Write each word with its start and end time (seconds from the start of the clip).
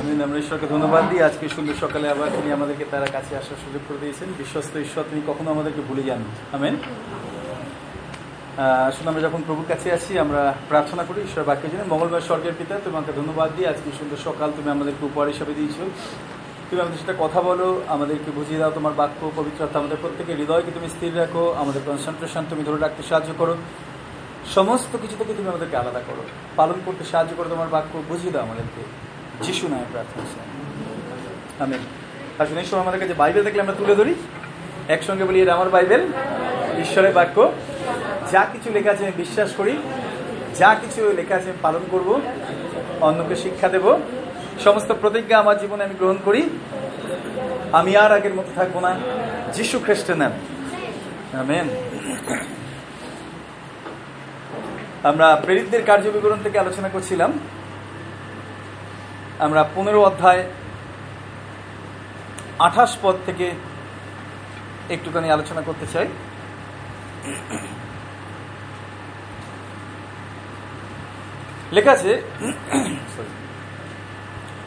আমি 0.00 0.10
আমরা 0.26 0.38
ঈশ্বরকে 0.42 0.66
ধন্যবাদ 0.74 1.02
দিই। 1.10 1.22
আজকে 1.28 1.44
সুন্দর 1.56 1.76
সকালে 1.84 2.06
আবার 2.14 2.28
তিনি 2.36 2.48
আমাদেরকে 2.58 2.84
তারা 2.92 3.08
কাছে 3.16 3.32
আসার 3.40 3.58
সুযোগ 3.64 3.82
করে 3.88 3.98
দিয়েছেন। 4.02 4.28
বিশ্বস্ত 4.40 4.72
ঈশ্বর, 4.86 5.04
তিনি 5.10 5.22
কখনো 5.30 5.48
আমাদেরকে 5.54 5.82
ভুলে 5.88 6.02
যান 6.08 6.22
আমেন। 6.56 6.74
আসলে 8.88 9.08
আমরা 9.10 9.22
যখন 9.26 9.40
প্রভুর 9.46 9.68
কাছে 9.72 9.88
আসি 9.98 10.12
আমরা 10.24 10.42
প্রার্থনা 10.70 11.02
করি 11.08 11.20
ঈশ্বর 11.28 11.48
বাক্য 11.50 11.64
জন্য। 11.72 11.84
মঙ্গলবার 11.92 12.26
স্বর্গের 12.28 12.56
পিতা 12.58 12.74
তোমাকে 12.86 13.10
ধন্যবাদ 13.18 13.50
দিই। 13.56 13.66
আজকে 13.72 13.88
সুন্দর 13.98 14.18
সকাল, 14.28 14.48
তুমি 14.56 14.68
আমাদেরকে 14.76 15.02
উপহার 15.10 15.32
হিসাবে 15.32 15.52
দিয়েছ। 15.58 15.76
তুমি 16.68 16.80
আমাদের 16.84 17.00
সাথে 17.02 17.14
কথা 17.24 17.40
বলো, 17.48 17.68
আমাদেরকে 17.94 18.30
বুঝিয়ে 18.38 18.60
দাও 18.60 18.72
তোমার 18.78 18.94
বাক্য, 19.00 19.20
পবিত্রতা 19.38 19.76
আমাদের 19.82 19.98
প্রত্যেকের 20.02 20.36
হৃদয়কে 20.40 20.70
তুমি 20.76 20.88
স্থির 20.94 21.12
রাখো, 21.22 21.44
আমাদের 21.62 21.82
কনসেন্ট্রেশন 21.86 22.42
তুমি 22.50 22.62
ধরে 22.68 22.80
রাখতে 22.80 23.02
সাহায্য 23.08 23.32
করো। 23.38 23.54
সমস্ত 24.46 24.96
কিছু 25.02 25.16
থেকে 25.18 25.34
তুমি 25.34 25.48
আমাদেরকে 25.48 25.76
আলাদা 25.76 26.00
করো। 26.06 26.22
পালন 26.56 26.74
করতে 26.84 27.04
সাহায্য 27.04 27.34
করো 27.36 27.48
তোমার 27.48 27.68
বাক্য, 27.68 28.02
বুঝিয়ে 28.08 28.32
দাও 28.32 28.42
আমাদেরকে। 28.42 28.82
যিশু 29.44 29.68
নয় 29.68 29.84
প্রার্থনা 29.92 30.24
আমি 31.64 31.74
আসলে 32.38 32.60
এই 32.60 32.66
সময় 32.66 32.82
আমাদের 32.82 33.00
কাছে 33.00 33.14
বাইবেল 33.14 33.44
দেখলে 33.44 33.60
আমরা 33.60 33.72
তুলে 33.72 33.94
ধরি। 33.94 34.14
একসঙ্গে 34.88 35.24
বলি 35.24 35.50
আমার 35.50 35.70
বাইবেল, 35.70 36.06
ঈশ্বরের 36.80 37.12
বাক্য। 37.12 37.52
যা 38.32 38.46
কিছু 38.52 38.70
লেখা 38.70 38.90
আছে 38.90 39.02
আমি 39.02 39.12
বিশ্বাস 39.16 39.52
করি। 39.56 39.78
যা 40.58 40.74
কিছু 40.74 41.12
লেখা 41.12 41.34
আছে 41.34 41.44
আমি 41.44 41.58
পালন 41.62 41.80
করব। 41.90 42.20
অন্যকে 43.00 43.36
শিক্ষা 43.36 43.68
দেব। 43.68 43.96
সমস্ত 44.64 44.92
প্রতিজ্ঞা 44.92 45.38
আমার 45.38 45.58
জীবনে 45.58 45.84
আমি 45.84 45.94
গ্রহণ 45.94 46.16
করি। 46.24 46.48
আমি 47.72 47.96
আর 47.96 48.12
আগের 48.12 48.34
মতো 48.34 48.48
থাকব 48.54 48.80
না। 48.80 48.98
যিশু 49.52 49.78
খ্রিস্টের 49.78 50.16
নাম। 50.16 50.32
আমেন। 51.40 51.68
আমরা 55.10 55.26
প্রেরিতদের 55.44 55.82
কার্য 55.88 56.04
বিবরণ 56.14 56.40
থেকে 56.46 56.56
আলোচনা 56.64 56.88
করছিলাম। 56.94 57.30
আমরা 59.46 59.62
পনেরো 59.74 60.00
অধ্যায় 60.08 60.42
আঠাশ 62.66 62.92
পদ 63.02 63.16
থেকে 63.26 63.46
একটুখানি 64.94 65.28
আলোচনা 65.36 65.62
করতে 65.68 65.86
চাই। 65.94 66.08
লেখা 71.76 71.92
আছে, 71.96 72.12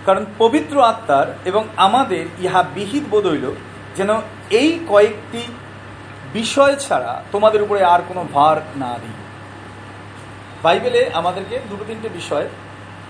কারণ 0.06 0.24
পবিত্র 0.42 0.76
আত্মার 0.92 1.28
এবং 1.50 1.64
আমাদের 1.86 2.24
ইহা 2.46 2.62
বিহিত 2.76 3.06
বোধ 3.12 3.26
হইল 3.32 3.48
যেন 3.98 4.12
এই 4.62 4.72
কয়েকটি 4.92 5.42
বিষয় 6.38 6.74
ছাড়া 6.86 7.12
তোমাদের 7.34 7.64
উপরে 7.66 7.82
আর 7.94 8.02
কোনো 8.10 8.22
ভার 8.36 8.58
না 8.84 8.92
দিই। 9.02 9.18
বাইবেলে 10.66 11.02
আমাদেরকে 11.14 11.56
দুটো 11.70 11.84
তিনটে 11.88 12.10
বিষয় 12.10 12.48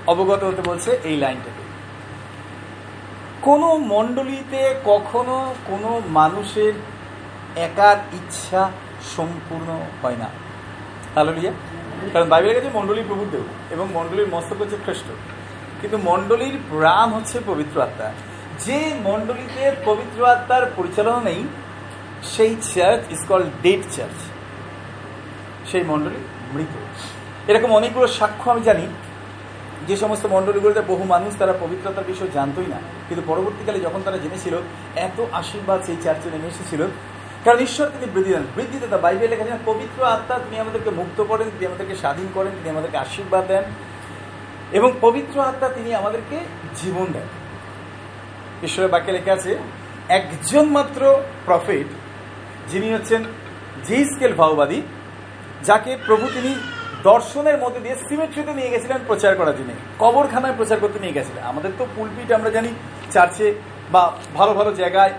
অবগত 0.08 0.42
হতে 0.44 0.62
বলছে 0.70 0.90
এই 1.04 1.18
লাইনটাকে 1.18 1.64
কোনো 3.42 3.68
মণ্ডলীতে 3.94 4.62
কখনো 4.86 5.36
কোনো 5.66 6.02
মানুষের 6.20 6.74
একার 7.56 7.98
ইচ্ছা 8.14 8.62
সম্পূর্ণ 9.16 9.70
হয় 10.02 10.18
না। 10.18 10.30
হাললিয়া। 11.16 11.52
কারণ 12.14 12.28
বাইবেলের 12.30 12.58
কাছে 12.58 12.78
মণ্ডলীর 12.78 13.08
প্রভু 13.08 13.26
দেব 13.32 13.46
এবং 13.72 13.86
মণ্ডলীর 13.94 14.30
মস্তক 14.32 14.58
হচ্ছে 14.62 14.78
খ্রিস্ট। 14.86 15.08
কিন্তু 15.82 15.98
মণ্ডলীর 16.04 16.56
প্রাণ 16.70 17.08
হচ্ছে 17.10 17.38
পবিত্র 17.48 17.76
আত্মা। 17.82 18.10
যে 18.60 18.80
মণ্ডলীতে 19.04 19.64
পবিত্র 19.86 20.20
আত্মার 20.26 20.64
পরিচালনা 20.76 21.22
নেই, 21.30 21.42
সেই 22.24 22.54
church 22.74 23.02
is 23.12 23.22
call 23.28 23.44
dead 23.62 23.82
church 23.96 24.20
সেই 25.72 25.84
মণ্ডলী 25.84 26.20
মৃত। 26.54 26.74
এরকম 27.48 27.74
অনেকগুলো 27.74 28.08
সাক্ষ্য 28.08 28.52
আমি 28.52 28.62
জানি, 28.62 28.88
যে 29.88 29.98
সমস্ত 29.98 30.26
মণ্ডলীগুলোতে 30.26 30.82
বহু 30.82 31.04
মানুষ 31.04 31.38
তারা 31.38 31.54
পবিত্রতার 31.54 32.04
বিষয় 32.04 32.28
জানতই 32.34 32.68
না। 32.68 32.78
কিন্তু 33.10 33.24
পরবর্তীকালে 33.28 33.80
যখন 33.80 34.02
তারা 34.06 34.18
জেনেছিল, 34.18 34.56
এত 34.96 35.26
আশীর্বাদ 35.32 35.84
সেই 35.84 35.96
চার্চে 36.04 36.30
নেমে 36.30 36.48
এসেছিল। 36.48 36.86
কারণ 37.46 37.60
ঈশ্বর 37.60 37.88
তিনি 37.88 38.12
বৃদ্ধি 38.12 38.34
দেন। 38.34 38.44
বৃদ্ধিতে 38.56 38.88
তা 38.88 38.98
বাইবেল 38.98 39.30
লেখা 39.30 39.44
যায় 39.44 39.60
পবিত্র 39.66 40.04
আত্মা 40.04 40.40
তিনি 40.40 40.60
আমাদেরকে 40.60 40.90
মুক্ত 40.90 41.24
করেন, 41.24 41.48
তিনি 41.48 41.66
আমাদেরকে 41.66 41.96
স্বাধীন 41.96 42.28
করেন, 42.34 42.52
তিনি 42.52 42.70
আমাদেরকে 42.70 42.98
আশীর্বাদ 42.98 43.48
দেন। 43.48 43.64
এবং 44.72 44.92
পবিত্র 45.02 45.42
আত্মা 45.42 45.70
তিনি 45.70 45.94
আমাদেরকে 45.94 46.40
জীবন 46.76 47.06
দেন। 47.14 47.28
ঈশ্বরের 48.64 48.92
বাক্যে 48.92 49.12
লেখা 49.12 49.34
আছে, 49.34 49.58
একজন 50.10 50.70
মাত্র 50.70 51.16
প্রফেট 51.46 51.88
যিনি 52.72 52.94
হচ্ছেন 52.94 53.24
জিসকেল 53.84 54.34
ভাওবাদী, 54.34 54.82
যাকে 55.64 55.98
প্রভু 56.06 56.28
তিনি 56.28 56.56
দর্শনের 57.10 57.58
মধ্যে 57.64 57.82
দিয়ে 57.86 57.96
সিমেট্রিতে 58.08 58.54
নিয়ে 58.60 58.72
গেছিলেন 58.74 59.00
প্রচার 59.10 59.34
করার 59.40 59.56
জন্য। 59.60 59.72
কবরখানায় 60.04 60.56
প্রচার 60.60 60.78
করতে 60.84 60.98
নিয়ে 61.04 61.16
গেছিলেন। 61.18 61.44
আমাদের 61.52 61.72
তো 61.80 61.84
পুলপিট 61.96 62.30
আমরা 62.38 62.50
জানি, 62.58 62.72
চার্চে 63.14 63.48
বা 63.94 64.04
ভালো 64.38 64.52
ভালো 64.60 64.72
জায়গায় 64.82 65.14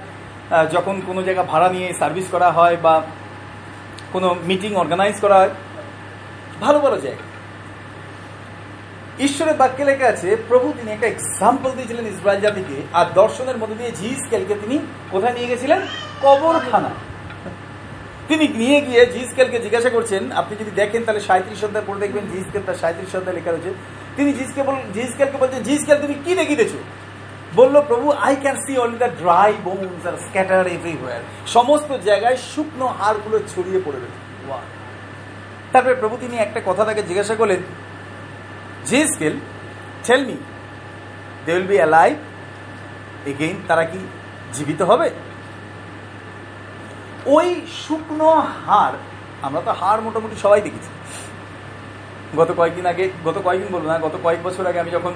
যখন 0.75 0.95
কোনো 1.09 1.21
জায়গা 1.27 1.43
ভাড়া 1.53 1.69
নিয়ে 1.75 1.89
সার্ভিস 2.01 2.27
করা 2.35 2.49
হয় 2.59 2.77
বা 2.87 2.95
কোনো 4.13 4.29
মিটিং 4.49 4.73
অর্গানাইজ 4.83 5.17
করা 5.25 5.37
হয়, 5.41 5.53
ভালো 6.65 6.79
ভালো 6.85 6.97
জায়গা। 7.05 7.25
ঈশ্বরের 9.27 9.57
বাক্যে 9.61 9.85
লেখা 9.91 10.07
আছে, 10.15 10.29
প্রভু 10.49 10.67
তিনি 10.77 10.91
একটা 10.93 11.09
এক্সাম্পল 11.11 11.71
দিয়েছিলেন 11.77 12.07
ইসরায়েল 12.15 12.41
জাতিকে, 12.47 12.79
আর 12.99 13.07
দর্শনের 13.21 13.59
মধ্যে 13.61 13.79
দিয়ে 13.81 13.93
জি 14.01 14.09
স্কেলকে 14.23 14.55
তিনি 14.63 14.77
কোথায় 15.13 15.35
নিয়ে 15.37 15.51
গেছিলেন? 15.53 15.81
কবরখানা 16.23 16.91
তিনি 18.29 18.45
নিয়ে 18.61 18.79
গিয়ে 18.87 19.03
জি 19.15 19.23
স্কেলকে 19.31 19.59
জিজ্ঞাসা 19.67 19.91
করছেন, 19.97 20.23
আপনি 20.41 20.55
যদি 20.61 20.73
দেখেন 20.81 21.01
তাহলে 21.07 21.23
সাঁত্রিশ 21.29 21.61
অধ্যায় 21.67 21.87
পড়ে 21.89 22.01
দেখবেন 22.05 22.25
জি 22.33 22.39
স্কেল 22.47 22.63
তার 22.69 22.81
সাঁত্রিশ 22.83 23.13
অধ্যায় 23.19 23.37
লেখা 23.39 23.51
রয়েছে। 23.51 23.71
তিনি 24.17 24.31
জি 24.39 24.45
স্কেল 24.51 24.67
জি 24.95 25.03
স্কেলকে 25.13 25.39
বলছেন 25.43 25.61
জি 25.69 25.75
স্কেল 25.83 25.99
তুমি 26.05 26.15
কি 26.25 26.33
দেখিতেছো 26.41 26.79
বলল, 27.59 27.75
প্রভু 27.91 28.07
I 28.27 28.35
can 28.43 28.57
see 28.65 28.73
only 28.85 28.99
the 29.05 29.11
dry 29.23 29.51
bones 29.67 30.03
are 30.11 30.17
scatter 30.27 30.67
everywhere 30.77 31.23
সমস্ত 31.57 31.91
জায়গায় 32.09 32.39
শুকনো 32.53 32.87
হাড়গুলো 32.99 33.37
ছড়িয়ে 33.53 33.81
পড়ে 33.87 33.99
রয়েছে। 34.03 34.21
তারপরে 35.73 35.95
প্রভু, 36.03 36.15
তিনি 36.23 36.35
একটা 36.45 36.61
কথা 36.69 36.83
তাকে 36.89 37.03
জিজ্ঞাসা 37.09 37.35
করলেন 37.41 37.61
Ezekiel 39.13 39.35
tell 40.07 40.23
me 40.29 40.37
they 41.45 41.51
will 41.57 41.69
be 41.73 41.77
alive 41.83 42.17
again 43.31 43.57
তারা 43.69 43.85
কি 43.93 44.01
জীবিত 44.55 44.81
হবে? 44.91 45.09
ওই 47.35 47.49
শুকনো 47.83 48.31
হাড় 48.65 48.97
আমরা 49.47 49.61
তো 49.67 49.73
হাড় 49.81 50.01
মোটামুটি 50.07 50.37
সবাই 50.45 50.61
দেখেছি। 50.67 50.91
গত 52.39 52.51
কয়েকদিন 52.59 52.87
আগে, 52.93 53.05
গত 53.27 53.37
কয়েকদিন 53.47 53.71
বলব 53.75 53.87
না, 53.93 53.97
গত 54.07 54.15
কয়েক 54.25 54.41
বছর 54.47 54.65
আগে 54.71 54.79
আমি 54.85 54.91
যখন 54.97 55.13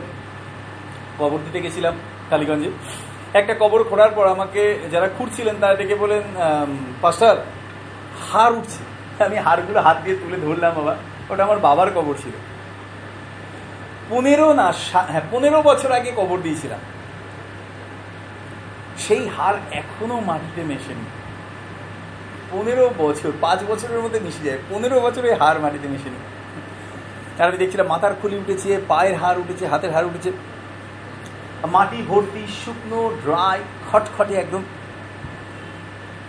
কবর 1.21 1.39
দিতে 1.47 1.59
গেছিলাম 1.65 1.95
কালীগঞ্জে, 2.31 2.71
একটা 3.41 3.55
কবর 3.63 3.81
খোঁড়ার 3.91 4.13
পর 4.17 4.25
আমাকে 4.35 4.63
যারা 4.93 5.09
খুঁড়ছিলেন 5.17 5.55
তারা 5.63 5.75
ডেকে 5.81 5.97
বলেন 6.03 6.25
পাস্টার 7.03 7.37
হাড় 8.29 8.55
উঠছে। 8.59 8.83
আমি 9.27 9.37
হাড়গুলো 9.47 9.81
হাত 9.87 9.97
দিয়ে 10.05 10.17
তুলে 10.23 10.37
ধরলাম 10.47 10.73
বাবা 10.79 10.95
ওটা 11.31 11.43
আমার 11.47 11.59
বাবার 11.67 11.89
কবর 11.97 12.15
ছিল। 12.23 12.35
পনেরো 14.11 14.49
না 14.61 14.67
হ্যাঁ 15.13 15.25
পনেরো 15.33 15.59
বছর 15.69 15.91
আগে 15.99 16.11
কবর 16.21 16.39
দিয়েছিলাম। 16.47 16.83
সেই 19.05 19.23
হাড় 19.37 19.59
এখনও 19.81 20.19
মাটিতে 20.29 20.63
মেশেনি। 20.71 21.07
পনেরো 22.53 22.85
বছর, 23.03 23.31
পাঁচ 23.45 23.59
বছরের 23.71 24.01
মধ্যে 24.05 24.21
মিশে 24.27 24.43
যায়। 24.49 24.61
পনেরো 24.71 24.97
বছরে 25.07 25.29
হার 25.41 25.57
মাটিতে 25.65 25.89
মিশে 25.95 26.11
নেই 26.15 26.25
আর 27.41 27.47
আমি 27.51 27.59
দেখছিলাম 27.63 27.87
মাথার 27.93 28.15
খুলি 28.21 28.37
উঠেছে, 28.43 28.71
পায়ের 28.91 29.15
হার 29.23 29.37
উঠেছে, 29.43 29.65
হাতের 29.73 29.93
হার 29.95 30.05
উঠেছে, 30.11 30.31
মাটি 31.75 31.99
ভর্তি, 32.11 32.43
শুকনো, 32.63 33.01
ড্রাই, 33.25 33.59
খটখটে 33.89 34.35
একদম। 34.43 34.63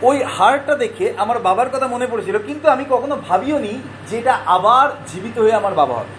ওই 0.07 0.17
হাড়টা 0.35 0.73
দেখে 0.83 1.05
আমার 1.23 1.37
বাবার 1.47 1.69
কথা 1.73 1.87
মনে 1.95 2.07
পড়েছিল, 2.11 2.35
কিন্তু 2.47 2.65
আমি 2.75 2.83
কখনো 2.93 3.15
ভাবিও 3.27 3.57
নি 3.65 3.73
যে 4.07 4.15
এটা 4.21 4.33
আবার 4.55 4.87
জীবিত 5.09 5.35
হয়ে 5.43 5.59
আমার 5.61 5.73
বাবা 5.81 5.95
হবে। 5.99 6.13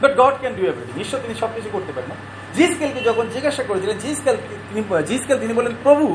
But 0.00 0.12
God 0.20 0.34
can 0.40 0.52
do 0.58 0.62
everything 0.70 0.94
ঈশ্বর 1.04 1.22
তিনি 1.24 1.34
সব 1.42 1.50
কিছু 1.56 1.68
করতে 1.74 1.92
পারেন 1.94 2.08
না। 2.12 2.16
জিসকেলকে 2.56 3.00
যখন 3.08 3.24
জিজ্ঞাসা 3.34 3.62
করেছিলেন, 3.68 3.96
জিসকেল 4.04 4.36
তিনি 4.68 4.82
জিসকেল 5.10 5.36
তিনি 5.42 5.52
বলেন 5.58 5.72
প্রভু 5.84 6.06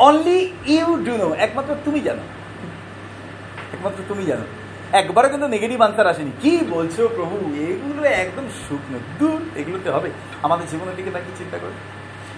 অনলি 0.00 0.52
ইউ 0.66 1.04
ডু 1.04 1.16
নো 1.16 1.34
একমাত্র 1.34 1.74
তুমি 1.84 2.00
জানো। 2.00 2.22
একমাত্র 3.72 4.02
তুমি 4.08 4.24
জানো। 4.24 4.44
একবারও 4.92 5.28
কিন্তু 5.28 5.48
নেগেটিভ 5.48 5.80
আনসার 5.80 6.06
আসেনি। 6.06 6.30
কি 6.40 6.58
বলছো 6.70 7.08
প্রভু? 7.08 7.36
এগুলো 7.54 8.08
একদম 8.08 8.42
শুকনো। 8.68 8.98
দূর, 9.18 9.58
এগুলোতে 9.58 9.90
হবে। 9.90 10.10
আমাদের 10.42 10.66
জীবনের 10.66 10.96
দিকে 10.96 11.10
তাকে 11.10 11.30
চিন্তা 11.38 11.58
করে। 11.58 11.72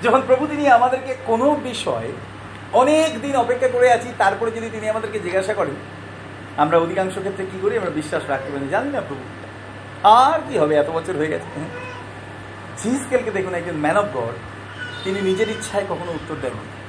যখন 0.02 0.22
প্রভু 0.26 0.46
তিনি 0.46 0.68
আমাদেরকে 0.68 1.16
কোনো 1.26 1.54
বিষয়ে 1.64 2.12
অনেক 2.72 3.20
দিন 3.20 3.36
অপেক্ষা 3.36 3.68
করে 3.68 3.92
আছি, 3.92 4.08
তারপরে 4.18 4.50
যদি 4.50 4.68
তিনি 4.72 4.88
আমাদেরকে 4.88 5.18
জিজ্ঞাসা 5.20 5.54
করেন, 5.54 5.74
আমরা 6.56 6.78
অধিকাংশ 6.78 7.18
ক্ষেত্রে 7.18 7.44
কি 7.44 7.58
করি? 7.62 7.76
আমরা 7.76 7.90
বিশ্বাস 7.90 8.22
রাখতে 8.28 8.52
পারি 8.52 8.68
জানি 8.68 8.90
না 8.90 9.00
প্রভু। 9.00 9.22
আর 10.08 10.40
কি 10.48 10.58
হবে? 10.58 10.76
এত 10.76 10.90
বছর 10.90 11.16
হয়ে 11.16 11.28
গেছে। 11.28 11.60
জিসকেলকে 12.82 13.30
দেখুন 13.30 13.54
একজন 13.54 13.76
ম্যান 13.76 13.96
অফ 13.96 14.16
গড 14.16 14.34
তিনি 15.04 15.20
নিজের 15.20 15.50
ইচ্ছায় 15.50 15.84
কখনো 15.84 16.12
উত্তর 16.12 16.34
দেন 16.42 16.81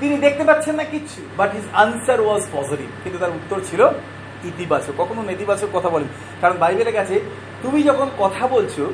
তিনি 0.00 0.18
দেখতে 0.18 0.44
পাচ্ছেন 0.44 0.74
না 0.74 0.84
কিচ্ছু 0.84 1.22
but 1.36 1.52
his 1.52 1.64
answer 1.72 2.20
was 2.20 2.46
positive 2.52 2.86
কিন্তু 3.02 3.18
তার 3.18 3.30
উত্তর 3.30 3.60
ছিল 3.70 3.88
ইতিবাচক। 4.44 4.92
কখনো 4.98 5.22
নেতিবাচক 5.22 5.68
কথা 5.72 5.88
বলেন 5.88 6.08
কারণ 6.40 6.56
বাইবেলে 6.56 6.92
গেছে, 6.92 7.20
তুমি 7.62 7.82
যখন 7.82 8.10
কথা 8.18 8.46
বলছো, 8.46 8.92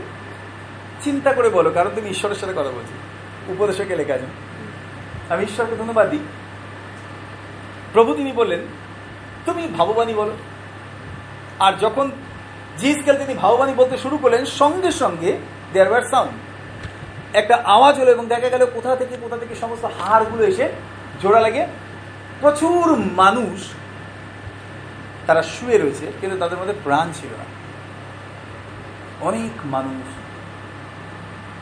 চিন্তা 1.02 1.32
করে 1.32 1.48
বলো, 1.48 1.70
কারণ 1.70 1.90
তুমি 1.94 2.10
ঈশ্বরের 2.10 2.36
সাথে 2.36 2.52
কথা 2.52 2.70
বলছি। 2.70 2.94
উপদেশকে 3.52 3.96
লেখা 3.96 4.14
আছে? 4.14 4.26
আমি 5.28 5.44
ঈশ্বরকে 5.44 5.76
ধন্যবাদ 5.76 6.10
দিই। 6.10 6.18
প্রভু 7.92 8.14
তিনি 8.14 8.32
বললেন, 8.32 8.60
তুমি 9.46 9.68
ভাববাণী 9.78 10.14
বলো। 10.14 10.32
আর 11.58 11.72
যখন 11.80 12.10
জিসকেল 12.78 13.16
তিনি 13.16 13.34
ভাববাণী 13.34 13.72
বলতে 13.72 13.96
শুরু 13.96 14.18
করলেন, 14.18 14.44
সঙ্গে 14.44 14.90
সঙ্গে 14.90 15.38
দেয়ার 15.72 15.90
ওয়ার 15.90 16.02
সাউন্ড 16.02 16.32
একটা 17.32 17.62
আওয়াজ 17.64 18.00
হলো 18.00 18.10
এবং 18.10 18.26
দেখা 18.26 18.48
গেল 18.48 18.66
কোথা 18.66 18.96
থেকে 18.96 19.16
কোথা 19.20 19.36
থেকে 19.36 19.54
সমস্ত 19.54 19.84
হাড়গুলো 19.84 20.44
এসে 20.44 20.68
জোড়া 21.22 21.40
লাগে। 21.40 21.66
প্রচুর 22.40 22.96
মানুষ 22.96 23.72
তারা 25.26 25.42
শুয়ে 25.42 25.78
রয়েছে, 25.78 26.12
কিন্তু 26.20 26.38
তাদের 26.38 26.58
মধ্যে 26.58 26.74
প্রাণ 26.84 27.08
ছিল 27.14 27.30
না। 27.38 27.44
অনেক 29.20 29.60
মানুষ। 29.64 30.08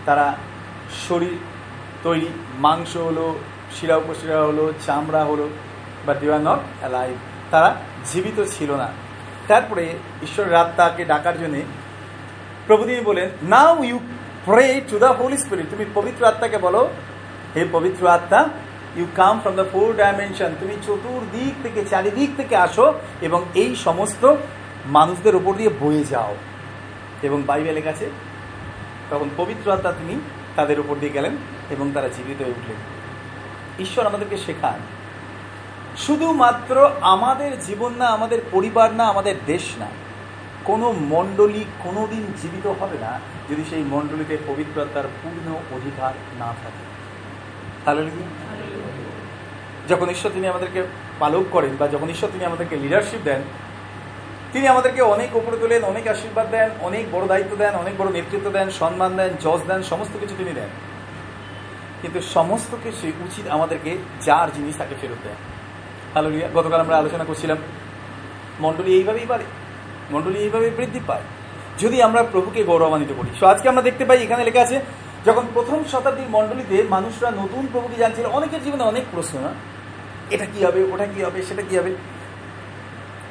তারা 0.07 0.35
শরীর 1.09 1.37
তৈরি, 2.03 2.29
মাংস 2.59 2.97
হলো, 2.97 3.39
শিরা 3.81 3.97
উপশিরা 3.97 4.43
হলো, 4.43 4.73
চামড়া 4.87 5.25
হলো 5.25 5.49
বা 6.07 6.15
দে 6.15 6.33
আর 6.33 6.41
নট 6.41 6.59
অ্যালাইভ 6.81 7.15
তারা 7.51 7.75
জীবিত 8.05 8.45
ছিল 8.59 8.73
না। 8.73 8.89
তারপরে 9.49 9.87
ঈশ্বরের 10.23 10.65
তাকে 10.77 11.05
ডাকার 11.05 11.39
জন্যে 11.39 11.63
প্রভু 12.67 12.85
তিনি 12.85 13.01
বলেন 13.01 13.31
now 13.43 13.85
you 13.85 14.01
pray 14.45 14.81
to 14.89 14.99
the 14.99 15.07
holy 15.07 15.39
spirit 15.39 15.67
তুমি 15.71 15.85
পবিত্র 15.95 16.25
আত্মাকে 16.25 16.59
বলো, 16.59 16.89
হে 17.57 17.63
পবিত্র 17.73 18.09
আত্মা 18.09 18.49
you 18.97 19.07
come 19.17 19.41
from 19.41 19.55
the 19.55 19.65
four 19.73 19.97
dimension 19.97 20.51
তুমি 20.61 20.75
চতুর্দিক 20.87 21.55
থেকে, 21.63 21.85
চারিদিক 21.85 22.31
থেকে 22.37 22.57
আসো 22.57 22.95
এবং 23.21 23.41
এই 23.55 23.77
সমস্ত 23.77 24.35
মানুষদের 24.87 25.35
ওপর 25.37 25.55
দিয়ে 25.55 25.71
বয়ে 25.81 26.05
যাও। 26.05 26.37
এবং 27.23 27.43
বাইবেলের 27.47 27.83
কাছে 27.83 28.07
তখন 29.11 29.29
পবিত্র 29.37 29.73
আত্মা 29.73 29.93
তিনি 29.93 30.21
তাদের 30.57 30.81
উপর 30.81 30.95
দিয়ে 31.01 31.13
গেলেন 31.13 31.37
এবং 31.71 31.91
তারা 31.95 32.09
জীবিত 32.09 32.43
হয়ে 32.43 32.51
উঠলেন। 32.51 32.79
ঈশ্বর 33.79 34.07
আমাদেরকে 34.07 34.37
শেখান, 34.37 34.79
শুধুমাত্র 35.97 36.75
আমাদের 37.01 37.61
জীবন 37.61 37.93
না, 37.95 38.07
আমাদের 38.07 38.41
পরিবার 38.51 38.93
না, 38.93 39.05
আমাদের 39.07 39.35
দেশ 39.47 39.65
না। 39.79 39.87
কোনো 40.65 40.87
মণ্ডলী 40.93 41.65
কোনো 41.85 42.07
দিন 42.11 42.25
জীবিত 42.43 42.67
হবে 42.81 42.97
না 43.01 43.13
যদি 43.51 43.63
সেই 43.71 43.85
মণ্ডলীতে 43.95 44.37
পবিত্রতার 44.47 45.07
পূর্ণ 45.21 45.47
অধিকার 45.77 46.13
না 46.39 46.51
থাকে। 46.63 46.83
তাহলে 47.85 48.11
যখন 49.89 50.09
ঈশ্বর 50.09 50.31
তিনি 50.35 50.47
আমাদেরকে 50.49 50.81
পালক 51.19 51.45
করেন 51.51 51.73
বা 51.79 51.89
যখন 51.89 52.09
ঈশ্বর 52.09 52.33
তিনি 52.33 52.45
আমাদেরকে 52.45 52.77
লিডারশিপ 52.77 53.21
দেন, 53.25 53.43
তিনি 54.53 54.67
আমাদেরকে 54.69 55.03
অনেক 55.03 55.31
উপরে 55.37 55.57
তোলেন, 55.57 55.83
অনেক 55.85 56.05
আশীর্বাদ 56.07 56.47
দেন, 56.51 56.69
অনেক 56.81 57.05
বড় 57.13 57.25
দায়িত্ব 57.27 57.53
দেন, 57.57 57.75
অনেক 57.75 57.95
বড় 57.99 58.11
নেতৃত্ব 58.13 58.49
দেন, 58.51 58.71
সম্মান 58.71 59.11
দেন 59.17 59.31
জজ 59.41 59.61
দেন, 59.69 59.81
সমস্ত 59.83 60.15
কিছু 60.21 60.35
তিনি 60.39 60.53
দেন। 60.53 60.71
কিন্তু 62.03 62.21
সমস্ত 62.37 62.75
কিছু 62.85 63.05
উচিত 63.27 63.45
আমাদেরকে 63.47 63.91
যার 64.21 64.49
জিনিস 64.57 64.75
তাকে 64.79 64.95
ফেরত 65.01 65.21
দেয় 65.25 65.39
হ্যালো 66.13 66.29
গতকাল 66.55 66.81
আমরা 66.81 66.97
আলোচনা 66.99 67.25
করছিলাম, 67.25 67.59
মণ্ডলী 68.61 68.91
এইভাবেই 68.99 69.27
বাড়ে 69.27 69.45
মণ্ডলী 70.13 70.39
এইভাবে 70.39 70.71
বৃদ্ধি 70.71 71.01
পায়। 71.07 71.23
যদি 71.79 72.03
আমরা 72.03 72.23
প্রভুকে 72.23 72.65
গৌরবান্বিত 72.65 73.13
করি। 73.19 73.31
সো 73.41 73.45
আজকে 73.47 73.69
আমরা 73.69 73.83
দেখতে 73.83 74.05
পাই, 74.05 74.19
এখানে 74.23 74.45
লেখা 74.45 74.63
আছে, 74.63 74.81
যখন 75.27 75.45
প্রথম 75.55 75.79
শতাব্দীর 75.93 76.31
মণ্ডলীতে 76.31 76.77
মানুষরা 76.91 77.31
নতুন 77.31 77.67
প্রভুকে 77.73 77.97
জানছিল, 77.97 78.27
অনেকের 78.27 78.63
জীবনে 78.65 78.83
অনেক 78.83 79.05
প্রশ্ন 79.13 79.35
না 79.39 79.53
এটা 80.31 80.47
কি 80.53 80.65
হবে, 80.65 80.81
ওটা 80.93 81.07
কি 81.07 81.21
হবে, 81.25 81.43
সেটা 81.43 81.63
কি 81.63 81.79
হবে? 81.79 81.95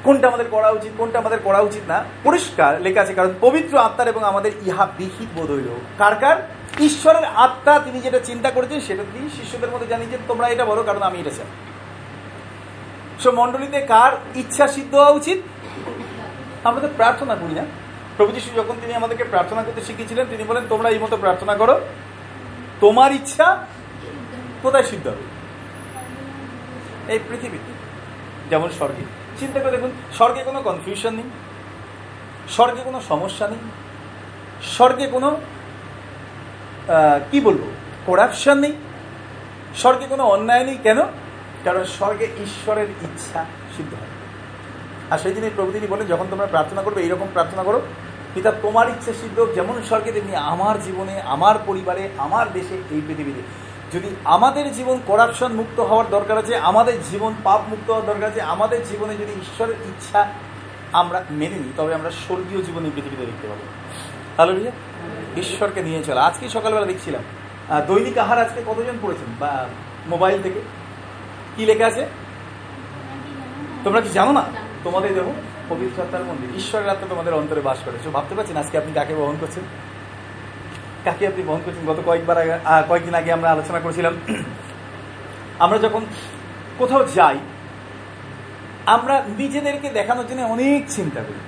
কোনটা 0.03 0.27
আমাদের 0.27 0.47
করা 0.51 0.69
উচিত, 0.69 0.91
কোনটা 0.97 1.19
আমাদের 1.19 1.39
করা 1.43 1.59
উচিত 1.59 1.81
না? 1.87 2.03
পরিষ্কার 2.23 2.81
লেখা 2.81 3.01
আছে, 3.01 3.13
কারণ 3.13 3.31
পবিত্র 3.41 3.77
আত্মার 3.77 4.07
এবং 4.07 4.23
আমাদের 4.23 4.51
ইহা 4.65 4.85
বিহিত 4.97 5.29
বোধ 5.35 5.49
হইল। 5.51 5.69
কার 5.97 6.15
কার? 6.15 6.37
ঈশ্বরের 6.79 7.25
আত্মা 7.35 7.79
তিনি 7.79 7.99
যেটা 7.99 8.19
চিন্তা 8.19 8.51
করেছেন, 8.51 8.79
সেটা 8.79 9.03
তিনি 9.13 9.29
শিষ্যদের 9.29 9.69
মধ্যে 9.69 9.87
জানিয়েছেন, 9.87 10.19
তোমরা 10.27 10.47
এটা 10.47 10.65
বলো, 10.65 10.83
কারণ 10.83 11.01
আমি 11.01 11.17
এটা 11.19 11.29
চাই। 11.29 11.49
সো 13.19 13.31
মণ্ডলীতে 13.31 13.79
কার 13.81 14.11
ইচ্ছা 14.35 14.67
সিদ্ধ 14.67 14.95
হওয়া 14.95 15.09
উচিত? 15.09 15.39
আমরা 16.67 16.79
তো 16.85 16.89
প্রার্থনা 17.00 17.35
করি 17.41 17.53
না। 17.59 17.65
প্রভু 18.17 18.31
যিশু 18.38 18.50
যখন 18.59 18.75
তিনি 18.81 18.94
আমাদেরকে 19.00 19.25
প্রার্থনা 19.33 19.61
করতে 19.65 19.81
শিখিয়েছিলেন, 19.88 20.25
তিনি 20.31 20.44
বলেন, 20.50 20.63
তোমরা 20.69 20.88
এই 20.94 21.00
মতো 21.03 21.15
প্রার্থনা 21.17 21.53
করো, 21.61 21.75
তোমার 22.83 23.09
ইচ্ছা 23.19 23.47
কোথায় 24.63 24.88
সিদ্ধ 24.91 25.06
হবে? 25.11 25.25
এই 27.13 27.19
পৃথিবীতে, 27.29 27.71
যেমন 28.51 28.69
স্বর্গে। 28.79 29.03
চিন্তা 29.39 29.59
করে 29.59 29.71
দেখুন, 29.75 29.91
স্বর্গে 30.17 30.41
কোনো 30.50 30.59
কনফিউশন 30.67 31.13
নেই, 31.19 31.27
স্বর্গে 32.56 32.81
কোনো 32.88 33.00
সমস্যা 33.11 33.45
নেই, 33.53 33.63
স্বর্গে 34.75 35.06
কোনো 35.15 35.29
কি 37.31 37.38
বলব 37.47 37.63
করাপশন 38.07 38.57
নেই, 38.63 38.73
স্বর্গে 39.81 40.06
কোনো 40.13 40.23
অন্যায় 40.35 40.65
নেই। 40.69 40.77
কেন? 40.85 41.00
কারণ 41.65 41.83
স্বর্গে 41.97 42.27
ঈশ্বরের 42.45 42.89
ইচ্ছা 43.07 43.41
সিদ্ধ 43.75 43.91
হয়। 44.00 44.13
আর 45.11 45.17
সেই 45.23 45.33
জন্য 45.35 45.47
প্রভু 45.56 45.69
তিনি 45.71 45.88
বলেন, 45.88 46.06
যখন 46.07 46.27
তোমরা 46.31 46.47
প্রার্থনা 46.53 46.81
করবে, 46.81 47.00
এইরকম 47.01 47.27
প্রার্থনা 47.33 47.63
করো, 47.63 47.79
পিতা 48.33 48.51
তোমার 48.65 48.89
ইচ্ছে 48.89 49.11
সিদ্ধ 49.21 49.38
যেমন 49.56 49.75
স্বর্গে, 49.89 50.11
তেমনি 50.11 50.35
আমার 50.53 50.75
জীবনে, 50.83 51.15
আমার 51.35 51.56
পরিবারে, 51.65 52.03
আমার 52.25 52.45
দেশে, 52.57 52.75
এই 52.95 53.01
পৃথিবীতে। 53.07 53.41
যদি 53.94 54.09
আমাদের 54.35 54.65
জীবন 54.77 54.97
করাপশন 55.07 55.51
মুক্ত 55.53 55.77
হওয়ার 55.79 56.07
দরকার 56.09 56.38
আছে, 56.38 56.53
আমাদের 56.69 56.95
জীবন 57.11 57.31
পাপ 57.44 57.61
মুক্ত 57.69 57.88
হওয়ার 57.91 58.07
দরকার 58.09 58.27
আছে, 58.31 58.41
আমাদের 58.53 58.79
জীবনে 58.89 59.13
যদি 59.21 59.33
ঈশ্বরের 59.44 59.77
ইচ্ছা 59.91 60.21
আমরা 61.00 61.17
মেনে 61.31 61.57
নিই, 61.63 61.73
তবে 61.77 61.91
আমরা 61.94 62.11
স্বর্গীয় 62.23 62.61
জীবন 62.67 62.83
এই 62.85 62.91
পৃথিবীতে 62.95 63.25
দেখতে 63.25 63.45
পাবো। 63.47 63.65
তাহলে 64.35 64.51
ভাইয়া 64.53 64.73
ঈশ্বরকে 65.41 65.81
নিয়ে 65.88 66.00
চলো। 66.03 66.19
আজকে 66.19 66.45
সকালবেলা 66.50 66.85
দেখছিলাম 66.85 67.23
দৈনিক 67.88 68.17
আহার 68.23 68.39
আজকে 68.45 68.59
কতজন 68.67 68.97
পড়েছেন? 69.01 69.29
বা 69.39 69.51
মোবাইল 70.07 70.38
থেকে? 70.41 70.61
কি 71.56 71.63
লেখা 71.69 71.85
আছে? 71.91 72.03
তোমরা 73.83 74.01
কি 74.01 74.09
জানো 74.09 74.31
না? 74.39 74.44
তোমাদের 74.83 75.11
দেখো 75.13 75.33
পবিত্র 75.69 75.97
আত্মার 76.03 76.23
মন্দির। 76.23 76.49
ঈশ্বরের 76.57 76.89
আত্মা 76.89 77.07
তোমাদের 77.09 77.33
অন্তরে 77.33 77.61
বাস 77.61 77.79
করে। 77.85 77.97
ভাবতে 78.11 78.33
পারছেন 78.35 78.57
আজকে 78.57 78.75
আপনি 78.77 78.91
কাকে 78.93 79.13
বহন 79.15 79.35
করছেন? 79.41 79.63
কাকে 81.03 81.23
আপনি 81.27 81.41
বহন 81.47 81.61
করছেন? 81.65 81.83
গত 81.93 81.99
কয়েকবার 82.05 82.37
আগে 82.37 82.53
কয়েকদিন 82.89 83.15
আগে 83.15 83.31
আমরা 83.31 83.49
আলোচনা 83.51 83.79
করেছিলাম, 83.79 84.13
আমরা 85.59 85.77
যখন 85.77 86.01
কোথাও 86.77 87.01
যাই, 87.15 87.37
আমরা 88.85 89.15
নিজেদেরকে 89.37 89.87
দেখানোর 89.89 90.27
জন্য 90.27 90.41
অনেক 90.55 90.81
চিন্তা 90.89 91.21
করি। 91.21 91.39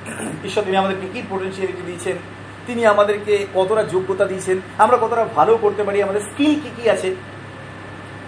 ঈশ্বর, 0.47 0.63
তিনি 0.63 0.77
আমাদেরকে 0.77 1.07
কি 1.13 1.21
পোটেন্সিয়ালিটি 1.29 1.83
দিয়েছেন? 1.85 2.17
তিনি 2.67 2.81
আমাদেরকে 2.85 3.33
কতটা 3.53 3.83
যোগ্যতা 3.83 4.25
দিয়েছেন? 4.25 4.57
আমরা 4.77 4.97
কতটা 5.01 5.23
ভালো 5.35 5.53
করতে 5.61 5.81
পারি? 5.83 5.97
আমাদের 6.03 6.21
স্কিল 6.21 6.53
কি 6.63 6.69
কি 6.77 6.83
আছে? 6.89 7.09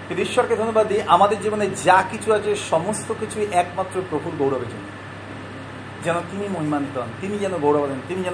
কিন্তু 0.08 0.24
ঈশ্বরকে 0.24 0.56
ধন্যবাদ 0.56 0.88
দিই, 0.88 1.02
আমাদের 1.08 1.42
জীবনে 1.42 1.70
যা 1.84 2.04
কিছু 2.12 2.34
আছে, 2.34 2.56
সমস্ত 2.56 3.14
কিছুই 3.20 3.48
একমাত্র 3.52 4.02
প্রভুর 4.10 4.34
গৌরবের 4.40 4.70
জন্য। 4.70 4.88
যেন 6.04 6.16
তিনি 6.32 6.48
মহিমান্বিত 6.48 6.98
হন, 6.98 7.08
তিনি 7.22 7.38
যেন 7.38 7.58
গৌরব 7.58 7.88
দেন 7.88 8.00
তিনি 8.08 8.24
যেন 8.24 8.34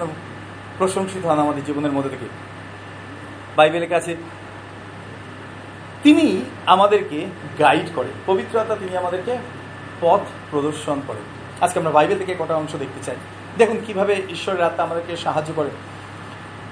প্রশংসিত 0.77 1.25
হন 1.25 1.39
আমাদের 1.39 1.65
জীবনের 1.65 1.91
মধ্যে 1.91 2.09
থেকে। 2.09 2.25
বাইবেলের 3.55 3.89
কাছে, 3.89 4.15
তিনি 6.03 6.45
আমাদেরকে 6.65 7.25
গাইড 7.59 7.85
করেন 7.95 8.11
পবিত্রতা 8.25 8.75
তিনি 8.75 8.97
আমাদেরকে 8.97 9.37
পথ 10.01 10.19
প্রদর্শন 10.51 11.01
করেন 11.07 11.21
আজকে 11.61 11.79
আমরা 11.79 11.91
বাইবেল 11.91 12.17
থেকে 12.17 12.35
কটা 12.39 12.55
অংশ 12.55 12.75
দেখতে 12.75 13.03
চাই। 13.03 13.15
দেখুন 13.57 13.77
কীভাবে 13.87 14.21
ঈশ্বরের 14.29 14.61
আত্মা 14.61 14.83
আমাদেরকে 14.83 15.17
সাহায্য 15.17 15.53
করে। 15.55 15.69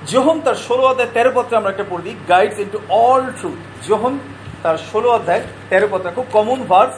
যোহন 0.07 0.41
তার 0.41 0.55
ষোলো 0.55 0.83
অধ্যায় 0.83 1.09
তেরো 1.13 1.31
পত্রে 1.35 1.57
আমরা 1.57 1.69
একটা 1.69 1.83
পড়ি 1.89 2.15
গাইডস 2.29 2.59
ইন্টু 2.59 2.79
অল 2.89 3.31
ট্রুথ 3.39 3.87
যোহন 3.87 4.19
তার 4.63 4.77
ষোলো 4.89 5.09
অধ্যায় 5.17 5.43
তেরো 5.69 5.87
পত্র 5.91 6.15
খুব 6.17 6.27
কমন 6.35 6.59
ভার্স 6.71 6.95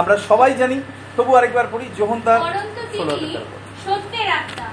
আমরা 0.00 0.14
সবাই 0.28 0.52
জানি 0.60 0.76
তবু 1.16 1.30
আরেকবার 1.38 1.66
পড়ি 1.72 1.86
যখন 2.00 2.18
তার 2.26 2.40
ষোলো 2.98 3.12
অধ্যায় 3.14 3.30
তেরো 3.32 3.44
সত্যের 3.84 4.28
আত্মা। 4.38 4.68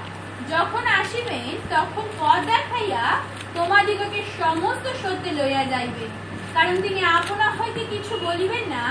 যখন 0.54 0.84
আসিবেন 1.00 1.54
তখন 1.74 2.04
পথ 2.20 2.40
দেখাইয়া 2.52 3.04
তোমাদিগকে 3.56 4.20
সমস্ত 4.40 4.84
সত্যে 5.02 5.30
লইয়া 5.38 5.64
যাইবেন 5.72 6.10
কারণ 6.54 6.74
তিনি 6.84 7.00
আপনা 7.18 7.46
হইতে 7.58 7.82
কিছু 7.92 8.14
বলিবেন 8.26 8.64
না 8.76 8.84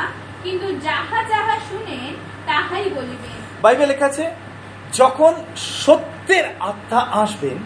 কিন্তু 0.44 0.68
যাহা 0.88 1.20
যাহা 1.32 1.56
শুনেন 1.70 2.12
তাহাই 2.48 2.88
বলিবেন। 2.98 3.38
বাইবেল 3.64 3.88
লেখা 3.92 4.08
আছে 4.12 4.26
যখন 5.00 5.34
সত্যের 5.84 6.46
আত্মা 6.70 7.02
আসবেন 7.24 7.58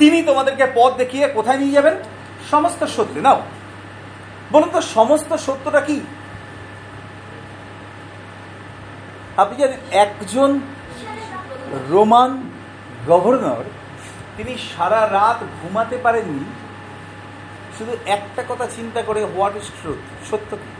তিনি 0.00 0.18
তোমাদেরকে 0.28 0.64
পথ 0.78 0.92
দেখিয়ে 1.00 1.26
কোথায় 1.36 1.58
নিয়ে 1.62 1.76
যাবেন? 1.76 1.96
সমস্ত 2.50 2.80
সত্যি। 2.96 3.20
নাও 3.26 3.38
বলুন 4.52 4.70
তো, 4.76 4.80
সমস্ত 4.96 5.30
সত্যটা 5.46 5.80
কি? 5.88 5.98
আপনি 9.42 9.54
জানেন, 9.60 9.80
একজন 10.04 10.50
রোমান 11.92 12.30
গভর্নর, 13.10 13.64
তিনি 14.36 14.52
সারা 14.70 15.00
রাত 15.16 15.38
ঘুমাতে 15.60 15.96
পারেননি, 16.04 16.44
শুধু 17.76 17.92
একটা 18.16 18.42
কথা 18.50 18.66
চিন্তা 18.76 19.00
করে 19.08 19.20
হোয়াট 19.32 19.54
ইজ 19.60 19.66
ট্রুথ 19.78 20.02
সত্য 20.30 20.50
কি? 20.62 20.70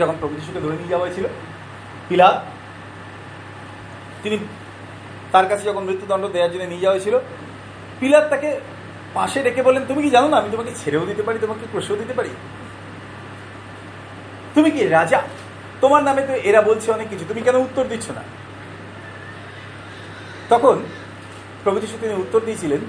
যখন 0.00 0.14
প্রভু 0.20 0.34
ধরে 0.64 0.76
নিয়ে 0.80 0.92
যাওয়া 0.92 1.04
হয়েছিল 1.06 1.26
পিলা 2.08 2.28
তিনি 4.22 4.36
তার 5.32 5.46
কাছে 5.50 5.64
যখন 5.70 5.82
মৃত্যুদণ্ড 5.88 6.24
দেওয়ার 6.34 6.52
জন্য 6.52 6.64
নিয়ে 6.72 6.84
যাওয়া 6.84 6.96
হয়েছিল 6.96 7.16
পিলার 8.00 8.24
তাকে 8.32 8.50
পাশে 9.16 9.38
রেখে 9.42 9.62
বললেন, 9.66 9.84
তুমি 9.90 10.00
কি 10.04 10.10
জানো 10.16 10.28
না, 10.32 10.36
আমি 10.40 10.50
তোমাকে 10.54 10.72
ছেড়েও 10.80 11.04
দিতে 11.10 11.22
পারি, 11.26 11.38
তোমাকে 11.44 11.64
ক্রোশেও 11.72 12.00
দিতে 12.02 12.14
পারি? 12.18 12.30
তুমি 14.58 14.70
কি 14.70 14.88
রাজা? 14.88 15.22
তোমার 15.80 16.02
নামে 16.02 16.22
তো 16.22 16.34
এরা 16.34 16.62
বলছে 16.62 16.92
অনেক 16.92 17.08
কিছু, 17.08 17.24
তুমি 17.28 17.40
কেন 17.40 17.56
উত্তর 17.56 17.84
দিচ্ছ 17.84 18.10
না? 18.10 18.22
তখন 20.48 20.76
প্রভু 21.62 21.80
যিশু 21.80 21.96
তিনি 22.00 22.14
উত্তর 22.14 22.40
দিয়েছিলেন, 22.40 22.80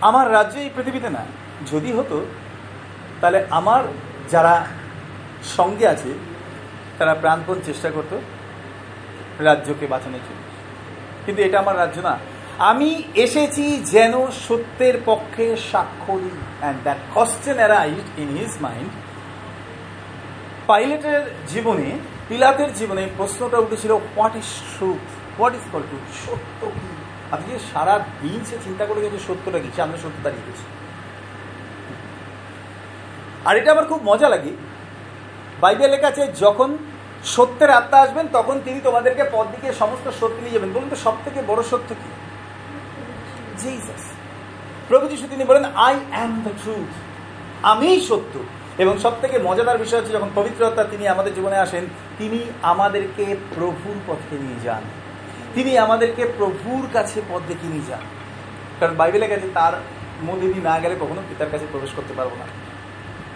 আমার 0.00 0.32
রাজ্য 0.32 0.58
এই 0.58 0.70
পৃথিবীতে 0.76 1.10
না, 1.10 1.22
যদি 1.72 1.92
হতো, 1.92 2.26
তাহলে 3.20 3.46
আমার 3.50 3.82
যারা 4.30 4.66
সঙ্গে 5.56 5.88
আছে, 5.88 6.10
তারা 6.98 7.14
প্রাণপণ 7.14 7.56
চেষ্টা 7.64 7.90
করত 7.90 8.12
রাজ্যকে 9.38 9.86
বাঁচানোর 9.86 10.22
জন্য। 10.26 10.42
কিন্তু 11.24 11.42
এটা 11.42 11.58
আমার 11.58 11.76
রাজ্য 11.78 11.98
না। 12.00 12.18
আমি 12.58 13.02
এসেছি 13.14 13.64
যেন 13.94 14.26
সত্যের 14.48 14.96
পক্ষে 15.06 15.56
স্বাক্ষরী 15.70 16.34
and 16.60 16.82
that 16.82 16.96
question 17.14 17.56
arise 17.56 18.04
in 18.18 18.28
his 18.38 18.54
mind 18.62 18.92
পাইলটের 20.66 21.22
জীবনে, 21.48 21.88
পিলাতের 22.28 22.74
জীবনে, 22.74 23.02
প্রশ্নটা 23.16 23.58
উঠেছিল 23.58 23.92
what 23.92 24.34
is 24.36 24.48
truth 24.72 25.04
what 25.38 25.54
is 25.54 25.64
call 25.72 25.82
truth 25.90 26.06
সত্য 26.24 26.60
কি? 26.66 26.88
আপনি 27.32 27.48
যে 27.52 27.60
সারা 27.72 27.94
দিন 28.22 28.40
সে 28.44 28.56
চিন্তা 28.64 28.84
করে 28.86 29.00
গেছে 29.00 29.18
সত্যটা 29.18 29.58
কি? 29.58 29.68
সামনে 29.76 29.96
সত্য 29.96 30.18
দাঁড়িয়ে 30.22 30.46
গেছে। 30.48 30.64
আর 33.44 33.56
এটা 33.56 33.72
আমার 33.72 33.88
খুব 33.90 34.00
মজা 34.04 34.28
লাগে। 34.28 34.52
বাইবেলের 35.60 36.00
কাছে 36.00 36.22
যখন 36.44 36.78
সত্যের 37.24 37.70
আত্মা 37.70 37.98
আসবেন, 38.00 38.26
তখন 38.32 38.56
তিনি 38.64 38.80
তোমাদেরকে 38.80 39.24
পদ 39.32 39.46
দিকে 39.54 39.68
সমস্ত 39.72 40.06
সত্য 40.20 40.36
নিয়ে 40.40 40.56
যাবেন। 40.56 40.70
বলুন 40.74 40.88
তো 40.88 40.96
সব 40.96 41.14
থেকে 41.24 41.42
বড় 41.46 41.62
সত্য 41.62 41.88
কি? 42.00 42.10
জিসাস 43.60 44.04
প্রভু 44.88 45.04
যিশু 45.08 45.26
তিনি 45.30 45.44
বলেন 45.44 45.64
আই 45.64 45.94
অ্যাম 46.10 46.30
দ্য 46.44 46.52
ট্রুথ 46.62 46.90
আমিই 47.62 48.00
সত্য। 48.00 48.34
এবং 48.78 48.98
সব 48.98 49.12
থেকে 49.20 49.38
মজাদার 49.38 49.78
বিষয় 49.78 49.98
হচ্ছে 49.98 50.12
যখন 50.12 50.30
পবিত্রতা 50.34 50.84
তিনি 50.84 51.08
আমাদের 51.08 51.34
জীবনে 51.34 51.56
আসেন, 51.56 51.84
তিনি 52.18 52.40
আমাদেরকে 52.62 53.36
প্রভুর 53.54 53.96
পথে 54.06 54.36
নিয়ে 54.38 54.60
যান। 54.64 54.82
তিনি 55.54 55.78
আমাদেরকে 55.78 56.26
প্রভুর 56.38 56.86
কাছে 56.92 57.22
পথ 57.28 57.42
দেখিয়ে 57.48 57.72
নিয়ে 57.72 57.88
যান। 57.88 58.00
কারণ 58.80 58.94
বাইবেলের 58.94 59.28
কাছে 59.28 59.48
তার 59.54 59.72
মধ্যে 60.24 60.48
দিয়ে 60.48 60.64
না 60.64 60.78
গেলে 60.78 60.94
কখনো 60.94 61.22
পিতার 61.28 61.50
কাছে 61.50 61.66
প্রবেশ 61.72 61.90
করতে 61.96 62.14
পারব 62.14 62.30
না। 62.38 62.46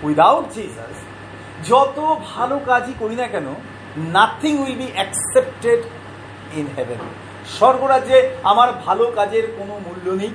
উইদাউট 0.02 0.52
জিসাস 0.52 0.96
যত 1.68 2.16
ভালো 2.34 2.60
কাজই 2.66 2.92
করি 2.98 3.14
না 3.14 3.26
কেন 3.26 3.46
nothing 3.96 4.58
will 4.58 4.76
be 4.76 4.88
accepted 4.94 5.80
in 6.54 6.66
heaven 6.76 6.98
স্বর্গরাজ্যে 7.58 8.30
আমার 8.42 8.72
ভালো 8.72 9.12
কাজের 9.14 9.42
কোনো 9.58 9.80
মূল্য 9.86 10.22
নেই। 10.22 10.30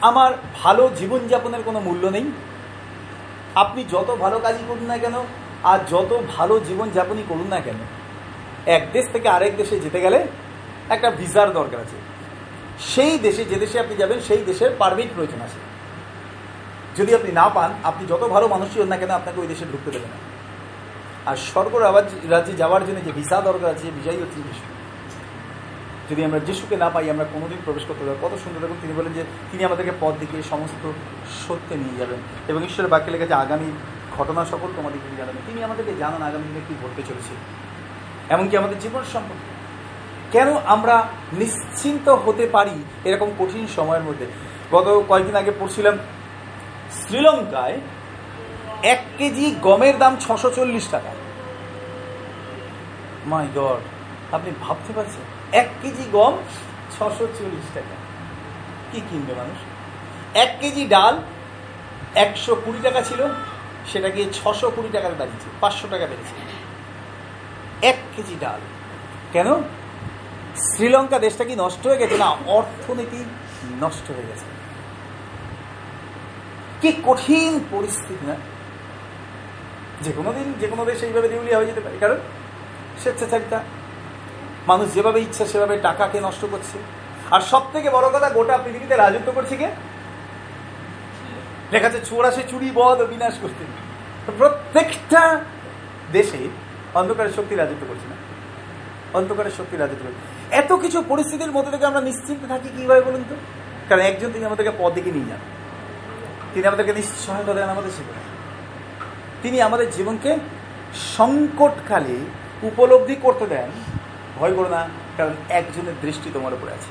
আমার 0.00 0.32
ভালো 0.62 0.90
জীবনযাপনের 0.96 1.62
কোনো 1.64 1.80
মূল্য 1.80 2.06
নেই। 2.06 2.32
আপনি 3.62 3.80
যত 3.94 4.08
ভালো 4.24 4.36
কাজই 4.44 4.64
করুন 4.70 4.86
না 4.92 4.96
কেন, 5.04 5.16
আর 5.70 5.78
যত 5.92 6.10
ভালো 6.34 6.54
জীবনযাপনই 6.68 7.24
করুন 7.30 7.48
না 7.54 7.60
কেন, 7.66 7.80
এক 8.76 8.82
দেশ 8.94 9.04
থেকে 9.14 9.28
আরেক 9.36 9.52
দেশে 9.60 9.76
যেতে 9.84 9.98
গেলে 10.04 10.18
একটা 10.94 11.08
ভিসার 11.18 11.48
দরকার 11.58 11.80
আছে। 11.84 11.98
সেই 12.92 13.14
দেশে 13.26 13.42
যে 13.50 13.56
দেশে 13.62 13.76
আপনি 13.84 13.94
যাবেন, 14.02 14.18
সেই 14.28 14.42
দেশের 14.50 14.70
পারমিট 14.80 15.10
প্রয়োজন 15.16 15.40
আছে। 15.46 15.58
যদি 16.98 17.10
আপনি 17.18 17.30
না 17.40 17.46
পান, 17.56 17.70
আপনি 17.90 18.02
যত 18.12 18.22
ভালো 18.34 18.46
মানুষই 18.54 18.78
হন 18.80 18.88
না 18.92 18.98
কেন, 19.00 19.10
আপনাকে 19.18 19.38
ওই 19.42 19.48
দেশে 19.52 19.64
ঢুকতে 19.72 19.90
দেবে 19.94 20.08
না। 20.12 20.18
আর 21.28 21.36
স্বর্গ 21.48 21.72
রাজ্যে 22.34 22.54
যাওয়ার 22.62 22.82
জন্য 22.86 22.98
যে 23.06 23.12
ভিসা 23.18 23.36
দরকার 23.48 23.68
আছে, 23.74 23.86
ভিসাই 23.96 24.18
হচ্ছে 24.22 24.38
যিশু 24.48 24.64
যদি 26.10 26.24
আমরা 26.24 26.38
যিশুকে 26.38 26.76
না 26.76 26.90
পাই, 26.90 27.10
আমরা 27.10 27.24
কোনোদিন 27.32 27.58
প্রবেশ 27.64 27.84
করতে 27.88 28.04
পারব 28.04 28.18
কত 28.22 28.38
সুন্দর 28.44 28.60
দেখুন 28.60 28.76
তিনি 28.82 28.92
বলেন 28.92 29.12
যে 29.12 29.24
তিনি 29.50 29.64
আমাদেরকে 29.64 29.92
পথ 30.00 30.14
দিকে 30.20 30.42
সমস্ত 30.42 30.92
সত্যে 31.48 31.76
নিয়ে 31.76 31.98
যাবেন। 31.98 32.18
এবং 32.48 32.64
ঈশ্বরের 32.64 32.90
বাক্যে 32.90 33.10
লেগেছে 33.10 33.34
আগামী 33.34 33.70
ঘটনা 34.18 34.44
সকল 34.44 34.68
তোমাদেরকে 34.76 35.16
জানাবেন 35.16 35.42
তিনি 35.46 35.64
আমাদেরকে 35.64 35.94
জানান, 35.98 36.22
আগামী 36.22 36.44
দিনে 36.44 36.60
কী 36.68 36.74
ঘটতে 36.82 37.02
চলেছে? 37.02 37.34
এমনকি 38.34 38.56
আমাদের 38.56 38.78
জীবন 38.78 39.02
সম্পর্কে। 39.12 39.56
কেন 40.32 40.56
আমরা 40.64 41.08
নিশ্চিন্ত 41.32 42.08
হতে 42.08 42.46
পারি 42.46 42.84
এরকম 43.04 43.30
কঠিন 43.38 43.66
সময়ের 43.76 44.02
মধ্যে? 44.02 44.26
গত 44.72 45.04
কয়েকদিন 45.08 45.36
আগে 45.36 45.52
পড়ছিলাম, 45.60 45.98
শ্রীলঙ্কায় 46.92 47.80
এক 48.82 49.04
কেজি 49.18 49.56
গমের 49.62 49.98
দাম 49.98 50.16
ছশো 50.20 50.50
চল্লিশ 50.50 50.88
টাকা। 50.88 51.10
মাই 53.26 53.46
গড 53.54 54.34
আপনি 54.34 54.50
ভাবতে 54.60 54.92
পারছেন? 54.92 55.45
এক 55.52 55.68
কেজি 55.82 56.08
গম 56.12 56.36
ছশো 56.98 57.26
চল্লিশ 57.26 57.68
টাকা। 57.74 57.96
কি 58.92 59.00
কিনবে 59.10 59.34
মানুষ? 59.34 59.58
এক 60.36 60.56
কেজি 60.60 60.86
ডাল 60.86 61.22
একশো 62.14 62.54
কুড়ি 62.54 62.78
টাকা 62.82 63.02
ছিল 63.02 63.26
সেটা 63.92 64.08
গিয়ে 64.08 64.26
ছশো 64.32 64.70
কুড়ি 64.70 64.88
টাকাতে 64.92 65.14
দাঁড়িয়েছে 65.14 65.48
পাঁচশো 65.60 65.88
টাকা 65.90 66.06
বেড়েছে। 66.06 66.34
এক 67.86 67.96
কেজি 68.16 68.36
ডাল। 68.40 68.60
কেন? 69.32 69.62
শ্রীলঙ্কা 70.56 71.18
দেশটা 71.18 71.44
কি 71.44 71.54
নষ্ট 71.56 71.86
হয়ে 71.86 71.96
গেছে 71.96 72.16
না 72.16 72.36
অর্থনীতি 72.46 73.24
নষ্ট 73.80 74.10
হয়ে 74.10 74.26
গেছে? 74.26 74.44
কি 76.80 77.02
কঠিন 77.04 77.60
পরিস্থিতি 77.70 78.26
না? 78.26 78.36
যে 80.02 80.12
কোনো 80.12 80.32
দিন, 80.32 80.54
যে 80.60 80.66
কোনো 80.66 80.84
দেশ 80.84 81.02
এইভাবে 81.02 81.28
দেউলিয়া 81.28 81.56
হয়ে 81.56 81.66
যেতে 81.66 81.80
পারে। 81.80 81.96
কারণ 82.00 82.16
স্বেচ্ছাচারিতা 82.98 83.62
মানুষ 84.66 84.94
যেভাবে 84.94 85.20
ইচ্ছা 85.20 85.46
সেভাবে 85.46 85.76
টাকাকে 85.76 86.20
নষ্ট 86.20 86.46
করছে। 86.50 86.78
আর 87.30 87.40
সব 87.40 87.62
থেকে 87.72 87.90
বড় 87.90 88.08
কথা, 88.08 88.30
গোটা 88.30 88.58
পৃথিবীতে 88.58 88.96
রাজত্ব 88.96 89.32
করছে 89.32 89.56
কে? 89.56 89.68
লেখা 91.72 91.86
আছে, 91.86 92.00
চোরাশে 92.04 92.42
চুরি 92.48 92.70
বধ 92.74 93.02
বিনাশ 93.02 93.34
করতে। 93.42 93.64
প্রত্যেকটা 94.38 95.40
দেশে 96.12 96.48
অন্ধকারের 96.94 97.32
শক্তি 97.32 97.54
রাজত্ব 97.54 97.86
করছে 97.88 98.08
না। 98.08 98.16
অন্ধকারের 99.18 99.50
শক্তি 99.50 99.76
রাজত্ব 99.76 100.02
করছে। 100.02 100.54
এত 100.56 100.72
কিছু 100.72 101.02
পরিস্থিতির 101.08 101.50
মধ্যে 101.50 101.70
থেকে 101.70 101.86
আমরা 101.86 102.00
নিশ্চিন্ত 102.00 102.48
থাকি 102.48 102.68
কীভাবে 102.76 103.00
বলুন 103.00 103.24
তো? 103.28 103.34
কারণ 103.88 104.00
একজন 104.00 104.32
তিনি 104.32 104.44
আমাদেরকে 104.44 104.76
পদ 104.78 104.92
দিকে 104.92 105.10
নিয়ে 105.10 105.26
যান। 105.26 105.38
তিনি 106.54 106.66
আমাদেরকে 106.66 106.92
নিশ্চয়তা 106.92 107.54
দেন 107.54 107.68
আমাদের 107.68 107.90
জীবনে 107.90 108.20
তিনি 109.42 109.62
আমাদের 109.62 109.90
জীবনকে 109.90 110.36
সংকটকালে 111.16 112.16
উপলব্ধি 112.62 113.16
করতে 113.22 113.46
দেন। 113.46 113.70
ভয় 114.38 114.54
করো 114.54 114.68
না, 114.68 114.88
কারণ 115.16 115.32
একজনের 115.48 115.94
দৃষ্টি 116.02 116.30
তোমার 116.34 116.54
উপরে 116.54 116.72
আছে। 116.72 116.86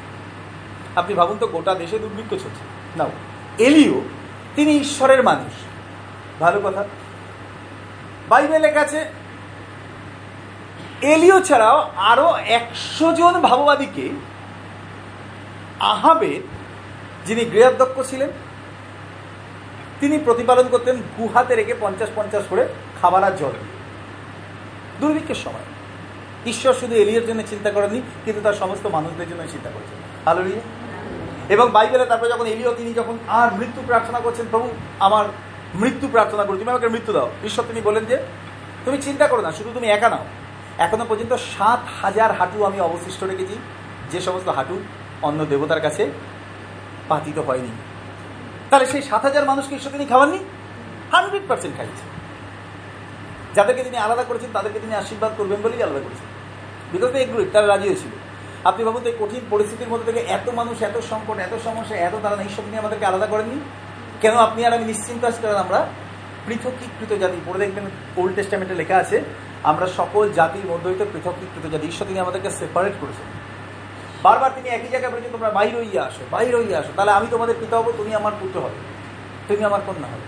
আপনি 0.96 1.14
ভাবুন 1.14 1.38
তো, 1.38 1.48
গোটা 1.48 1.76
দেশে 1.76 2.00
দুর্ভিক্ষ 2.00 2.30
চলছে। 2.30 2.98
নাও, 2.98 3.12
এলিও, 3.58 4.02
তিনি 4.56 4.72
ঈশ্বরের 4.72 5.24
মানুষ। 5.24 5.54
ভালো 6.40 6.62
কথা। 6.64 6.86
বাইবেলে 8.30 8.60
লেখা 8.60 8.82
আছে, 8.82 9.06
এলিও 11.02 11.42
ছাড়াও 11.42 11.92
আরও 11.96 12.36
একশো 12.36 13.14
জন 13.14 13.42
ভাববাদীকে 13.42 14.10
আহাবের 15.80 16.42
যিনি 17.26 17.46
গৃহাধ্যক্ষ 17.46 18.10
ছিলেন, 18.10 18.30
তিনি 20.00 20.18
প্রতিপালন 20.18 20.68
করতেন 20.68 21.02
গুহাতে 21.18 21.56
রেখে 21.56 21.76
পঞ্চাশ 21.82 22.10
পঞ্চাশ 22.16 22.44
করে 22.50 22.68
খাবার 23.02 23.24
আর 23.24 23.32
জল। 23.32 23.52
দুর্ভিক্ষের 25.00 25.36
সময়। 25.36 25.75
ঈশ্বর 26.46 26.74
শুধু 26.74 26.96
এলিয়ের 26.96 27.28
জন্য 27.28 27.42
চিন্তা 27.50 27.72
করেননি, 27.72 28.02
কিন্তু 28.26 28.42
তার 28.42 28.54
সমস্ত 28.54 28.88
মানুষদের 28.88 29.30
জন্য 29.30 29.44
চিন্তা 29.52 29.70
করেছেন। 29.70 29.98
ভালো 30.26 30.44
এবং 31.50 31.70
বাইবেলে 31.72 32.06
তারপরে 32.06 32.30
যখন 32.30 32.46
এলিও 32.46 32.74
তিনি 32.74 32.94
যখন 32.94 33.18
আর 33.28 33.54
মৃত্যু 33.54 33.84
প্রার্থনা 33.86 34.20
করছেন, 34.20 34.46
প্রভু, 34.52 34.70
আমার 35.00 35.26
মৃত্যু 35.76 36.08
প্রার্থনা 36.08 36.44
করি, 36.44 36.58
তুমি 36.58 36.70
আমাকে 36.70 36.88
মৃত্যু 36.88 37.14
দাও। 37.14 37.32
ঈশ্বর 37.44 37.66
তিনি 37.68 37.82
বলেন 37.82 38.06
যে, 38.06 38.18
তুমি 38.86 38.98
চিন্তা 38.98 39.28
করো 39.28 39.42
না, 39.42 39.52
শুধু 39.52 39.72
তুমি 39.74 39.88
একা 39.88 40.10
নাও। 40.10 40.26
এখনও 40.78 41.06
পর্যন্ত 41.10 41.34
সাত 41.34 41.80
হাজার 42.02 42.32
হাঁটু 42.32 42.66
আমি 42.66 42.80
অবশিষ্ট 42.80 43.24
রেখেছি। 43.24 43.56
যে 44.12 44.22
সমস্ত 44.22 44.50
হাঁটু 44.50 44.84
অন্য 45.22 45.46
দেবতার 45.46 45.82
কাছে 45.82 46.12
পাতিত 47.08 47.40
হয়নি। 47.40 47.68
তাহলে 48.70 48.86
সেই 48.86 49.02
সাত 49.02 49.22
হাজার 49.22 49.46
মানুষকে 49.46 49.76
ঈশ্বর 49.76 49.92
তিনি 49.92 50.06
খাওয়াননি? 50.06 50.40
হান্ড্রেড 51.12 51.42
পার্সেন্ট 51.48 51.78
খাইছে 51.78 52.16
যাদেরকে 53.56 53.84
তিনি 53.84 53.98
আলাদা 53.98 54.24
করেছেন, 54.24 54.50
তাদেরকে 54.54 54.80
তিনি 54.80 54.96
আশীর্বাদ 54.96 55.32
করবেন 55.38 55.62
বলেই 55.62 55.84
আলাদা 55.84 56.00
করেছেন। 56.00 56.35
বিকজ 56.96 57.16
এগ্রুইট 57.16 57.50
তারা 57.52 57.68
রাজি 57.68 57.88
হয়েছিল। 57.88 58.14
আপনি 58.64 58.82
ভাবুন 58.84 59.02
তো 59.04 59.12
কঠিন 59.20 59.42
পরিস্থিতির 59.50 59.88
মধ্যে 59.88 60.12
থেকে 60.12 60.26
এত 60.26 60.50
মানুষ, 60.50 60.82
এত 60.82 60.98
সংকট, 61.10 61.38
এত 61.38 61.54
সমস্যা, 61.64 61.96
এত 61.98 62.14
তারা 62.24 62.44
ঈশ্বর 62.44 62.66
নিয়ে 62.66 62.80
আমাদেরকে 62.80 63.06
আলাদা 63.06 63.26
করেননি? 63.26 63.60
কেন 64.22 64.36
আপনি 64.38 64.66
আর 64.66 64.74
আমি 64.74 64.86
নিশ্চিন্ত 64.86 65.26
করেন 65.42 65.56
আমরা 65.56 65.88
পৃথকীকৃত 66.46 67.20
জাতি। 67.20 67.38
পড়ে 67.46 67.60
দেখবেন 67.60 67.86
ওল্ড 68.18 68.36
টেস্টামেন্টে 68.36 68.76
লেখা 68.76 68.98
আছে, 68.98 69.22
আমরা 69.64 69.88
সকল 69.88 70.24
জাতির 70.32 70.66
মধ্যে 70.72 70.90
হইতে 70.90 71.06
পৃথকীকৃত 71.14 71.72
জাতি। 71.72 71.88
ঈশ্বর 71.88 72.08
তিনি 72.08 72.20
আমাদেরকে 72.20 72.50
সেপারেট 72.50 72.94
করেছেন। 73.02 73.28
বারবার 74.24 74.52
তিনি 74.56 74.70
একই 74.70 74.88
জায়গায় 74.88 75.12
বলেছেন, 75.12 75.32
তোমরা 75.32 75.50
বাইর 75.50 75.76
হইয়া 75.76 76.04
আসো, 76.04 76.24
বাইর 76.32 76.56
হইয়া 76.56 76.80
আসো। 76.80 76.90
তাহলে 76.96 77.12
আমি 77.12 77.28
তোমাদের 77.32 77.56
পিতা 77.60 77.78
হব, 77.78 77.94
তুমি 77.98 78.16
আমার 78.16 78.32
পুত্র 78.40 78.60
হবে, 78.60 78.80
তুমি 79.48 79.64
আমার 79.64 79.82
কন্যা 79.86 80.08
হবে। 80.08 80.26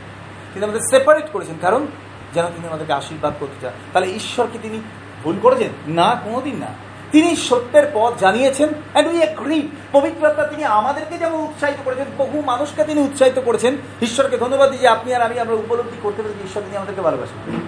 তিনি 0.53 0.63
আমাদের 0.63 0.81
সেপারেট 0.89 1.25
করেছেন। 1.31 1.55
কারণ 1.61 1.87
যেন 2.33 2.45
তিনি 2.45 2.67
আমাদেরকে 2.67 2.93
আশীর্বাদ 2.93 3.33
করতে 3.39 3.61
চান। 3.61 3.73
তাহলে 3.93 4.07
ঈশ্বরকে 4.11 4.57
তিনি 4.61 4.81
ভুল 5.27 5.37
করেছেন? 5.41 5.71
না, 5.87 6.07
কোনোদিন 6.23 6.55
না। 6.55 6.71
তিনি 7.11 7.35
সত্যের 7.35 7.83
পথ 7.93 8.13
জানিয়েছেন 8.19 8.69
অ্যান্ড 8.91 9.11
উই 9.11 9.21
এগ্রি 9.21 9.67
পবিত্রতা 9.91 10.43
তিনি 10.47 10.63
আমাদেরকে 10.63 11.17
যেমন 11.17 11.39
উৎসাহিত 11.39 11.75
করেছেন, 11.85 12.05
বহু 12.17 12.41
মানুষকে 12.41 12.83
তিনি 12.83 13.01
উৎসাহিত 13.01 13.39
করেছেন। 13.45 13.73
ঈশ্বরকে 14.01 14.37
ধন্যবাদ 14.37 14.69
দিই 14.69 14.79
যে 14.79 14.87
আপনি 14.87 15.15
আর 15.15 15.21
আমি 15.21 15.39
আমরা 15.39 15.55
উপলব্ধি 15.55 15.97
করতে 16.03 16.21
পেরেছি, 16.21 16.43
ঈশ্বর 16.47 16.63
তিনি 16.63 16.77
আমাদেরকে 16.77 17.01
ভালোবাসেন। 17.01 17.59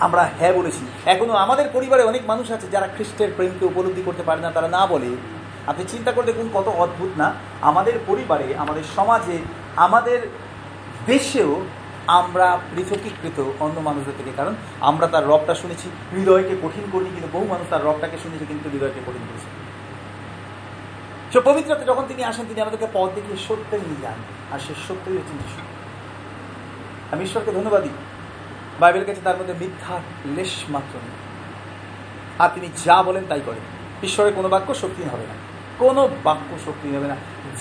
আমরা 0.00 0.28
হ্যাঁ 0.38 0.52
বলেছি। 0.52 0.86
এখনও 1.06 1.32
আমাদের 1.32 1.66
পরিবারে 1.72 2.02
অনেক 2.02 2.22
মানুষ 2.26 2.50
আছে 2.50 2.66
যারা 2.72 2.86
খ্রিস্টের 2.86 3.28
প্রেমকে 3.36 3.64
উপলব্ধি 3.66 4.02
করতে 4.04 4.22
পারে 4.22 4.40
না, 4.40 4.50
তারা 4.50 4.68
না 4.68 4.86
বলে। 4.86 5.10
আপনি 5.66 5.84
চিন্তা 5.88 6.12
করে 6.12 6.26
দেখুন 6.26 6.48
কত 6.54 6.68
অদ্ভুত, 6.68 7.18
না? 7.18 7.34
আমাদের 7.60 7.92
পরিবারে, 8.06 8.54
আমাদের 8.56 8.82
সমাজে, 8.96 9.38
আমাদের 9.76 10.18
দেশেও 11.06 11.52
আমরা 12.06 12.58
পৃথকীকৃত 12.76 13.44
অন্য 13.60 13.80
মানুষদের 13.80 14.14
থেকে, 14.18 14.30
কারণ 14.36 14.54
আমরা 14.80 15.06
তার 15.06 15.26
রবটা 15.26 15.54
শুনেছি, 15.54 15.90
হৃদয়কে 16.16 16.56
কঠিন 16.62 16.84
করিনি 16.92 17.10
কিন্তু 17.10 17.28
বহু 17.32 17.46
মানুষ 17.46 17.66
তার 17.70 17.84
রবটাকে 17.84 18.18
শুনেছে 18.22 18.44
কিন্তু 18.44 18.68
হৃদয়কে 18.68 19.00
কঠিন 19.00 19.26
করেছে। 19.28 19.64
সে 21.32 21.40
পবিত্রতা, 21.40 21.84
যখন 21.84 22.04
তিনি 22.08 22.24
আসেন, 22.24 22.46
তিনি 22.48 22.60
আমাদেরকে 22.60 22.86
পথ 22.92 23.10
দেখিয়ে 23.14 23.36
সত্যে 23.36 23.78
নিয়ে 23.78 24.02
যান, 24.02 24.14
আর 24.52 24.58
সে 24.58 24.74
সত্যই 24.88 25.16
হচ্ছেন 25.16 25.38
যিশু 25.38 25.60
আমি 27.12 27.24
ঈশ্বরকে 27.24 27.52
ধন্যবাদ। 27.52 27.82
দিই 27.82 27.92
বাইবেলের 28.80 29.06
কাছে 29.06 29.20
তার 29.24 29.36
মধ্যে 29.36 29.54
মিথ্যা 29.60 30.00
লেশ 30.36 30.64
মাত্র 30.68 30.98
নেই। 30.98 31.10
আর 32.38 32.48
তিনি 32.54 32.68
যা 32.84 33.02
বলেন 33.02 33.24
তাই 33.28 33.40
করেন। 33.46 33.60
ঈশ্বরের 34.02 34.32
কোনো 34.32 34.48
বাক্য 34.48 34.74
শক্তিহীন 34.74 35.10
হবে 35.10 35.22
না। 35.22 35.34
কোনো 35.78 36.08
বাক্য 36.24 36.58
শক্তিহীন 36.64 36.98
হবে 36.98 37.08
না। 37.08 37.16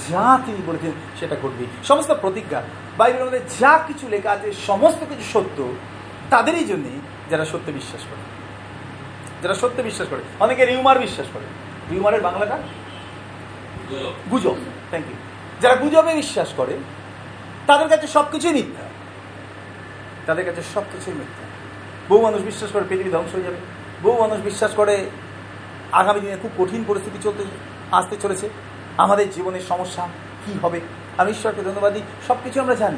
যা 0.09 0.39
তিনি 0.45 0.57
বলেছেন 0.65 0.91
সেটা 1.19 1.35
ঘটবে 1.35 1.65
সমস্ত 1.83 2.11
প্রতিজ্ঞা 2.11 2.61
বাইবেলের 2.97 3.25
মধ্যে 3.25 3.39
যা 3.59 3.83
কিছু 3.87 4.09
লেখা 4.09 4.31
আছে 4.31 4.53
সমস্ত 4.53 5.05
কিছু 5.09 5.23
সত্য 5.33 5.73
তাদেরই 6.29 6.65
জন্যে 6.65 6.89
যারা 7.29 7.45
সত্য 7.45 7.71
বিশ্বাস 7.71 8.01
করে। 8.01 8.21
যারা 9.43 9.53
সত্য 9.53 9.81
বিশ্বাস 9.81 10.07
করে। 10.09 10.21
অনেকে 10.39 10.65
রিউমার 10.65 10.99
বিশ্বাস 10.99 11.27
করে। 11.33 11.43
রিউমারের 11.91 12.21
বাংলাটা? 12.21 12.59
গুজব। 14.31 14.55
থ্যাংক 14.89 15.05
ইউ 15.05 15.15
যারা 15.61 15.75
গুজবে 15.75 16.15
বিশ্বাস 16.15 16.53
করে 16.57 16.77
তাদের 17.67 17.89
কাছে 17.89 18.07
সব 18.07 18.31
কিছুই 18.31 18.53
মিথ্যা। 18.53 18.85
তাদের 20.25 20.45
কাছে 20.45 20.61
সব 20.73 20.83
কিছুই 20.91 21.13
মিথ্যা। 21.13 21.45
বহু 22.09 22.23
মানুষ 22.23 22.41
বিশ্বাস 22.41 22.71
করে 22.71 22.83
পৃথিবী 22.89 23.11
ধ্বংস 23.11 23.33
হয়ে 23.33 23.43
যাবে। 23.43 23.55
বহু 24.03 24.21
মানুষ 24.21 24.43
বিশ্বাস 24.43 24.71
করে 24.71 25.09
আগামী 25.91 26.19
দিনে 26.19 26.37
খুব 26.41 26.51
কঠিন 26.57 26.83
পরিস্থিতি 26.87 27.17
চলতে 27.23 27.43
আসতে 27.91 28.15
চলেছে। 28.21 28.49
আমাদের 28.97 29.31
জীবনের 29.31 29.61
সমস্যা 29.61 30.07
কি 30.45 30.53
হবে? 30.61 30.79
আমি 31.17 31.31
ঈশ্বরকে 31.31 31.61
ধন্যবাদ 31.61 31.97
সব 32.27 32.35
কিছু 32.43 32.61
আমরা 32.61 32.75
জানি। 32.75 32.97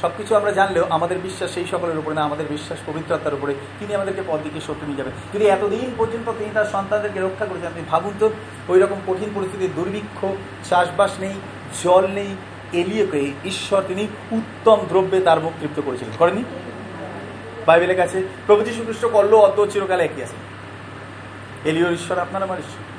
সব 0.00 0.10
কিছু 0.16 0.36
আমরা 0.36 0.50
জানলেও 0.50 0.86
আমাদের 0.90 1.18
বিশ্বাস 1.18 1.50
সেই 1.50 1.64
সকলের 1.70 1.98
উপরে 1.98 2.14
না, 2.14 2.22
আমাদের 2.22 2.46
বিশ্বাস 2.48 2.78
পবিত্রতার 2.86 3.34
উপরে। 3.34 3.54
তিনি 3.78 3.94
আমাদেরকে 3.94 4.22
পদ 4.26 4.40
দিকে 4.42 4.60
সত্য 4.60 4.84
নিয়ে 4.84 4.96
যাবেন। 4.96 5.12
যদি 5.34 5.46
এতদিন 5.46 5.94
পর্যন্ত 5.98 6.32
তিনি 6.38 6.50
তার 6.54 6.64
সন্তানদেরকে 6.64 7.20
রক্ষা 7.20 7.46
করেছেন, 7.46 7.66
আপনি 7.66 7.82
ভাবুন 7.90 8.12
তো 8.18 8.30
ওই 8.68 8.80
রকম 8.80 8.96
কঠিন 9.06 9.30
পরিস্থিতির 9.34 9.70
দুর্ভিক্ষ, 9.76 10.26
চাষবাস 10.64 11.20
নেই, 11.20 11.34
জল 11.84 12.06
নেই 12.06 12.36
এলিয়েকে 12.72 13.32
ঈশ্বর 13.44 13.82
তিনি 13.88 14.06
উত্তম 14.30 14.86
দ্রব্যে 14.88 15.20
তার 15.20 15.40
মুখ 15.40 15.52
তৃপ্ত 15.60 15.82
করেছিলেন। 15.84 16.14
করেনি 16.18 16.44
বাইবেলের 17.66 17.96
কাছে 17.96 18.22
প্রভু 18.46 18.62
যীশু 18.62 18.82
খ্রিস্ট 18.82 19.04
অদ্য 19.04 19.66
চিরকালে 19.70 20.04
একই 20.04 20.22
আছে। 20.22 20.36
এলিওর 21.68 21.92
ঈশ্বর 21.92 22.18
আপনার 22.18 22.42
আমার 22.42 22.58
ঈশ্বর। 22.58 22.95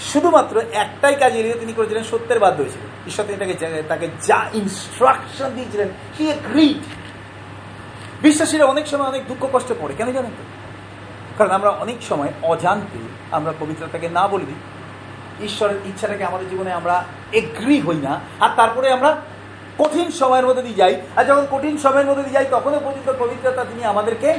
শুধুমাত্র 0.00 0.54
একটাই 0.72 1.14
কাজ 1.14 1.32
এলিও 1.36 1.58
তিনি 1.60 1.72
করেছিলেন 1.72 2.04
সত্যের 2.04 2.38
বাধ্য 2.38 2.58
হয়েছিলেন। 2.62 2.88
ঈশ্বর 3.06 3.24
তিনি 3.24 3.38
তাকে 3.38 3.82
তাকে 3.88 4.06
যা 4.22 4.38
ইনস্ট্রাকশন 4.52 5.50
দিয়েছিলেন 5.54 5.88
বিশ্বাসীরা 8.22 8.64
অনেক 8.64 8.86
সময় 8.86 9.08
অনেক 9.08 9.22
দুঃখ 9.28 9.48
কষ্ট 9.52 9.72
পড়ে 9.80 9.94
কেন 9.94 10.12
জানেন 10.12 10.30
তো? 10.30 10.44
কারণ 11.38 11.50
আমরা 11.50 11.70
অনেক 11.70 11.96
সময় 12.02 12.32
অজান্তে 12.42 12.98
আমরা 13.30 13.52
পবিত্রতাকে 13.60 14.08
না 14.08 14.28
বলে 14.28 14.44
ঈশ্বরের 15.44 15.76
ইচ্ছাটাকে 15.84 16.24
আমাদের 16.24 16.48
জীবনে 16.48 16.72
আমরা 16.72 17.04
এগ্রি 17.32 17.80
হই 17.80 17.96
না, 17.96 18.20
আর 18.40 18.50
তারপরে 18.56 18.92
আমরা 18.92 19.20
কঠিন 19.78 20.10
সময়ের 20.10 20.46
মধ্যে 20.46 20.62
দিয়ে 20.62 20.74
যাই। 20.74 21.00
আর 21.16 21.24
যখন 21.24 21.46
কঠিন 21.50 21.78
সময়ের 21.78 22.06
মধ্যে 22.06 22.22
দিয়ে 22.22 22.34
যাই, 22.34 22.46
তখনও 22.50 22.80
পর্যন্ত 22.84 23.12
পবিত্রতা 23.18 23.64
তিনি 23.64 23.84
আমাদেরকে 23.84 24.38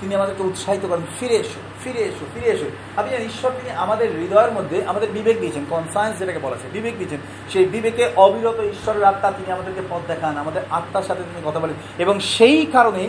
তিনি 0.00 0.14
আমাদেরকে 0.14 0.42
উৎসাহিত 0.42 0.86
করেন, 0.86 1.04
ফিরে 1.20 1.34
এসো 1.34 1.60
ফিরে 1.82 2.00
এসো 2.00 2.24
ফিরে 2.34 2.48
এসো। 2.54 2.68
আপনি 2.96 3.10
জানেন 3.12 3.28
ঈশ্বর 3.28 3.50
তিনি 3.50 3.70
আমাদের 3.84 4.08
হৃদয়ের 4.20 4.52
মধ্যে 4.52 4.76
আমাদের 4.86 5.08
বিবেক 5.10 5.40
দিয়েছেন 5.40 5.64
কনসায়েন্স 5.70 6.18
যেটাকে 6.18 6.38
বলা 6.38 6.56
আছে 6.56 6.68
বিবেক 6.72 6.94
দিয়েছেন। 6.98 7.20
সেই 7.52 7.66
বিবেকে 7.66 8.04
অবিরত 8.16 8.58
ঈশ্বরের 8.60 9.04
আত্মা 9.04 9.30
তিনি 9.30 9.52
আমাদেরকে 9.52 9.82
পথ 9.90 10.02
দেখান, 10.06 10.36
আমাদের 10.36 10.62
আত্মার 10.70 11.02
সাথে 11.02 11.22
তিনি 11.22 11.42
কথা 11.44 11.58
বলেন। 11.58 11.76
এবং 11.98 12.20
সেই 12.20 12.66
কারণে 12.66 13.04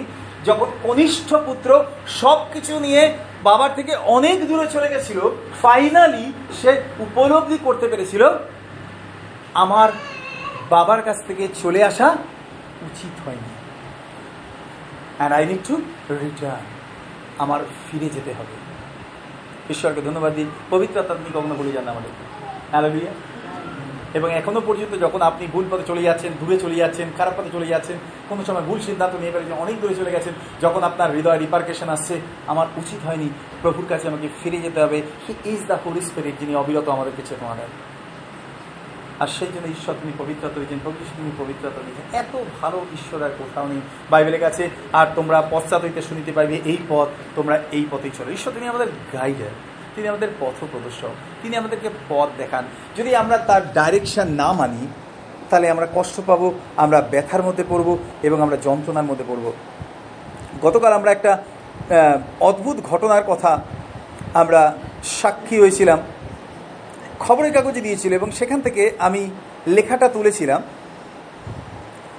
যখন 0.46 0.68
কনিষ্ঠ 0.84 1.30
পুত্র 1.48 1.70
সব 2.08 2.40
কিছু 2.54 2.80
নিয়ে 2.80 3.14
বাবার 3.44 3.76
থেকে 3.76 3.96
অনেক 3.96 4.48
দূরে 4.48 4.68
চলে 4.68 4.90
গেছিল 4.90 5.20
ফাইনালি 5.62 6.26
সে 6.62 6.72
উপলব্ধি 7.00 7.58
করতে 7.64 7.88
পেরেছিল, 7.88 8.30
আমার 9.54 9.90
বাবার 10.70 11.02
কাছ 11.02 11.18
থেকে 11.28 11.48
চলে 11.64 11.84
আসা 11.84 12.08
উচিত 12.82 13.16
হয়নি। 13.26 13.52
And 15.18 15.36
I 15.36 15.46
need 15.46 15.62
to 15.68 15.76
return 16.10 16.77
আমার 17.40 17.60
ফিরে 17.92 18.10
যেতে 18.10 18.34
হবে। 18.34 18.56
ঈশ্বরকে 19.70 20.02
ধন্যবাদ 20.02 20.34
দিই। 20.36 20.46
পবিত্রতা 20.70 21.14
আপনি 21.14 21.30
কখনো 21.34 21.56
ভুলে 21.56 21.72
যান 21.72 21.88
আমাদের 21.88 22.10
হ্যালোলিয়া 22.72 23.12
এবং 24.14 24.32
এখনও 24.32 24.62
পর্যন্ত 24.66 25.02
যখন 25.02 25.22
আপনি 25.22 25.48
ভুল 25.48 25.66
পথে 25.72 25.84
চলে 25.88 26.02
যাচ্ছেন, 26.02 26.32
দূরে 26.40 26.60
চলে 26.60 26.76
যাচ্ছেন, 26.76 27.08
খারাপ 27.18 27.34
পথে 27.38 27.50
চলে 27.54 27.68
যাচ্ছেন, 27.68 27.98
কোনো 28.30 28.46
সময় 28.46 28.62
ভুল 28.62 28.80
সিদ্ধান্ত 28.80 29.16
নিয়ে 29.16 29.32
ফেলেছেন, 29.32 29.54
অনেক 29.54 29.82
দূরে 29.82 29.96
চলে 29.96 30.12
গেছেন, 30.12 30.34
যখন 30.62 30.84
আপনার 30.84 31.12
হৃদয় 31.12 31.40
রিপার্কেশন 31.40 31.90
আসছে, 31.90 32.22
আমার 32.48 32.68
উচিত 32.78 33.08
হয়নি 33.08 33.30
প্রভুর 33.62 33.86
কাছে 33.90 34.08
আমাকে 34.08 34.28
ফিরে 34.44 34.58
যেতে 34.58 34.82
হবে। 34.82 35.02
He 35.28 35.34
is 35.46 35.68
the 35.68 35.78
holy 35.86 36.02
spirit 36.02 36.40
যিনি 36.40 36.56
অবিরত 36.56 36.90
আমাদেরকে 36.90 37.22
চেতনা 37.26 37.56
দেন। 37.56 37.97
আর 39.20 39.28
সেই 39.28 39.48
জন্য 39.48 39.68
ঈশ্বর 39.68 39.94
তিনি 40.02 40.14
পবিত্রতা 40.18 40.54
দিয়েছেন 40.54 40.80
প্রভু 40.84 40.98
তিনি 41.18 41.32
পবিত্রতা 41.38 41.80
দিয়েছেন 41.86 42.06
এত 42.20 42.34
ভালো 42.62 42.78
ঈশ্বর 42.94 43.24
আর 43.24 43.34
কোথাও 43.38 43.68
নেই। 43.68 43.82
বাইবেলের 44.10 44.40
কাছে, 44.40 44.70
আর 44.94 45.08
তোমরা 45.16 45.38
পশ্চাৎ 45.52 45.82
হইতে 45.82 46.02
শুনিতে 46.02 46.32
পারবে, 46.32 46.56
এই 46.66 46.78
পথ 46.90 47.08
তোমরা 47.36 47.60
এই 47.72 47.86
পথেই 47.92 48.12
চলো। 48.18 48.32
ঈশ্বর, 48.32 48.54
তিনি 48.54 48.68
আমাদের 48.68 48.88
গাইডার 49.14 49.54
তিনি 49.96 50.08
আমাদের 50.08 50.30
পথ 50.40 50.64
প্রদর্শক, 50.72 51.14
তিনি 51.42 51.58
আমাদেরকে 51.58 51.90
পথ 52.10 52.30
দেখান। 52.38 52.64
যদি 52.98 53.16
আমরা 53.16 53.38
তার 53.38 53.74
ডাইরেকশন 53.74 54.28
না 54.28 54.52
মানি, 54.54 54.88
তাহলে 55.50 55.70
আমরা 55.70 55.88
কষ্ট 55.96 56.22
পাব, 56.26 56.52
আমরা 56.78 57.02
ব্যথার 57.02 57.44
মধ্যে 57.44 57.64
পড়ব 57.70 57.98
এবং 58.24 58.42
আমরা 58.42 58.58
যন্ত্রণার 58.64 59.04
মধ্যে 59.04 59.26
পড়ব। 59.28 59.46
গতকাল 60.62 60.94
আমরা 60.94 61.12
একটা 61.12 61.32
অদ্ভুত 62.40 62.78
ঘটনার 62.84 63.24
কথা 63.28 63.52
আমরা 64.34 64.62
সাক্ষী 65.04 65.60
হয়েছিলাম। 65.60 66.00
খবরের 67.20 67.54
কাগজে 67.54 67.82
দিয়েছিল 67.82 68.14
এবং 68.14 68.32
সেখান 68.32 68.62
থেকে 68.62 68.92
আমি 69.00 69.30
লেখাটা 69.68 70.08
তুলেছিলাম। 70.08 70.62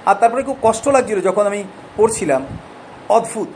আর 0.05 0.15
তারপরে 0.15 0.43
খুব 0.43 0.57
কষ্ট 0.61 0.87
লাগছিল 0.87 1.21
যখন 1.21 1.45
আমি 1.45 1.63
পড়ছিলাম। 1.97 2.45
অদ্ভুত। 3.09 3.47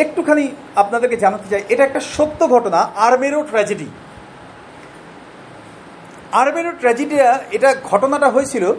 একটুখানি 0.00 0.48
আপনাদেরকে 0.76 1.16
জানাতে 1.16 1.48
চাই, 1.50 1.62
এটা 1.68 1.84
একটা 1.84 2.00
সত্য 2.00 2.48
ঘটনা, 2.48 2.78
আরমেরো 2.78 3.42
ট্র্যাজেডি। 3.42 3.86
আরমেরো 6.32 6.72
ট্র্যাজেডিটা 6.72 7.40
এটা 7.50 7.74
ঘটনাটা 7.84 8.28
হয়েছিল 8.28 8.72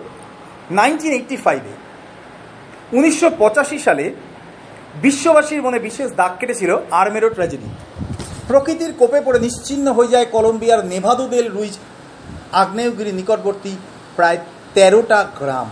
নাইনটিন 0.71 1.11
এইটটি 1.11 1.35
ফাইভে। 1.37 1.73
উনিশশো 2.97 3.29
পঁচাশি 3.37 3.79
সালে 3.79 4.13
বিশ্ববাসীর 5.01 5.61
মনে 5.61 5.79
বিশেষ 5.79 6.11
দাগ 6.11 6.31
কেটেছিল 6.39 6.77
আরমেরো 6.91 7.29
ট্র্যাজেডি। 7.29 7.69
প্রকৃতির 8.47 8.93
কোপে 8.99 9.19
পড়ে 9.25 9.39
নিশ্চিন্ন 9.39 9.85
হয়ে 9.93 10.07
যায় 10.07 10.27
কলম্বিয়ার 10.31 10.85
নেভাদো 10.85 11.25
দেল 11.27 11.47
রুইজ। 11.47 11.75
আগ্নেয়গিরি 12.61 13.11
নিকটবর্তী 13.11 13.73
প্রায় 14.15 14.37
তেরোটা 14.73 15.19
গ্রাম। 15.39 15.69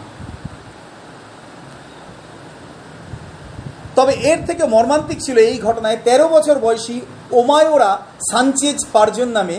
তবে 3.96 4.14
এর 4.32 4.40
থেকে 4.46 4.64
মর্মান্তিক 4.66 5.20
ছিল 5.26 5.38
এই 5.38 5.58
ঘটনায় 5.60 5.98
১৩ 6.06 6.28
বছর 6.28 6.56
বয়সী 6.60 6.98
ওমায়োরা 7.40 7.92
সানচেজ 8.32 8.78
পার্জন 8.94 9.30
নামে, 9.38 9.58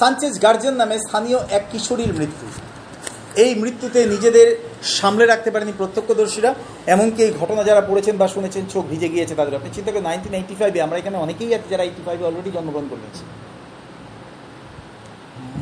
সানচেজ 0.00 0.34
গার্জেন 0.42 0.74
নামে 0.74 0.96
স্থানীয় 0.98 1.38
এক 1.50 1.64
কিশোরীর 1.72 2.12
মৃত্যু। 2.18 2.46
এই 3.42 3.52
মৃত্যুতে 3.62 4.00
নিজেদের 4.14 4.48
সামলে 4.98 5.24
রাখতে 5.26 5.50
পারেনি 5.54 5.72
প্রত্যক্ষদর্শীরা। 5.80 6.50
এমনকি 6.94 7.20
এই 7.26 7.32
ঘটনা 7.40 7.62
যারা 7.68 7.82
পড়েছেন 7.88 8.14
বা 8.20 8.26
শুনেছেন, 8.34 8.64
চোখ 8.72 8.84
ভিজে 8.92 9.08
গিয়েছে 9.14 9.34
তাদের। 9.38 9.58
আপনি 9.58 9.70
চিন্তা 9.76 9.90
করেন 9.92 10.06
নাইনটিন 10.08 10.34
এইটি 10.40 10.54
ফাইভে 10.60 10.78
আমরা 10.86 10.96
এখানে 10.98 11.16
অনেকেই 11.24 11.54
আছে 11.56 11.68
যারা 11.72 11.84
এইটি 11.88 12.02
ফাইভে 12.06 12.24
অলরেডি 12.28 12.50
জন্মগ্রহণ 12.56 12.86
করে 12.90 13.02
নিয়েছে 13.04 13.24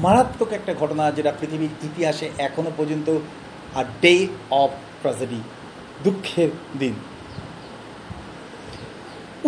মারাত্মক 0.05 0.51
একটা 0.59 0.73
ঘটনা 0.81 1.05
যেটা 1.17 1.33
পৃথিবীর 1.41 1.73
ইতিহাসে 1.89 2.27
এখনও 2.47 2.73
পর্যন্ত 2.79 3.09
আর 3.79 3.87
ডে 4.03 4.15
অফ 4.63 4.71
ট্রাজেডি 5.01 5.41
দুঃখের 6.05 6.51
দিন। 6.81 6.95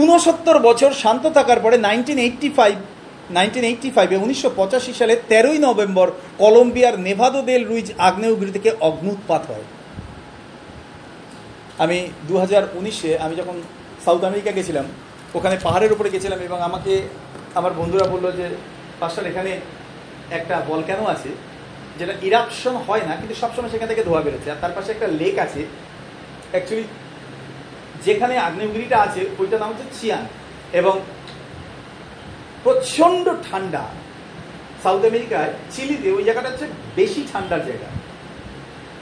ঊনসত্তর 0.02 0.56
বছর 0.68 0.90
শান্ত 1.02 1.24
থাকার 1.36 1.60
পরে 1.64 1.76
nineteen 1.86 2.18
eighty 2.26 2.48
five 2.58 2.76
nineteen 3.30 3.64
eighty 3.64 3.88
ফাইভে 3.90 4.16
উনিশশো 4.16 4.50
পঁচাশি 4.50 4.92
সালে 4.92 5.14
তেরোই 5.28 5.58
নভেম্বর 5.58 6.08
কলম্বিয়ার 6.38 6.94
নেভাদো 7.06 7.42
দেল 7.42 7.62
রুইজ 7.70 7.88
আগ্নেয়গিরি 7.98 8.52
থেকে 8.52 8.70
অগ্নুৎপাত 8.88 9.42
হয়। 9.50 9.66
আমি 11.78 11.98
দু 12.28 12.34
হাজার 12.38 12.62
উনিশে 12.78 13.18
আমি 13.18 13.34
যখন 13.40 13.56
সাউথ 14.04 14.24
আমেরিকা 14.24 14.50
গেছিলাম, 14.50 14.86
ওখানে 15.34 15.56
পাহাড়ের 15.64 15.92
উপরে 15.92 16.08
গেছিলাম 16.10 16.40
এবং 16.48 16.58
আমাকে 16.62 17.02
আমার 17.54 17.72
বন্ধুরা 17.80 18.06
বলল 18.12 18.26
যে 18.38 18.46
পাশার 19.00 19.26
এখানে 19.26 19.52
একটা 20.30 20.54
বল 20.56 20.64
ভলক্যানো 20.68 21.04
আছে, 21.06 21.30
যেটা 21.98 22.14
ইরাপশন 22.28 22.74
হয় 22.86 23.04
না, 23.08 23.16
কিন্তু 23.16 23.34
সবসময় 23.34 23.70
সেখান 23.70 23.88
থেকে 23.88 24.02
ধোয়া 24.04 24.20
বেরোচ্ছে। 24.20 24.50
আর 24.50 24.56
তার 24.60 24.72
পাশে 24.76 24.92
একটা 24.92 25.06
লেক 25.06 25.38
আছে। 25.38 25.64
অ্যাকচুয়ালি 26.52 26.86
যেখানে 28.04 28.38
আগ্নেয়গিরিটা 28.38 28.96
আছে, 29.06 29.20
ওইটার 29.38 29.60
নাম 29.62 29.68
হচ্ছে 29.72 29.86
চিয়ান 29.98 30.24
এবং 30.72 31.00
প্রচণ্ড 32.64 33.26
ঠান্ডা। 33.50 33.84
সাউথ 34.82 35.04
আমেরিকায় 35.04 35.52
চিলিতে 35.70 36.08
ওই 36.12 36.24
জায়গাটা 36.24 36.48
হচ্ছে 36.48 36.66
বেশি 36.96 37.20
ঠান্ডার 37.32 37.60
জায়গা। 37.64 37.88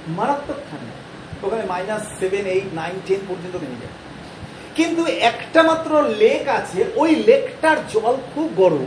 মারাত্মক 0.08 0.58
ঠান্ডা। 0.70 0.94
ওখানে 1.46 1.64
minus 1.68 2.02
seven 2.20 2.44
eight 2.46 2.68
nine 2.74 2.94
ten 3.06 3.20
পর্যন্ত 3.28 3.54
নেমে 3.56 3.80
যায়। 3.82 3.94
কিন্তু 4.76 5.02
একটা 5.06 5.62
মাত্র 5.62 5.90
লেক 6.02 6.48
আছে, 6.48 6.84
ওই 6.94 7.10
লেকটার 7.16 7.76
জল 7.92 8.16
খুব 8.34 8.48
গরম। 8.56 8.86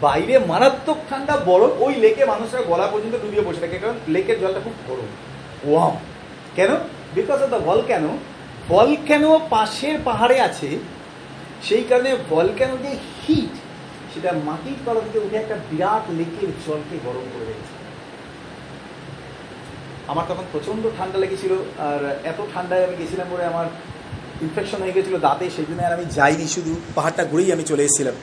বাইরে 0.00 0.38
মারাত্মক 0.38 0.98
ঠান্ডা, 1.10 1.34
বরফ, 1.46 1.72
ওই 1.82 1.94
লেকে 1.94 2.24
মানুষরা 2.24 2.62
গলা 2.62 2.86
পর্যন্ত 2.86 3.14
ডুবিয়ে 3.22 3.42
বসে 3.42 3.60
থাকে, 3.60 3.78
কারণ 3.78 3.96
লেকের 4.08 4.40
জলটা 4.40 4.60
খুব 4.60 4.72
গরম। 4.88 5.10
ওয়াম 5.70 5.94
কেন? 6.56 6.70
বিকজ 7.14 7.42
অফ 7.42 7.50
দ্য 7.50 7.58
ভল 7.58 7.82
কেন 7.86 8.04
ভল 8.68 8.96
কেন 9.06 9.38
পাশের 9.50 9.96
পাহাড়ে 10.04 10.40
আছে 10.40 10.68
সেই 11.66 11.84
কারণে 11.90 12.10
ভল 12.30 12.46
কেন 12.58 12.70
যে 12.84 12.90
হিট 13.22 13.54
সেটা 14.12 14.30
মাটির 14.48 14.78
তলা 14.84 15.00
থেকে 15.06 15.18
উঠে 15.24 15.36
একটা 15.40 15.56
বিরাট 15.70 16.04
লেকের 16.18 16.50
জলকে 16.64 16.96
গরম 17.06 17.26
করে 17.32 17.46
রেখেছে 17.50 17.74
আমার 20.10 20.24
তখন 20.30 20.44
প্রচণ্ড 20.52 20.82
ঠান্ডা 20.98 21.18
লেগেছিল, 21.24 21.52
আর 21.88 22.00
এত 22.30 22.38
ঠান্ডায় 22.52 22.84
আমি 22.86 22.96
গেছিলাম 23.00 23.26
বলে 23.32 23.44
আমার 23.52 23.66
ইনফেকশন 24.44 24.78
হয়ে 24.84 24.96
গেছিল 24.96 25.14
দাঁতে, 25.26 25.44
সেই 25.56 25.66
জন্য 25.68 25.80
আর 25.86 25.94
আমি 25.96 26.06
যাইনি, 26.18 26.46
শুধু 26.56 26.72
পাহাড়টা 26.96 27.22
ঘুরেই 27.30 27.50
আমি 27.56 27.64
চলে 27.70 27.82
এসেছিলাম। 27.88 28.16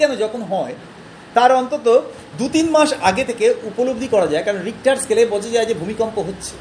কেন 0.00 0.12
যখন 0.24 0.40
হয়, 0.50 0.74
তার 1.36 1.50
অন্তত 1.60 1.86
দু 2.38 2.46
তিন 2.54 2.66
মাস 2.74 2.90
আগে 3.10 3.24
থেকে 3.30 3.46
উপলব্ধি 3.70 4.08
করা 4.14 4.26
যায়, 4.32 4.44
কারণ 4.46 4.60
রিক্টার 4.68 4.96
স্কেলে 5.02 5.22
বোঝা 5.34 5.50
যায় 5.56 5.66
যে 5.70 5.74
ভূমিকম্প 5.80 6.16
হচ্ছে। 6.28 6.54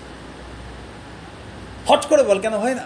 হট 1.89 2.01
করে 2.09 2.23
বল 2.29 2.39
কেন 2.45 2.55
হয় 2.63 2.75
না। 2.79 2.85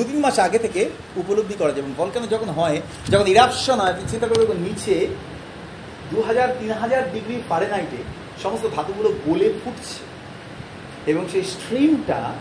দু 0.00 0.04
তিন 0.04 0.18
মাস 0.20 0.38
আগে 0.38 0.58
থেকে 0.58 0.90
উপলব্ধি 1.16 1.54
করা 1.58 1.72
যায়। 1.72 1.84
এবং 1.86 2.10
কেন 2.14 2.24
যখন 2.26 2.48
হয়, 2.48 2.80
যখন 3.08 3.26
ইরাপশন 3.26 3.78
হয় 3.80 3.94
চিন্তা 4.08 4.26
করবেন 4.26 4.56
নিচে 4.56 5.06
দু 6.10 6.22
হাজার 6.22 6.48
তিন 6.60 6.72
হাজার 6.72 7.02
ডিগ্রি 7.12 7.42
ফারেনহাইটে 7.48 8.00
সমস্ত 8.42 8.66
ধাতুগুলো 8.76 9.08
গলে 9.26 9.48
ফুটছে। 9.64 9.98
এবং 11.10 11.22
সেই 11.32 11.42
স্ট্রিমটা 11.42 12.32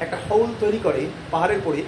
একটা 0.00 0.16
হোল 0.30 0.46
তৈরি 0.60 0.80
করে 0.82 1.06
পাহাড়ের 1.30 1.60
পরে, 1.64 1.82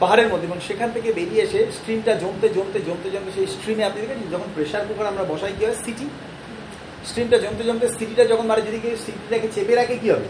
পাহাড়ের 0.00 0.28
মধ্যে। 0.28 0.46
এবং 0.46 0.60
সেখান 0.68 0.90
থেকে 0.90 1.12
বেরিয়ে 1.12 1.42
এসে 1.42 1.60
স্ট্রিমটা 1.72 2.14
জমতে 2.14 2.48
জমতে 2.48 2.78
জমতে 2.86 3.08
জমতে 3.10 3.30
সেই 3.34 3.46
স্ট্রিমে 3.46 3.84
আপনি 3.84 4.00
দেখেন, 4.00 4.20
যখন 4.32 4.48
প্রেশার 4.54 4.84
কুকার 4.88 5.06
আমরা 5.06 5.24
বসাই, 5.24 5.52
কী 5.58 5.64
হয়? 5.64 5.74
সিটি 5.84 6.06
স্ট্রিমটা 7.06 7.38
জমতে 7.38 7.62
জমতে 7.64 7.88
সিটিটা 7.88 8.24
যখন 8.24 8.46
মারে 8.46 8.62
যদি 8.62 8.78
সিটিটাকে 8.82 9.48
চেপে 9.54 9.74
রাখে, 9.74 9.96
কী 10.02 10.10
হবে? 10.10 10.28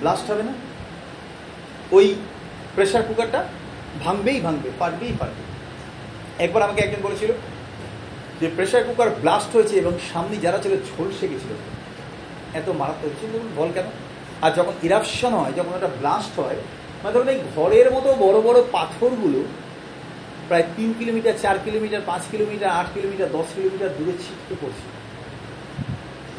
ব্লাস্ট 0.00 0.30
হবে 0.30 0.42
না? 0.42 0.52
ওই 1.92 2.14
প্রেশার 2.78 3.06
কুকারটা 3.08 3.40
ভাঙবেই 4.04 4.38
ভাঙবে 4.46 4.68
পারবেই 4.78 5.14
পারবে 5.20 5.42
একবার 6.44 6.62
আমাকে 6.66 6.80
একজন 6.82 7.00
বলেছিল 7.06 7.30
যে 8.40 8.46
প্রেশার 8.56 8.86
কুকার 8.88 9.08
ব্লাস্ট 9.22 9.50
হয়েছে 9.56 9.74
এবং 9.82 9.92
সামনে 10.12 10.36
যারা 10.44 10.58
ছিল 10.64 10.72
ঝলসে 10.88 11.26
গেছিল 11.32 11.52
এত 12.58 12.68
মারাত্মক 12.80 13.04
হয়েছে 13.04 13.26
বল 13.56 13.68
কেন? 13.76 13.88
আর 14.44 14.50
যখন 14.58 14.74
ইরাপশন 14.82 15.32
হয়, 15.40 15.54
যখন 15.58 15.72
ওটা 15.74 15.90
ব্লাস্ট 16.00 16.34
হয় 16.40 16.58
মানে 17.00 17.12
ধরুন 17.14 17.28
এই 17.28 17.40
ঘরের 17.54 17.88
মতো 17.96 18.08
বড় 18.24 18.38
বড় 18.46 18.58
পাথরগুলো 18.76 19.40
প্রায় 20.48 20.66
তিন 20.76 20.90
কিলোমিটার, 20.98 21.34
চার 21.42 21.56
কিলোমিটার, 21.64 22.06
পাঁচ 22.06 22.22
কিলোমিটার, 22.32 22.70
আট 22.70 22.88
কিলোমিটার, 22.94 23.28
দশ 23.32 23.48
কিলোমিটার 23.56 23.90
দূরে 23.98 24.14
ছিটকে 24.22 24.54
পড়ছে। 24.60 24.86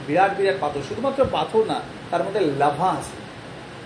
বিরাট 0.08 0.32
বিরাট 0.38 0.58
পাথর। 0.62 0.82
শুধুমাত্র 0.90 1.20
পাথর 1.38 1.62
না, 1.72 1.78
তার 2.12 2.22
মধ্যে 2.24 2.42
লাভা 2.62 2.90
আছে। 3.00 3.18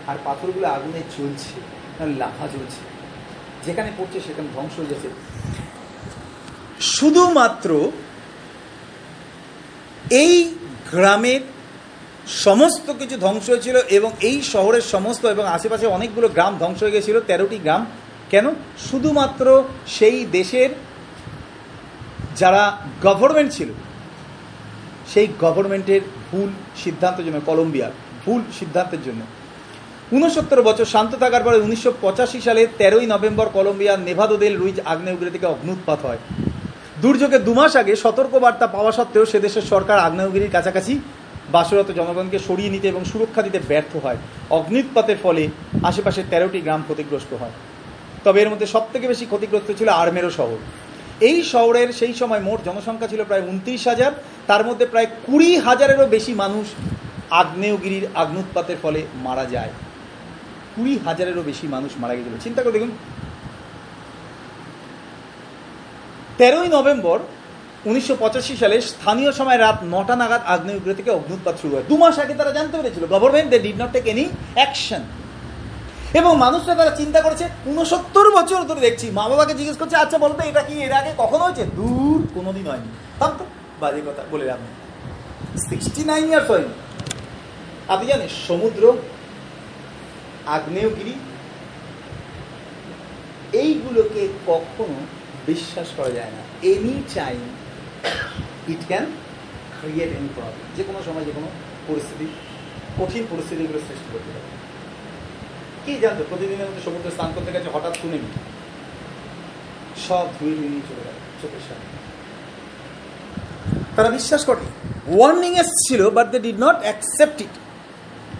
আর 0.10 0.18
পাথরগুলো 0.24 0.68
আগুনে 0.68 1.02
চলছে 1.18 1.56
লাভা 2.00 2.48
জ্বলছে 2.48 2.82
যেখানে 3.66 3.92
পড়ছে 3.98 4.20
সেখানে 4.20 4.48
ধ্বংস 4.54 4.80
হয়ে 4.80 4.86
যাচ্ছে। 4.86 5.10
শুধুমাত্র 6.82 7.92
এই 10.10 10.56
গ্রামের 10.92 11.42
সমস্ত 12.28 12.92
কিছু 12.92 13.18
ধ্বংস 13.18 13.50
হয়েছিল 13.50 13.78
এবং 13.78 14.12
এই 14.22 14.42
শহরের 14.42 14.82
সমস্ত 14.82 15.26
এবং 15.26 15.46
আশেপাশে 15.48 15.86
অনেকগুলো 15.88 16.28
গ্রাম 16.28 16.58
ধ্বংস 16.58 16.84
হয়ে 16.84 16.92
গেছিল 16.92 17.20
তেরোটি 17.20 17.58
গ্রাম। 17.58 17.86
কেন? 18.30 18.50
শুধুমাত্র 18.92 19.64
সেই 19.88 20.26
দেশের 20.26 20.70
যারা 22.36 22.78
গভর্নমেন্ট 23.04 23.52
ছিল, 23.54 23.70
সেই 25.14 25.28
গভর্নমেন্টের 25.40 26.02
ভুল 26.32 26.50
সিদ্ধান্তের 26.84 27.26
জন্য, 27.26 27.42
কলম্বিয়ার 27.46 27.92
ভুল 28.26 28.42
সিদ্ধান্তের 28.60 29.04
জন্য। 29.04 29.22
উনসত্তর 30.18 30.60
বছর 30.70 30.88
শান্ত 30.94 31.12
থাকার 31.24 31.44
পরে 31.46 31.58
উনিশশো 31.66 31.92
সালে 32.48 32.62
তেরোই 32.80 33.06
নভেম্বর 33.14 33.48
কলম্বিয়ার 33.56 34.04
নেভাদোদেল 34.08 34.54
রুইজ 34.62 34.78
আগ্নেয়গিরি 34.92 35.32
থেকে 35.36 35.48
অগ্নুৎপাত 35.54 36.00
হয়। 36.08 36.20
দুর্যোগে 37.04 37.40
দুমাস 37.48 37.74
আগে 37.82 37.94
সতর্কবার্তা 38.04 38.68
পাওয়া 38.76 38.92
সত্ত্বেও 38.98 39.26
সে 39.32 39.38
দেশের 39.46 39.66
সরকার 39.74 39.98
আগ্নেয়গিরির 40.08 40.54
কাছাকাছি 40.56 40.94
বাসরত 41.56 41.90
জনগণকে 42.00 42.38
সরিয়ে 42.48 42.74
নিতে 42.74 42.88
এবং 42.94 43.04
সুরক্ষা 43.12 43.42
দিতে 43.48 43.60
ব্যর্থ 43.70 43.94
হয়। 44.04 44.20
অগ্নিৎপাতের 44.58 45.20
ফলে 45.24 45.44
আশেপাশের 45.90 46.26
তেরোটি 46.32 46.60
গ্রাম 46.66 46.82
ক্ষতিগ্রস্ত 46.88 47.32
হয়। 47.42 47.54
তবে 48.26 48.38
এর 48.44 48.50
মধ্যে 48.52 48.68
সবথেকে 48.76 49.06
বেশি 49.14 49.26
ক্ষতিগ্রস্ত 49.32 49.70
ছিল 49.80 49.90
আর্মেরো 50.02 50.32
শহর। 50.40 50.60
এই 51.30 51.38
শহরের 51.54 51.90
সেই 52.00 52.14
সময় 52.22 52.42
মোট 52.48 52.60
জনসংখ্যা 52.68 53.12
ছিল 53.12 53.22
প্রায় 53.30 53.44
উনত্রিশ 53.52 53.82
হাজার। 53.92 54.12
তার 54.50 54.62
মধ্যে 54.68 54.86
প্রায় 54.92 55.10
কুড়ি 55.26 55.52
হাজারেরও 55.68 56.06
বেশি 56.16 56.34
মানুষ 56.44 56.66
আগ্নেয়গিরির 57.42 58.06
আগ্নুৎপাতের 58.22 58.78
ফলে 58.84 59.00
মারা 59.26 59.48
যায়। 59.56 59.74
কুড়ি 60.76 60.94
হাজারেরও 61.06 61.44
বেশি 61.50 61.66
মানুষ 61.76 61.92
মারা 62.02 62.14
গেছিল। 62.18 62.36
চিন্তা 62.46 62.62
করে 62.64 62.76
দেখুন। 62.78 62.92
তেরোই 66.40 66.70
নভেম্বর 66.78 67.20
উনিশশো 67.90 68.16
পঁচাশি 68.24 68.54
সালে 68.62 68.76
স্থানীয় 68.92 69.32
সময় 69.40 69.60
রাত 69.66 69.78
নটা 69.94 70.16
নাগাদ 70.22 70.42
আগ্নেয়গিরি 70.54 70.96
থেকে 71.00 71.12
অগ্নুৎপাত 71.18 71.56
শুরু 71.62 71.74
হয়। 71.76 71.86
দু 71.92 71.96
মাস 72.02 72.16
আগে 72.24 72.34
তারা 72.40 72.52
জানতে 72.58 72.76
পেরেছিল 72.78 73.04
government 73.14 73.50
they 73.54 73.60
did 73.66 73.78
not 73.82 73.92
take 73.96 74.06
any 74.14 74.26
action 74.58 75.04
এবং 76.20 76.32
মানুষরা 76.44 76.76
তারা 76.80 76.94
চিন্তা 77.02 77.20
করেছে 77.26 77.46
উনসত্তর 77.72 78.28
বছর 78.38 78.62
ধরে 78.70 78.82
দেখছি 78.88 79.08
মা 79.18 79.24
বাবাকে 79.30 79.54
জিজ্ঞেস 79.60 79.78
করছে 79.82 79.96
আচ্ছা 80.04 80.18
বলতো, 80.24 80.42
এটা 80.50 80.62
কি 80.68 80.76
এর 80.86 80.94
আগে 81.00 81.12
কখনো 81.22 81.44
হয়েছে? 81.46 81.64
দূর, 81.80 82.20
কোনোদিন 82.36 82.66
হয়নি। 82.72 82.90
তো 83.40 83.44
বাজে 83.82 84.02
কথা, 84.08 84.22
বলে 84.32 84.46
রাখুন 84.52 84.72
সিক্সটি 85.68 86.02
নাইন 86.12 86.26
ইয়ার্স 86.30 86.48
হয়নি। 86.52 86.72
আপনি 87.94 88.06
জানেন, 88.12 88.30
সমুদ্র 88.48 88.84
আগ্নেয়গিরি? 90.48 91.14
এইগুলোকে 93.54 94.28
কখনো 94.48 94.96
বিশ্বাস 95.46 95.88
করা 95.98 96.10
যায় 96.10 96.32
না। 96.32 96.42
Any 96.68 97.04
time 97.16 97.40
it 98.68 98.88
can 98.88 99.06
create 99.82 100.10
any 100.10 100.30
problem 100.36 100.68
যে 100.78 100.84
কোনো 100.84 101.00
সময় 101.06 101.26
যে 101.26 101.32
কোনো 101.32 101.48
পরিস্থিতি, 101.88 102.26
কঠিন 103.00 103.24
পরিস্থিতিগুলো 103.30 103.80
সৃষ্টি 103.80 104.10
করতে 104.14 104.32
পারে। 104.32 104.50
কি 105.86 106.00
জানতো, 106.00 106.24
প্রতিদিনের 106.30 106.68
মধ্যে 106.68 106.82
সমুদ্রে 106.82 107.12
স্নান 107.12 107.32
করতে 107.36 107.52
গেছে, 107.52 107.70
হঠাৎ 107.74 107.94
শুনে 108.02 108.18
সব 110.08 110.26
ধুয়ে 110.40 110.56
নিয়ে 110.56 110.82
চলে 110.90 111.04
গেল 111.06 111.18
চোখের 111.42 111.64
সামনে। 111.68 111.88
তারা 113.96 114.10
বিশ্বাস 114.10 114.46
করে। 114.46 114.64
ওয়ার্নিং 115.08 115.56
এসছিল 115.56 116.10
but 116.10 116.32
they 116.32 116.40
did 116.40 116.60
not 116.60 116.76
accept 116.82 117.42
it 117.42 117.50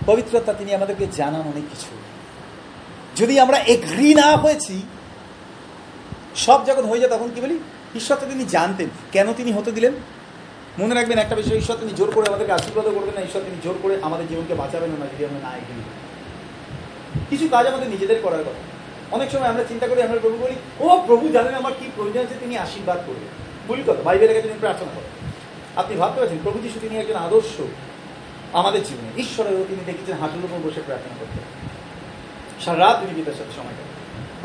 পবিত্রতা 0.06 0.54
তিনি 0.54 0.74
আমাদেরকে 0.74 1.08
জানান 1.12 1.42
অনেক 1.42 1.64
কিছু। 1.70 1.88
যদি 3.16 3.40
আমরা 3.40 3.58
এগ্রি 3.58 4.14
না 4.14 4.36
হয়েছি, 4.36 4.82
সব 6.36 6.66
যখন 6.66 6.86
হয়ে 6.86 7.00
যায় 7.00 7.12
তখন 7.12 7.30
কি 7.36 7.42
বলি? 7.42 7.60
ঈশ্বর 7.96 8.18
তো 8.18 8.26
তিনি 8.26 8.46
জানতেন। 8.46 8.90
কেন 9.12 9.34
তিনি 9.34 9.52
হতে 9.52 9.72
দিলেন? 9.72 9.94
মনে 10.80 10.96
রাখবেন 10.96 11.18
একটা 11.18 11.36
বিষয়, 11.36 11.58
ঈশ্বর 11.58 11.76
তিনি 11.76 11.92
জোর 11.96 12.12
করে 12.16 12.28
আমাদেরকে 12.28 12.54
আশীর্বাদ 12.54 12.86
করবেন 12.86 13.14
না, 13.16 13.22
ঈশ্বর 13.22 13.42
তিনি 13.42 13.58
জোর 13.64 13.76
করে 13.82 13.98
আমাদের 14.02 14.28
জীবনকে 14.28 14.54
বাঁচাবেন 14.54 14.90
না, 14.90 15.06
যদি 15.06 15.26
আমরা 15.26 15.50
না 15.50 15.56
এগ্রি 15.56 15.84
কিছু 17.30 17.48
কাজ 17.52 17.68
আমাদের 17.68 17.90
নিজেদের 17.90 18.22
করার 18.22 18.42
কথা। 18.42 18.64
অনেক 19.12 19.32
সময় 19.32 19.48
আমরা 19.48 19.64
চিন্তা 19.64 19.88
করি, 19.88 20.02
আমরা 20.02 20.20
প্রভু 20.20 20.38
বলি, 20.38 20.56
ও 20.80 21.04
প্রভু, 21.08 21.30
জানেন 21.30 21.54
আমার 21.54 21.72
কি 21.80 21.90
প্রয়োজন 21.96 22.22
আছে, 22.22 22.36
তিনি 22.40 22.58
আশীর্বাদ 22.58 22.98
করবেন। 23.08 23.30
ভুল 23.68 23.84
কথা, 23.88 24.02
বাইবেলের 24.04 24.36
কাছে 24.36 24.48
তিনি 24.48 24.60
প্রার্থনা 24.60 24.92
করেন। 24.96 25.32
আপনি 25.76 25.96
ভাবতে 25.96 26.20
পারছেন, 26.20 26.38
প্রভু 26.44 26.60
যিশু 26.60 26.80
তিনি 26.82 26.98
একজন 26.98 27.16
আদর্শ। 27.16 27.62
আমাদের 28.60 28.82
জীবনে। 28.88 29.10
ঈশ্বরেরও 29.24 29.64
তিনি 29.70 29.82
দেখেছেন 29.90 30.16
হাঁটুর 30.22 30.46
উপর 30.48 30.60
বসে 30.66 30.82
প্রার্থনা 30.88 31.16
করতে। 31.20 31.40
সারা 32.64 32.80
রাত 32.84 32.96
তিনি 33.02 33.14
পিতার 33.18 33.38
সাথে 33.40 33.54
সময় 33.60 33.76
কাটান 33.78 33.92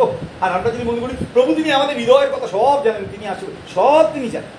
ও 0.02 0.04
আর 0.44 0.50
আমরা 0.56 0.68
যদি 0.74 0.84
মনে 0.90 1.00
করি, 1.02 1.14
প্রভু 1.34 1.50
তিনি 1.58 1.68
আমাদের 1.78 1.94
হৃদয়ের 2.00 2.30
কথা 2.34 2.46
সব 2.56 2.78
জানেন, 2.86 3.04
তিনি 3.14 3.24
আসলে 3.34 3.52
সব 3.76 4.04
তিনি 4.14 4.28
জানেন। 4.34 4.54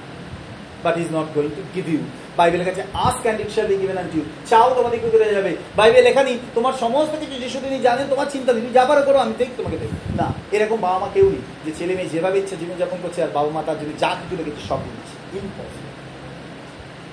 But 0.84 0.96
is 1.02 1.10
not 1.18 1.28
going 1.36 1.52
to 1.58 1.64
give 1.76 1.86
you 1.94 2.02
বাইবেলের 2.40 2.68
কাছে 2.70 2.82
ask 3.06 3.16
and 3.24 3.40
it 3.44 3.50
shall 3.56 3.68
given 3.82 3.98
unto 4.02 4.16
you 4.18 4.26
চাও 4.50 4.68
তোমাদেরকে 4.78 5.08
দেওয়া 5.14 5.36
যাবে। 5.38 5.52
বাইবেল 5.80 6.04
লেখা 6.08 6.24
নেই, 6.28 6.38
তোমার 6.58 6.74
সমস্ত 6.84 7.14
কিছু 7.22 7.36
যিশু 7.44 7.58
তিনি 7.66 7.78
জানেন, 7.88 8.06
তোমার 8.14 8.28
চিন্তা 8.34 8.50
নেই 8.52 8.62
তুমি 8.64 8.76
যা 8.80 8.84
পারো 8.90 9.02
করো, 9.08 9.18
আমি 9.26 9.34
দেখ 9.42 9.50
তোমাকে 9.60 9.78
দেখ 9.84 9.92
না, 10.20 10.28
এরকম 10.56 10.78
বাবা 10.86 10.98
মা 11.04 11.08
কেউ 11.16 11.28
নেই 11.34 11.44
যে 11.66 11.72
ছেলে 11.78 11.94
মেয়ে 11.98 12.12
যেভাবে 12.14 12.38
ইচ্ছা 12.42 12.56
জীবনযাপন 12.62 12.98
করছে, 13.04 13.20
আর 13.26 13.32
বাবা 13.38 13.50
মা 13.56 13.62
তার 13.68 13.78
জন্য 13.80 13.92
যা 14.04 14.10
কিছু 14.20 14.34
রেখেছে, 14.40 14.62
সব 14.70 14.80
দিচ্ছে 14.86 15.16
ইম্পসিবল 15.38 15.89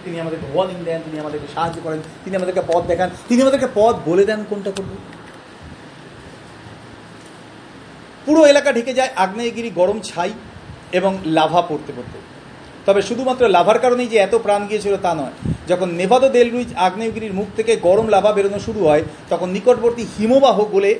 তিনি 0.06 0.16
আমাদেরকে 0.22 0.46
ওয়ার্নিং 0.52 0.78
দেন, 0.86 1.00
তিনি 1.06 1.16
আমাদেরকে 1.22 1.48
সাহায্য 1.54 1.78
করেন, 1.84 2.00
তিনি 2.24 2.34
আমাদেরকে 2.36 2.62
পথ 2.70 2.82
দেখান, 2.90 3.08
তিনি 3.28 3.40
আমাদেরকে 3.44 3.68
পথ 3.78 3.94
বলে 4.08 4.24
দেন 4.28 4.40
কোনটা 4.50 4.70
করব। 4.76 4.92
পুরো 8.26 8.40
এলাকা 8.52 8.70
ঢেকে 8.76 8.92
যায়, 8.98 9.10
আগ্নেয়গিরি, 9.24 9.70
গরম 9.80 9.98
ছাই 10.08 10.30
এবং 10.98 11.12
লাভা 11.38 11.60
পড়তে 11.62 11.92
পড়তে। 11.96 12.18
তবে 12.86 13.00
শুধুমাত্র 13.08 13.42
লাভার 13.56 13.78
কারণেই 13.84 14.08
যে 14.12 14.16
এত 14.16 14.34
প্রাণ 14.44 14.62
গিয়েছিল 14.70 14.94
তা 15.04 15.12
নয়। 15.20 15.34
যখন 15.70 15.88
নেভাদো 16.00 16.28
দেল 16.36 16.48
রুইজ 16.50 16.70
আগ্নেয়গিরির 16.86 17.36
মুখ 17.38 17.48
থেকে 17.58 17.72
গরম 17.86 18.06
লাভা 18.14 18.30
বেরোনো 18.36 18.58
শুরু 18.66 18.80
হয়, 18.88 19.02
তখন 19.30 19.48
নিকটবর্তী 19.56 20.02
হিমবাহ 20.14 20.56
গলে 20.74 20.92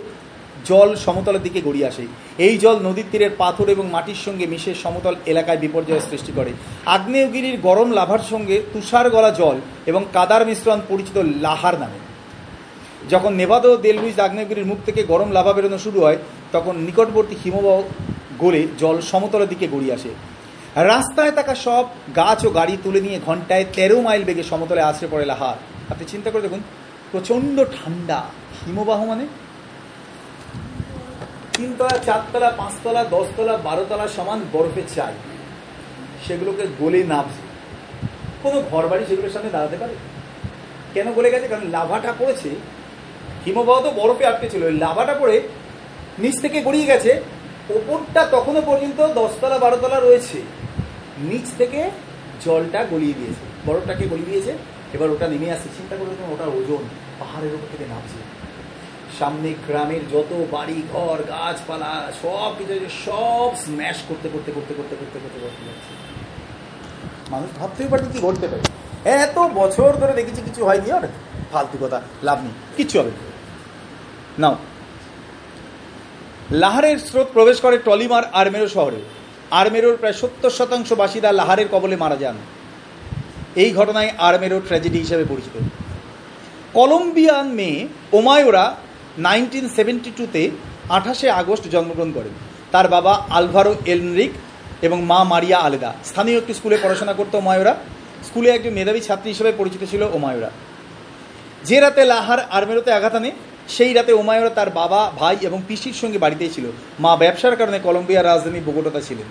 জল 0.66 0.90
সমতলের 1.04 1.42
দিকে 1.42 1.60
গড়িয়ে 1.60 1.86
আসে। 1.86 2.04
এই 2.46 2.54
জল 2.58 2.76
নদীর 2.88 3.08
তীরের 3.10 3.32
পাথর 3.38 3.66
এবং 3.68 3.84
মাটির 3.90 4.20
সঙ্গে 4.24 4.44
মিশে 4.46 4.72
সমতল 4.74 5.14
এলাকায় 5.26 5.60
বিপর্যয়ের 5.64 6.06
সৃষ্টি 6.10 6.32
করে। 6.36 6.52
আগ্নেয়গিরির 6.86 7.56
গরম 7.62 7.88
লাভার 7.98 8.22
সঙ্গে 8.30 8.56
তুষার 8.72 9.06
গলা 9.10 9.30
জল 9.30 9.56
এবং 9.86 10.02
কাদার 10.12 10.42
মিশ্রণ 10.46 10.80
পরিচিত 10.88 11.16
লাহার 11.40 11.76
নামে। 11.82 11.98
যখন 13.12 13.32
নেভাদো 13.34 13.70
দেলরুইজ 13.76 14.18
আগ্নেয়গিরির 14.20 14.70
মুখ 14.70 14.78
থেকে 14.86 15.00
গরম 15.02 15.28
লাভা 15.32 15.52
বেরোনো 15.52 15.78
শুরু 15.78 15.98
হয়, 16.00 16.18
তখন 16.52 16.74
নিকটবর্তী 16.78 17.36
হিমবাহ 17.44 17.78
গলে 18.38 18.62
জল 18.78 18.96
সমতলের 19.10 19.48
দিকে 19.48 19.66
গড়িয়ে 19.72 19.94
আসে। 19.94 20.10
রাস্তায় 20.90 21.32
থাকা 21.32 21.54
সব 21.66 21.84
গাছ 22.16 22.40
ও 22.44 22.50
গাড়ি 22.50 22.74
তুলে 22.84 23.00
নিয়ে 23.00 23.18
ঘন্টায় 23.26 23.64
তেরো 23.72 23.96
মাইল 24.00 24.22
বেগে 24.24 24.42
সমতলে 24.42 24.82
আছড়ে 24.82 25.08
পড়ে 25.10 25.26
লাহার। 25.32 25.58
আপনি 25.92 26.04
চিন্তা 26.08 26.28
করে 26.30 26.42
দেখুন, 26.42 26.62
প্রচণ্ড 27.12 27.56
ঠান্ডা। 27.76 28.18
হিমবাহ 28.60 29.00
মানে? 29.04 29.26
তিনতলা, 31.56 31.98
চারতলা, 31.98 32.50
পাঁচতলা, 32.50 33.04
দশতলা, 33.04 33.56
বারোতলা 33.56 34.08
সমান 34.08 34.40
বরফের 34.52 34.82
চাই 34.94 35.14
সেগুলোকে 36.26 36.66
গলে 36.78 37.02
নামছে 37.02 37.42
কোনো 38.42 38.62
ঘর 38.70 38.86
বাড়ি 38.88 39.04
সেগুলোর 39.08 39.30
সামনে 39.30 39.50
দাঁড়াতে 39.50 39.76
পারে? 39.76 39.94
কেন 40.94 41.12
গলে 41.12 41.30
গেছে? 41.30 41.48
কারণ 41.48 41.64
লাভাটা 41.70 42.12
পড়েছে, 42.18 42.50
হিমবাহ 43.46 43.80
তো 43.80 43.90
বরফে 43.90 44.26
আটকে 44.26 44.50
ছিল। 44.50 44.70
লাভাটা 44.70 45.14
পড়ে 45.14 45.48
নিচ 46.18 46.40
থেকে 46.40 46.62
গড়িয়ে 46.62 46.86
গেছে, 46.86 47.20
ওপরটা 47.70 48.26
তখনও 48.30 48.62
পর্যন্ত 48.66 49.06
দশতলা, 49.14 49.58
বারোতলা 49.58 50.00
রয়েছে। 50.00 50.38
নিচ 51.18 51.46
থেকে 51.58 51.90
জলটা 52.44 52.84
গলিয়ে 52.90 53.12
দিয়েছে। 53.12 53.44
বরফটাকে 53.66 54.04
গলিয়ে 54.06 54.30
দিয়েছে। 54.30 54.52
এবার 54.94 55.10
ওটা 55.10 55.28
নেমে 55.28 55.50
আসছে। 55.50 55.68
চিন্তা 55.76 55.96
করে 55.96 56.10
ওটার 56.32 56.48
ওজন 56.48 56.82
পাহাড়ের 57.18 57.54
উপর 57.54 57.66
থেকে 57.72 57.84
নামছে। 57.88 58.18
সামনে 59.18 59.48
গ্রামের 59.66 60.02
যত 60.14 60.30
বাড়ি, 60.54 60.78
ঘর, 60.92 61.18
গাছপালা, 61.32 61.94
সব 62.22 62.50
কিছু 62.58 62.72
সব 63.04 63.50
স্ম্যাশ 63.64 63.98
করতে 64.08 64.28
করতে 64.34 64.50
করতে 64.56 64.72
করতে 64.78 64.94
করতে 65.00 65.18
করতে 65.22 65.38
করতে 65.44 65.62
যাচ্ছে 65.68 65.92
মানুষ 67.32 67.50
ভাবতেই 67.60 67.88
পারে 67.90 68.02
কি 68.12 68.18
ঘটতে 68.26 68.46
পারে। 68.48 68.62
এত 69.22 69.36
বছর 69.60 69.90
ধরে 70.02 70.14
দেখেছি 70.20 70.40
কিছু 70.48 70.60
হয়নি 70.68 70.88
আর 70.96 71.04
ফালতু 71.52 71.76
কথা, 71.82 71.98
লাভ 72.22 72.38
নেই, 72.44 72.54
কিচ্ছু 72.76 72.96
হবে 73.00 73.12
নাও। 74.42 74.54
লাহারের 76.62 76.98
স্রোত 77.06 77.28
প্রবেশ 77.36 77.56
করে 77.64 77.76
টলিমার 77.86 78.24
আর্মেরো 78.40 78.68
শহরে। 78.76 79.00
আরমেরোর 79.60 79.96
প্রায় 80.00 80.16
সত্তর 80.20 80.52
শতাংশ 80.58 80.88
বাসিন্দা 81.00 81.30
লাহারের 81.40 81.68
কবলে 81.72 81.96
মারা 82.02 82.16
যান। 82.22 82.36
এই 83.62 83.70
ঘটনায় 83.78 84.10
আর্মেরো 84.28 84.58
ট্র্যাজেডি 84.66 84.98
হিসেবে 85.04 85.24
পরিচিত। 85.28 85.54
কলম্বিয়ান 86.76 87.46
মেয়ে 87.58 87.78
ওমায়োরা 88.18 88.64
নাইনটিন 89.18 89.68
সেভেন্টি 89.68 90.12
টুতে 90.16 90.50
আঠাশে 90.88 91.30
আগস্ট 91.30 91.68
জন্মগ্রহণ 91.68 92.12
করেন। 92.12 92.32
তার 92.72 92.88
বাবা 92.88 93.26
আলভারো 93.30 93.74
এলনরিক 93.86 94.30
এবং 94.82 95.04
মা 95.04 95.24
মারিয়া 95.24 95.58
আলেদা। 95.58 95.92
স্থানীয় 96.04 96.38
একটি 96.38 96.54
স্কুলে 96.54 96.78
পড়াশোনা 96.82 97.12
করতো 97.12 97.38
ওমায়োরা। 97.38 97.76
স্কুলে 98.24 98.50
একজন 98.50 98.70
মেধাবী 98.70 99.00
ছাত্রী 99.00 99.30
হিসেবে 99.30 99.52
পরিচিত 99.58 99.90
ছিল 99.90 100.02
ওমায়ুরা। 100.02 100.50
যে 101.64 101.80
রাতে 101.80 102.04
লাহার 102.04 102.38
আর্মেরোতে 102.50 102.92
আঘাত 102.92 103.14
আনে, 103.14 103.32
সেই 103.68 103.92
রাতে 103.92 104.12
ওমায়োরা 104.12 104.50
তার 104.50 104.70
বাবা, 104.70 105.12
ভাই 105.16 105.36
এবং 105.40 105.62
পিসির 105.68 105.92
সঙ্গে 105.92 106.18
বাড়িতেই 106.18 106.50
ছিল। 106.54 106.70
মা 107.00 107.16
ব্যবসার 107.16 107.56
কারণে 107.56 107.78
কলম্বিয়ার 107.78 108.24
রাজধানী 108.24 108.60
বোগোটাতে 108.60 109.02
ছিলেন। 109.02 109.26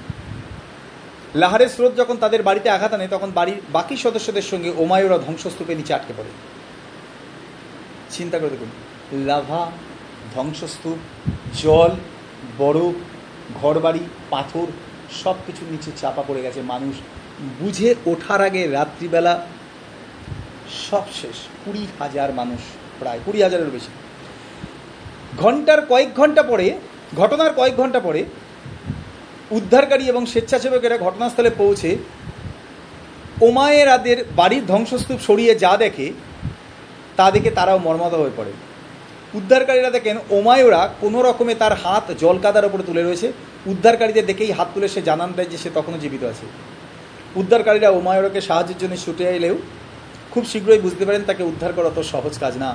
লাহারের 1.36 1.68
স্রোত 1.68 1.96
যখন 1.98 2.18
তাদের 2.18 2.44
বাড়িতে 2.44 2.70
আঘাত 2.70 2.94
আনে, 2.94 3.08
তখন 3.08 3.32
বাড়ির 3.32 3.62
বাকি 3.72 3.98
সদস্যদের 3.98 4.42
সঙ্গে 4.42 4.74
ওমায়ুরা 4.78 5.18
ধ্বংসস্তূপে 5.18 5.76
নিচে 5.76 5.94
আটকে 5.94 6.14
পড়ে। 6.18 6.30
চিন্তা 8.10 8.40
করে 8.40 8.50
দেখুন। 8.50 8.68
লাভা, 9.12 9.72
ধ্বংসস্তূপ, 10.34 10.98
জল 11.56 11.92
বরফ 12.58 12.94
ঘরবাড়ি, 13.62 14.00
পাথর 14.30 14.68
সব 15.24 15.36
কিছুর 15.48 15.68
নিচে 15.72 15.92
চাপা 15.98 16.24
পড়ে 16.28 16.42
গেছে। 16.42 16.62
মানুষ 16.62 16.96
বুঝে 17.60 17.96
ওঠার 18.06 18.42
আগে 18.42 18.68
রাত্রিবেলা 18.68 19.46
সব 20.90 21.04
শেষ। 21.22 21.36
কুড়ি 21.66 21.88
হাজার 22.00 22.34
মানুষ 22.34 22.60
প্রায়, 23.00 23.20
কুড়ি 23.26 23.44
হাজারের 23.44 23.70
বেশি। 23.70 23.88
ঘণ্টার 25.38 25.86
কয়েক 25.86 26.16
ঘণ্টা 26.16 26.44
পরে, 26.44 26.80
ঘটনার 27.16 27.54
কয়েক 27.54 27.76
ঘণ্টা 27.76 28.00
পরে 28.00 28.26
উদ্ধারকারী 29.52 30.04
এবং 30.04 30.26
স্বেচ্ছাসেবকেরা 30.26 30.98
ঘটনাস্থলে 30.98 31.50
পৌঁছে 31.50 31.98
ওমায়েরাদের 33.42 34.26
বাড়ির 34.36 34.66
ধ্বংসস্তূপ 34.66 35.20
সরিয়ে 35.20 35.56
যা 35.56 35.78
দেখে, 35.78 36.14
তা 37.18 37.32
দেখে 37.32 37.52
তারাও 37.52 37.78
মর্মাত 37.78 38.14
হয়ে 38.14 38.32
পড়ে। 38.38 38.52
উদ্ধারকারীরা 39.38 39.90
দেখেন 39.90 40.18
ওমায়ুরা 40.38 40.82
কোনো 41.02 41.20
রকমে 41.28 41.54
তার 41.62 41.74
হাত 41.84 42.06
জলকাদার 42.24 42.68
ওপরে 42.70 42.84
তুলে 42.90 43.02
রয়েছে। 43.04 43.28
উদ্ধারকারীদের 43.72 44.26
দেখেই 44.26 44.52
হাত 44.58 44.68
তুলে 44.74 44.88
সে 44.88 45.02
জানান 45.10 45.30
দেয় 45.36 45.50
যে 45.52 45.58
সে 45.64 45.70
তখনও 45.78 46.00
জীবিত 46.04 46.24
আছে। 46.32 46.46
উদ্ধারকারীরা 47.36 47.90
ওমায়ুরাকে 47.90 48.42
সাহায্যের 48.42 48.80
জন্য 48.82 48.94
ছুটে 49.06 49.24
এলেও 49.38 49.56
খুব 50.34 50.44
শীঘ্রই 50.52 50.82
বুঝতে 50.86 51.04
পারেন 51.06 51.24
তাকে 51.30 51.44
উদ্ধার 51.44 51.72
করা 51.74 51.88
অত 51.88 52.00
সহজ 52.14 52.34
কাজ 52.44 52.54
না। 52.64 52.70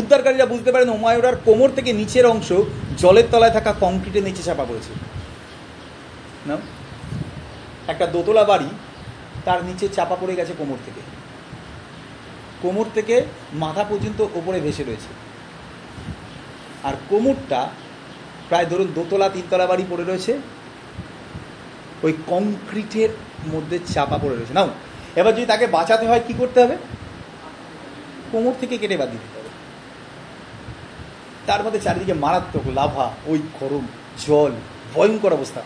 উদ্ধারকারীরা 0.00 0.46
বুঝতে 0.46 0.70
পারেন 0.72 0.88
ওমায়ুরার 0.88 1.36
কোমর 1.46 1.70
থেকে 1.76 1.90
নিচের 1.92 2.26
অংশ 2.26 2.48
জলের 2.98 3.26
তলায় 3.30 3.54
থাকা 3.56 3.70
কংক্রিটের 3.80 4.24
নিচে 4.28 4.42
চাপা 4.42 4.64
পড়েছে। 4.68 4.92
না 6.48 6.56
একটা 7.92 8.06
দোতলা 8.06 8.44
বাড়ি 8.44 8.68
তার 9.44 9.60
নিচে 9.64 9.84
চাপা 9.96 10.16
পড়ে 10.20 10.34
গেছে 10.38 10.52
কোমর 10.58 10.80
থেকে। 10.86 11.02
কোমর 12.62 12.84
থেকে 12.94 13.22
মাথা 13.54 13.84
পর্যন্ত 13.84 14.20
ওপরে 14.20 14.60
ভেসে 14.60 14.84
রয়েছে। 14.84 15.10
আর 16.82 16.94
কোমরটা 17.08 17.70
প্রায় 18.48 18.66
ধরুন 18.66 18.88
দোতলা, 18.94 19.28
তিনতলা 19.28 19.66
বাড়ি 19.66 19.84
পড়ে 19.90 20.04
রয়েছে। 20.04 20.38
ওই 22.02 22.12
কংক্রিটের 22.26 23.08
মধ্যে 23.52 23.78
চাপা 23.86 24.18
পড়ে 24.18 24.36
রয়েছে। 24.36 24.52
নাও, 24.52 24.68
এবার 25.16 25.34
যদি 25.34 25.46
তাকে 25.46 25.66
বাঁচাতে 25.66 26.06
হয়, 26.06 26.20
কি 26.26 26.34
করতে 26.38 26.62
হবে? 26.62 26.76
কোমর 28.32 28.52
থেকে 28.60 28.78
কেটে 28.78 28.96
বাদ 28.96 29.10
দিতে 29.10 29.38
হবে। 29.38 29.48
তার 31.46 31.64
মধ্যে 31.64 31.80
চারিদিকে 31.80 32.12
মারাত্মক 32.12 32.62
লাভা, 32.74 33.10
ওই 33.26 33.38
গরম, 33.60 33.86
জল, 34.26 34.52
ভয়ঙ্কর 34.94 35.32
অবস্থা। 35.32 35.60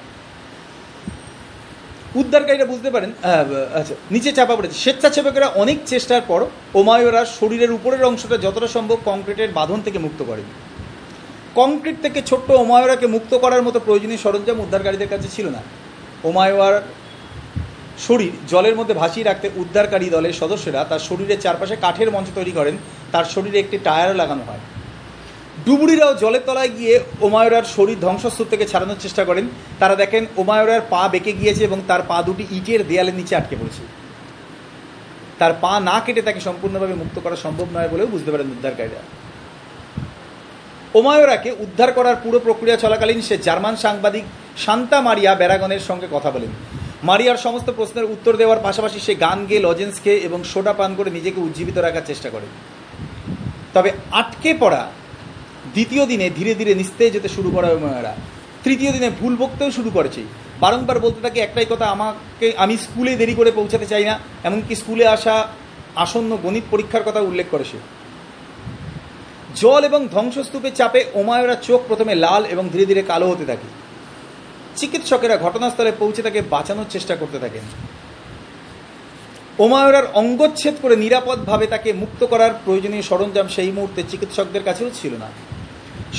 উদ্ধারকারীরা 2.20 2.66
বুঝতে 2.72 2.90
পারেন 2.90 3.11
আচ্ছা 3.79 3.94
নিচে 4.11 4.31
চাপা 4.33 4.55
পড়েছে। 4.57 4.77
স্বেচ্ছাসেবকেরা 4.85 5.48
অনেক 5.62 5.79
চেষ্টার 5.92 6.22
পর 6.31 6.40
ওমায়রা 6.81 7.22
শরীরের 7.38 7.72
উপরের 7.72 8.03
অংশটা 8.05 8.37
যতটা 8.37 8.68
সম্ভব 8.77 8.98
কংক্রিটের 9.05 9.50
বাঁধন 9.59 9.79
থেকে 9.87 9.98
মুক্ত 9.98 10.20
করেন। 10.31 10.46
কংক্রিট 11.61 11.96
থেকে 12.03 12.18
ছোট্ট 12.31 12.48
ওমায়রাকে 12.62 13.07
মুক্ত 13.07 13.33
করার 13.35 13.62
মতো 13.62 13.79
প্রয়োজনীয় 13.87 14.20
সরঞ্জাম 14.24 14.59
উদ্ধারকারীদের 14.61 15.11
কাছে 15.12 15.29
ছিল 15.37 15.46
না। 15.57 15.61
ওমায়ওয়ার 16.29 16.74
শরীর 18.07 18.33
জলের 18.48 18.74
মধ্যে 18.77 18.94
ভাসিয়ে 18.94 19.29
রাখতে 19.29 19.46
উদ্ধারকারী 19.62 20.07
দলের 20.16 20.35
সদস্যরা 20.40 20.81
তার 20.90 21.03
শরীরের 21.09 21.42
চারপাশে 21.44 21.77
কাঠের 21.85 22.09
মঞ্চ 22.14 22.29
তৈরি 22.35 22.53
করেন। 22.59 22.77
তার 23.12 23.27
শরীরে 23.35 23.59
একটি 23.61 23.77
টায়ারও 23.87 24.16
লাগানো 24.22 24.42
হয়। 24.48 24.62
ডুবুরিরাও 25.67 26.12
জলের 26.14 26.45
তলায় 26.47 26.73
গিয়ে 26.79 26.95
ওমায়রার 27.21 27.67
শরীর 27.77 27.99
ধ্বংসস্তূপ 28.01 28.47
থেকে 28.51 28.64
ছাড়ানোর 28.67 29.03
চেষ্টা 29.05 29.25
করেন। 29.25 29.47
তারা 29.81 29.95
দেখেন 29.95 30.27
ওমায়রার 30.37 30.83
পা 30.90 31.09
বেঁকে 31.09 31.33
গিয়েছে 31.33 31.62
এবং 31.64 31.79
তার 31.88 32.03
পা 32.09 32.23
দুটি 32.23 32.45
ইটের 32.51 32.81
দেয়ালের 32.88 33.14
নিচে 33.14 33.37
আটকে 33.37 33.57
পড়েছে। 33.57 33.83
তার 35.38 35.53
পা 35.61 35.81
না 35.81 35.97
কেটে 36.05 36.23
তাকে 36.23 36.40
সম্পূর্ণভাবে 36.40 36.95
মুক্ত 36.95 37.17
করা 37.21 37.37
সম্ভব 37.37 37.67
নয় 37.75 37.88
বলেও 37.88 38.07
বুঝতে 38.07 38.31
পারেন 38.31 38.47
উদ্ধারকারীরা। 38.47 39.03
ওমায়রাকে 40.95 41.51
উদ্ধার 41.64 41.93
করার 41.93 42.17
পুরো 42.25 42.38
প্রক্রিয়া 42.38 42.77
চলাকালীন 42.77 43.21
সে 43.21 43.37
জার্মান 43.37 43.77
সাংবাদিক 43.77 44.25
শান্তা 44.64 45.01
মারিয়া 45.01 45.35
ব্যারাগনের 45.35 45.81
সঙ্গে 45.81 46.09
কথা 46.12 46.31
বলেন। 46.31 46.53
মারিয়ার 47.03 47.37
সমস্ত 47.37 47.71
প্রশ্নের 47.71 48.05
উত্তর 48.05 48.37
দেওয়ার 48.37 48.61
পাশাপাশি 48.62 48.99
সে 49.01 49.14
গান 49.14 49.47
গেয়ে, 49.47 49.61
লজেন্স 49.61 49.97
খেয়ে 50.05 50.19
এবং 50.19 50.45
সোডা 50.45 50.73
পান 50.73 50.95
করে 50.95 51.11
নিজেকে 51.11 51.40
উজ্জীবিত 51.40 51.79
রাখার 51.79 52.05
চেষ্টা 52.07 52.31
করে 52.31 52.47
তবে 53.75 53.90
আটকে 54.11 54.55
পড়া 54.61 54.83
দ্বিতীয় 55.75 56.07
দিনে 56.07 56.31
ধীরে 56.31 56.55
ধীরে 56.55 56.75
নিস্তেজ 56.75 57.13
যেতে 57.13 57.29
শুরু 57.29 57.51
করে 57.51 57.69
ওমায়রা। 57.75 58.17
তৃতীয় 58.65 58.93
দিনে 58.93 59.11
ভুল 59.21 59.37
বকতেও 59.37 59.71
শুরু 59.71 59.91
করেছে। 59.91 60.23
বারংবার 60.61 60.99
বলতে 60.99 61.21
থাকে, 61.21 61.41
একটাই 61.41 61.67
কথা, 61.71 61.87
আমাকে, 61.87 62.53
আমি 62.57 62.77
স্কুলে 62.77 63.17
দেরি 63.17 63.35
করে 63.35 63.51
পৌঁছাতে 63.51 63.87
চাই 63.87 64.05
না, 64.05 64.19
এমনকি 64.45 64.75
স্কুলে 64.75 65.07
আসা 65.07 65.49
আসন্ন 65.97 66.39
গণিত 66.43 66.63
পরীক্ষার 66.71 67.03
কথা 67.03 67.21
উল্লেখ 67.21 67.47
করে 67.51 67.65
সে 67.65 67.79
জল 69.57 69.85
এবং 69.85 70.09
ধ্বংসস্তূপের 70.09 70.75
চাপে 70.75 71.05
ওমায়রা 71.15 71.55
চোখ 71.55 71.81
প্রথমে 71.89 72.15
লাল 72.15 72.45
এবং 72.45 72.69
ধীরে 72.73 72.87
ধীরে 72.87 73.03
কালো 73.03 73.29
হতে 73.29 73.45
থাকে। 73.45 73.69
চিকিৎসকেরা 74.77 75.37
ঘটনাস্থলে 75.37 75.93
পৌঁছে 75.99 76.23
তাকে 76.23 76.43
বাঁচানোর 76.43 76.85
চেষ্টা 76.91 77.17
করতে 77.17 77.39
থাকেন। 77.39 77.63
ওমায়রার 79.59 80.07
অঙ্গচ্ছেদ 80.15 80.75
করে 80.83 80.97
নিরাপদভাবে 80.97 81.67
তাকে 81.67 81.93
মুক্ত 81.93 82.25
করার 82.25 82.51
প্রয়োজনীয় 82.65 83.03
সরঞ্জাম 83.03 83.49
সেই 83.49 83.73
মুহূর্তে 83.73 84.03
চিকিৎসকদের 84.09 84.63
কাছেও 84.63 84.91
ছিল 84.95 85.13
না। 85.15 85.29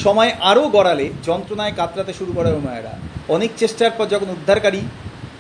সময় 0.04 0.32
আরও 0.52 0.64
গড়ালে 0.76 1.06
যন্ত্রণায় 1.28 1.74
কাতরাতে 1.80 2.14
শুরু 2.20 2.32
করে 2.38 2.50
ওমায়রা 2.60 2.94
অনেক 3.36 3.52
চেষ্টার 3.62 3.92
পর 3.98 4.06
যখন 4.14 4.30
উদ্ধারকারী 4.38 4.82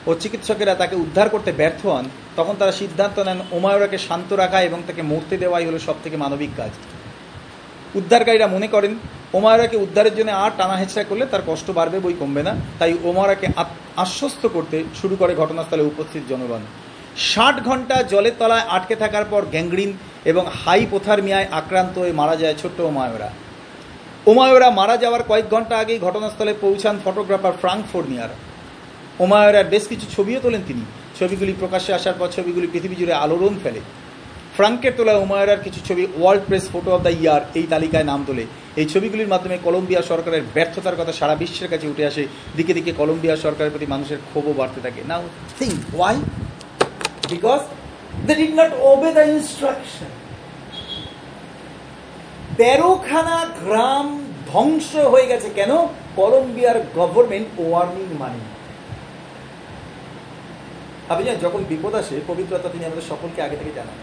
ও 0.08 0.12
চিকিৎসকেরা 0.24 0.74
তাকে 0.82 0.96
উদ্ধার 1.04 1.28
করতে 1.34 1.52
ব্যর্থ 1.60 1.82
হন, 1.94 2.06
তখন 2.40 2.54
তারা 2.60 2.74
সিদ্ধান্ত 2.82 3.18
নেন 3.28 3.40
ওমায়রাকে 3.58 3.98
শান্ত 4.08 4.30
রাখা 4.42 4.60
এবং 4.68 4.80
তাকে 4.88 5.02
মরতে 5.12 5.36
দেওয়াই 5.44 5.66
হলো 5.70 5.80
সব 5.88 5.98
থেকে 6.04 6.18
মানবিক 6.24 6.52
কাজ। 6.60 6.72
উদ্ধারকারীরা 8.00 8.48
মনে 8.56 8.68
করেন 8.74 8.94
ওমায়রাকে 9.38 9.78
উদ্ধারের 9.86 10.16
জন্য 10.18 10.32
আর 10.44 10.52
টানা 10.60 10.76
হেঁচড়া 10.82 11.04
করলে 11.10 11.26
তার 11.32 11.44
কষ্ট 11.50 11.68
বাড়বে, 11.78 11.98
বই 12.06 12.16
কমবে 12.22 12.42
না। 12.48 12.54
তাই 12.80 12.92
ওমায়রাকে 13.10 13.48
আশ্বস্ত 14.04 14.44
করতে 14.56 14.78
শুরু 15.00 15.16
করে 15.22 15.34
ঘটনাস্থলে 15.42 15.84
উপস্থিত 15.92 16.24
জনগণ। 16.32 16.62
ষাট 17.30 17.56
ঘণ্টা 17.68 17.96
জলের 18.12 18.36
তলায় 18.40 18.66
আটকে 18.76 18.96
থাকার 19.04 19.26
পর 19.32 19.42
গ্যাংগ্রিন 19.54 19.92
এবং 20.32 20.44
হাইপোথার্মিয়ায় 20.62 21.48
আক্রান্ত 21.60 21.96
হয়ে 22.02 22.18
মারা 22.20 22.36
যায় 22.42 22.56
ছোট্ট 22.62 22.78
ওমায়রা 22.90 23.30
ওমায়রা 24.32 24.70
মারা 24.80 24.96
যাওয়ার 25.04 25.24
কয়েক 25.30 25.46
ঘণ্টা 25.54 25.76
আগেই 25.82 26.00
ঘটনাস্থলে 26.00 26.54
পৌঁছান 26.64 26.96
ফটোগ্রাফার 27.06 27.54
ফ্রাঙ্ক 27.62 27.84
ফোর্নিয়ার। 27.92 28.32
ওমায়রার 29.24 29.68
বেশ 29.74 29.84
কিছু 29.92 30.06
ছবিও 30.16 30.40
তোলেন 30.46 30.64
তিনি। 30.68 30.84
ছবিগুলি 31.20 31.54
প্রকাশ্যে 31.62 31.92
আসার 31.98 32.16
পর 32.20 32.28
ছবিগুলি 32.38 32.68
পৃথিবী 32.74 32.96
জুড়ে 33.00 33.14
আলোড়ন 33.24 33.56
ফেলে। 33.64 33.82
ফ্রাঙ্কের 34.56 34.94
তোলা 34.98 35.14
ওমায়রার 35.26 35.64
কিছু 35.66 35.80
ছবি 35.88 36.04
world 36.18 36.44
press 36.48 36.66
photo 36.74 36.90
of 36.96 37.02
the 37.08 37.14
year 37.22 37.42
এই 37.60 37.66
তালিকায় 37.74 38.08
নাম 38.12 38.20
তোলে। 38.28 38.46
এই 38.80 38.86
ছবিগুলির 38.94 39.32
মাধ্যমে 39.34 39.58
কলম্বিয়া 39.66 40.02
সরকারের 40.12 40.44
ব্যর্থতার 40.56 41.00
কথা 41.00 41.14
সারা 41.20 41.36
বিশ্বের 41.42 41.70
কাছে 41.74 41.86
উঠে 41.92 42.04
আসে। 42.12 42.24
দিকে 42.58 42.74
দিকে 42.78 42.92
কলম্বিয়া 43.00 43.36
সরকারের 43.46 43.72
প্রতি 43.74 43.88
মানুষের 43.94 44.20
ক্ষোভও 44.28 44.54
বাড়তে 44.60 44.80
থাকে। 44.86 45.02
Now 45.08 45.24
think 45.60 45.78
why 45.96 46.16
because 47.32 47.62
they 48.28 48.34
did 48.40 48.54
not 48.60 48.72
obey 48.90 49.10
the 49.18 49.24
instruction 49.34 50.12
তেরোখানা 52.60 53.38
গ্রাম 53.62 54.08
ধ্বংস 54.52 54.90
হয়ে 55.14 55.30
গেছে 55.32 55.50
কেন? 55.58 55.72
কলম্বিয়ার 56.20 56.78
গভর্নমেন্ট 57.00 57.48
ওয়ার্নিং 57.60 58.08
মানি। 58.22 58.42
আপনি 61.12 61.24
জানেন, 61.26 61.42
যখন 61.46 61.62
বিপদ 61.72 61.94
আসে, 62.02 62.16
পবিত্রতা 62.32 62.68
তিনি 62.74 62.84
আমাদের 62.86 63.08
সকলকে 63.12 63.40
আগে 63.48 63.58
থেকে 63.60 63.72
জানান। 63.80 63.98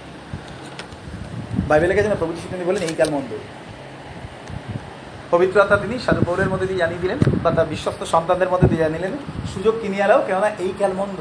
বাইবেলে 1.69 1.97
গেছে 1.97 2.11
না 2.13 2.19
তিনি 2.53 2.65
বলেন, 2.69 2.83
এই 2.89 2.95
কাল 3.01 3.11
মন্দ। 3.17 3.31
পবিত্রতা 5.33 5.77
তিনি 5.83 5.95
সাধু 6.07 6.23
পৌরের 6.29 6.51
মধ্যে 6.53 6.69
দিয়ে 6.71 6.81
জানিয়ে 6.83 7.03
দিলেন, 7.05 7.19
বা 7.45 7.51
তার 7.57 7.71
বিশ্বস্ত 7.75 8.01
সন্তানদের 8.15 8.51
মধ্যে 8.53 8.69
দিয়ে 8.71 8.83
জানিয়ে 8.85 9.03
জানিলেন 9.03 9.15
সুযোগ 9.53 9.75
কিনে 9.81 9.99
আলাও 10.07 10.21
কেননা 10.29 10.49
এই 10.65 10.73
কাল 10.81 10.93
মন্দ। 11.01 11.19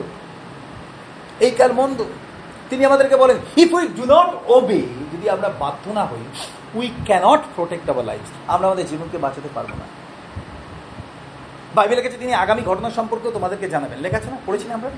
এই 1.45 1.51
কাল 1.59 1.71
মন্দ। 1.79 1.99
তিনি 2.69 2.81
আমাদেরকে 2.89 3.15
বলেন 3.23 3.37
if 3.63 3.69
we 3.77 3.85
do 3.97 4.03
not 4.13 4.29
obey 4.55 4.79
যদি 5.11 5.25
আমরা 5.35 5.49
বাধ্য 5.61 5.83
না 5.97 6.03
হই 6.11 6.23
we 6.75 6.91
can't 7.05 7.39
protect 7.55 7.89
our 7.89 8.05
life 8.05 8.51
আমরা 8.51 8.67
আমাদের 8.67 8.85
জীবনকে 8.87 9.17
বাঁচাতে 9.17 9.49
পারব 9.53 9.69
না। 9.69 9.85
বাইবেলের 11.75 12.03
কাছে 12.03 12.17
তিনি 12.17 12.33
আগামী 12.33 12.61
ঘটনা 12.61 12.89
সম্পর্কেও 12.89 13.31
তোমাদেরকে 13.31 13.69
জানাবেন। 13.69 13.99
লেখা 13.99 14.19
না? 14.19 14.37
পড়েছি 14.45 14.71
আমরা? 14.71 14.89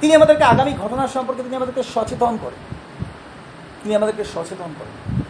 তিনি 0.00 0.14
আমাদেরকে 0.14 0.44
আগামী 0.44 0.72
ঘটনা 0.72 1.08
সম্পর্কে 1.08 1.42
তিনি 1.42 1.56
আমাদেরকে 1.56 1.82
সচেতন 1.82 2.38
করেন। 2.42 2.76
তিনি 3.82 3.96
আমাদেরকে 3.96 4.24
সচেতন 4.24 4.74
করেন। 4.78 5.22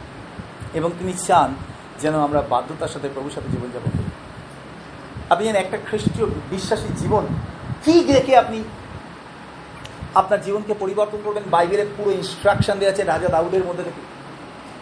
এবং 0.75 0.91
তিনি 0.99 1.12
চান 1.12 1.55
যেন 2.01 2.21
আমরা 2.21 2.43
বাধ্যতার 2.43 2.89
সাথে 2.89 3.09
প্রভুর 3.15 3.31
সাথে 3.31 3.49
জীবনযাপন 3.49 3.91
করি। 3.91 4.11
আপনি 5.31 5.47
যেন 5.47 5.57
একটা 5.57 5.79
খ্রিস্টীয় 5.87 6.27
বিশ্বাসী 6.51 6.89
জীবন 6.97 7.27
কি 7.85 8.05
দেখে 8.05 8.37
আপনি 8.37 8.65
আপনার 10.15 10.41
জীবনকে 10.41 10.75
পরিবর্তন 10.79 11.19
করবেন। 11.25 11.43
বাইবেলের 11.51 11.87
পুরো 11.97 12.11
ইনস্ট্রাকশন 12.11 12.79
দেওয়া 12.79 12.93
আছে, 12.93 13.05
রাজা 13.05 13.29
দাউদের 13.29 13.65
মধ্যে 13.65 13.85
থেকে 13.85 14.16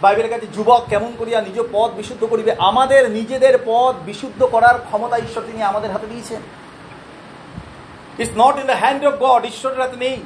বাইবেলের 0.05 0.33
কাছে 0.33 0.47
যুবক 0.57 0.83
কেমন 0.89 1.11
করিয়া 1.19 1.39
নিজ 1.41 1.59
পদ 1.73 1.91
বিশুদ্ধ 1.99 2.23
করিবে? 2.25 2.53
আমাদের 2.59 3.03
নিজেদের 3.11 3.55
পদ 3.67 3.95
বিশুদ্ধ 4.07 4.41
করার 4.45 4.77
ক্ষমতা 4.79 5.17
ঈশ্বর 5.19 5.43
তিনি 5.47 5.61
আমাদের 5.63 5.91
হাতে 5.91 6.07
দিয়েছেন। 6.07 6.41
It's 8.19 8.35
not 8.37 8.55
in 8.61 8.67
the 8.67 8.77
hand 8.83 9.03
of 9.05 9.15
God 9.21 9.43
ঈশ্বরের 9.45 9.81
হাতে 9.81 9.97
নেই। 9.97 10.17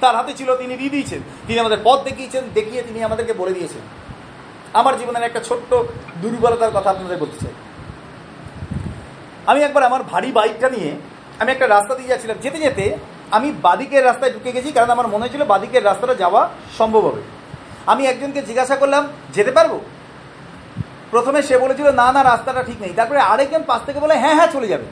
তার 0.00 0.14
হাতে 0.16 0.32
ছিল, 0.34 0.48
তিনি 0.56 0.74
দিয়ে 0.76 0.92
দিয়েছেন। 0.94 1.20
তিনি 1.46 1.58
আমাদের 1.58 1.80
পথ 1.84 1.98
দেখিয়েছেন, 2.04 2.44
দেখিয়ে 2.54 2.80
তিনি 2.82 2.98
আমাদেরকে 3.02 3.32
বলে 3.32 3.52
দিয়েছেন। 3.52 3.84
আমার 4.72 4.94
জীবনের 4.98 5.22
একটা 5.22 5.40
ছোট্ট 5.48 5.70
দুর্বলতার 6.22 6.72
কথা 6.74 6.88
আপনাদের 6.90 7.18
বলতে 7.18 7.38
চাই। 7.44 7.54
আমি 9.46 9.60
একবার 9.62 9.82
আমার 9.84 10.02
ভারী 10.02 10.30
বাইকটা 10.32 10.68
নিয়ে 10.70 10.90
আমি 11.38 11.50
একটা 11.52 11.66
রাস্তা 11.68 11.92
দিয়ে 11.94 12.08
যাচ্ছিলাম। 12.08 12.36
যেতে 12.42 12.58
যেতে 12.58 12.84
আমি 13.30 13.48
বাদিকের 13.62 14.02
রাস্তায় 14.04 14.32
ঢুকে 14.32 14.50
গেছি, 14.52 14.68
কারণ 14.72 14.90
আমার 14.90 15.08
মনে 15.08 15.22
হয়েছিল 15.24 15.42
বাদিকের 15.44 15.84
রাস্তাটা 15.84 16.14
যাওয়া 16.14 16.42
সম্ভব 16.78 17.02
হবে। 17.08 17.22
আমি 17.92 18.02
একজনকে 18.06 18.40
জিজ্ঞাসা 18.48 18.76
করলাম, 18.76 19.02
যেতে 19.36 19.52
পারব? 19.56 19.72
প্রথমে 21.10 21.40
সে 21.48 21.56
বলেছিল, 21.64 21.88
না 21.90 22.06
না, 22.12 22.20
রাস্তাটা 22.22 22.62
ঠিক 22.68 22.78
নেই। 22.82 22.92
তারপরে 22.98 23.20
আরেকজন 23.32 23.62
পাশ 23.70 23.80
থেকে 23.86 23.98
বলে 24.04 24.14
হ্যাঁ 24.22 24.34
হ্যাঁ 24.34 24.50
চলে 24.52 24.68
যাবে। 24.72 24.86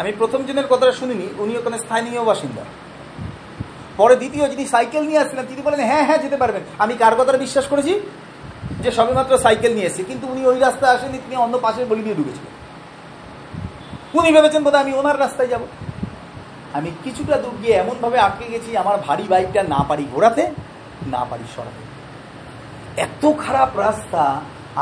আমি 0.00 0.10
প্রথম 0.12 0.40
জনের 0.46 0.66
কথাটা 0.72 0.92
শুনিনি, 0.92 1.26
উনি 1.38 1.52
ওখানে 1.56 1.78
স্থানীয় 1.78 2.24
বাসিন্দা। 2.24 2.64
পরে 3.96 4.14
দ্বিতীয় 4.16 4.44
যিনি 4.48 4.64
সাইকেল 4.66 5.02
নিয়ে 5.08 5.20
আসছিলেন, 5.22 5.46
তিনি 5.50 5.60
বলেন 5.62 5.80
হ্যাঁ 5.80 6.04
হ্যাঁ 6.04 6.18
যেতে 6.18 6.36
পারবেন। 6.36 6.62
আমি 6.78 6.94
কার 7.02 7.14
কথাটা 7.14 7.38
বিশ্বাস 7.38 7.66
করেছি? 7.66 8.00
যে 8.82 8.90
সবেমাত্র 8.98 9.32
সাইকেল 9.38 9.72
নিয়ে 9.74 9.86
এসেছি, 9.86 10.02
কিন্তু 10.04 10.24
উনি 10.32 10.42
ওই 10.46 10.58
রাস্তায় 10.58 10.92
আসেনি 10.96 11.18
তিনি 11.18 11.36
অন্য 11.36 11.54
পাশের 11.58 11.86
বলি 11.86 12.02
দিয়ে 12.02 12.14
ঢুকেছিলেন 12.14 12.52
উনি 14.14 14.28
ভেবেছেন 14.32 14.62
বোধহয় 14.64 14.82
আমি 14.82 14.92
ওনার 14.94 15.20
রাস্তায় 15.20 15.48
যাব। 15.48 15.62
আমি 16.72 16.90
কিছুটা 17.04 17.36
দূর 17.36 17.56
গিয়ে 17.62 17.74
এমনভাবে 17.74 18.18
আটকে 18.18 18.46
গেছি, 18.52 18.70
আমার 18.76 18.96
ভারী 19.06 19.24
বাইকটা 19.28 19.60
না 19.74 19.80
পারি 19.88 20.04
ঘোরাতে, 20.14 20.44
না 21.14 21.22
পারি 21.30 21.46
সরাতে। 21.56 21.85
এত 23.04 23.24
খারাপ 23.44 23.70
রাস্তা, 23.86 24.22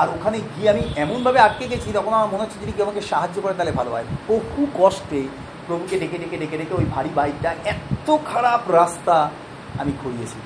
আর 0.01 0.07
ওখানে 0.17 0.39
গিয়ে 0.53 0.69
আমি 0.75 0.83
এমনভাবে 1.05 1.39
আটকে 1.47 1.65
গেছি, 1.73 1.89
তখন 1.99 2.13
আমার 2.19 2.31
মনে 2.33 2.43
হচ্ছে 2.45 2.59
যদি 2.63 2.73
কেউ 2.75 2.85
আমাকে 2.87 3.03
সাহায্য 3.11 3.37
করে 3.45 3.55
তাহলে 3.59 3.73
ভালো 3.79 3.91
হয়। 3.95 4.07
বহু 4.31 4.61
কষ্টে 4.79 5.21
প্রভুকে 5.67 5.97
ডেকে 6.03 6.17
ডেকে 6.23 6.37
ডেকে 6.43 6.57
ডেকে 6.61 6.75
ওই 6.81 6.87
ভারী 6.95 7.11
বাইকটা 7.19 7.51
এত 7.73 8.09
খারাপ 8.31 8.63
রাস্তা 8.81 9.17
আমি 9.81 9.93
করিয়েছি। 10.03 10.39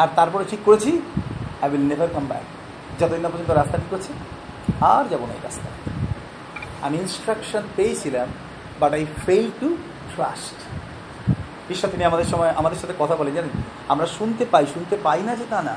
আর 0.00 0.08
তারপরে 0.18 0.44
ঠিক 0.50 0.60
করেছি 0.68 0.90
I 1.62 1.66
will 1.72 1.84
never 1.90 2.10
come 2.14 2.24
back 2.30 2.44
যতদিন 2.98 3.22
না 3.24 3.28
পর্যন্ত 3.32 3.50
রাস্তা 3.50 3.76
ঠিক 3.82 3.90
করছে, 3.94 4.12
আর 4.92 5.04
যাব 5.10 5.22
না 5.28 5.32
এই 5.38 5.42
রাস্তা 5.48 5.68
আমি 6.84 6.96
ইনস্ট্রাকশন 7.04 7.64
পেয়েছিলাম 7.76 8.28
but 8.80 8.90
I 8.98 9.02
fail 9.24 9.46
to 9.60 9.68
trust 10.12 10.58
ঈশ্বর, 11.72 11.88
তিনি 11.94 12.04
আমাদের 12.10 12.28
সময়, 12.32 12.50
আমাদের 12.60 12.78
সাথে 12.82 12.94
কথা 13.02 13.14
বলে 13.20 13.30
জানেন? 13.36 13.52
আমরা 13.92 14.06
শুনতে 14.16 14.44
পাই 14.52 14.64
শুনতে 14.74 14.94
পাই 15.06 15.20
না 15.28 15.32
যে 15.40 15.46
তা 15.52 15.60
না। 15.68 15.76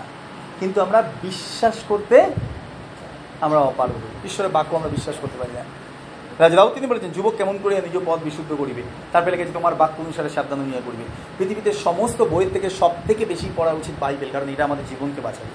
কিন্তু 0.60 0.82
আমরা 0.82 1.02
বিশ্বাস 1.22 1.76
করতে 1.88 2.26
আমরা 3.42 3.60
অপারগ 3.60 4.26
ঈশ্বরের 4.26 4.52
বাক্য 4.52 4.76
আমরা 4.76 4.90
বিশ্বাস 4.90 5.16
করতে 5.22 5.38
পারি 5.40 5.54
না। 5.54 5.64
রাজারাও 6.40 6.70
তিনি 6.70 6.88
বলেছেন, 6.88 7.12
যুবক 7.12 7.34
কেমন 7.38 7.58
করে 7.64 7.82
নিজ 7.82 8.04
পথ 8.06 8.20
বিশুদ্ধ 8.24 8.56
করিবে? 8.58 8.82
তারপরে 9.12 9.32
লেগেছে 9.32 9.52
তোমার 9.54 9.76
বাক্য 9.76 10.02
অনুসারে 10.02 10.30
সাবধান 10.30 10.60
নিয়ে 10.60 10.82
করবে। 10.86 11.04
পৃথিবীতে 11.38 11.72
সমস্ত 11.74 12.22
বইয়ের 12.22 12.50
থেকে 12.54 12.70
সব 12.70 12.92
থেকে 13.08 13.26
বেশি 13.26 13.50
পড়া 13.56 13.72
উচিত 13.72 13.96
বাইবেল, 14.00 14.30
কারণ 14.32 14.50
এটা 14.50 14.64
আমাদের 14.64 14.86
জীবনকে 14.90 15.22
বাঁচাবে। 15.22 15.50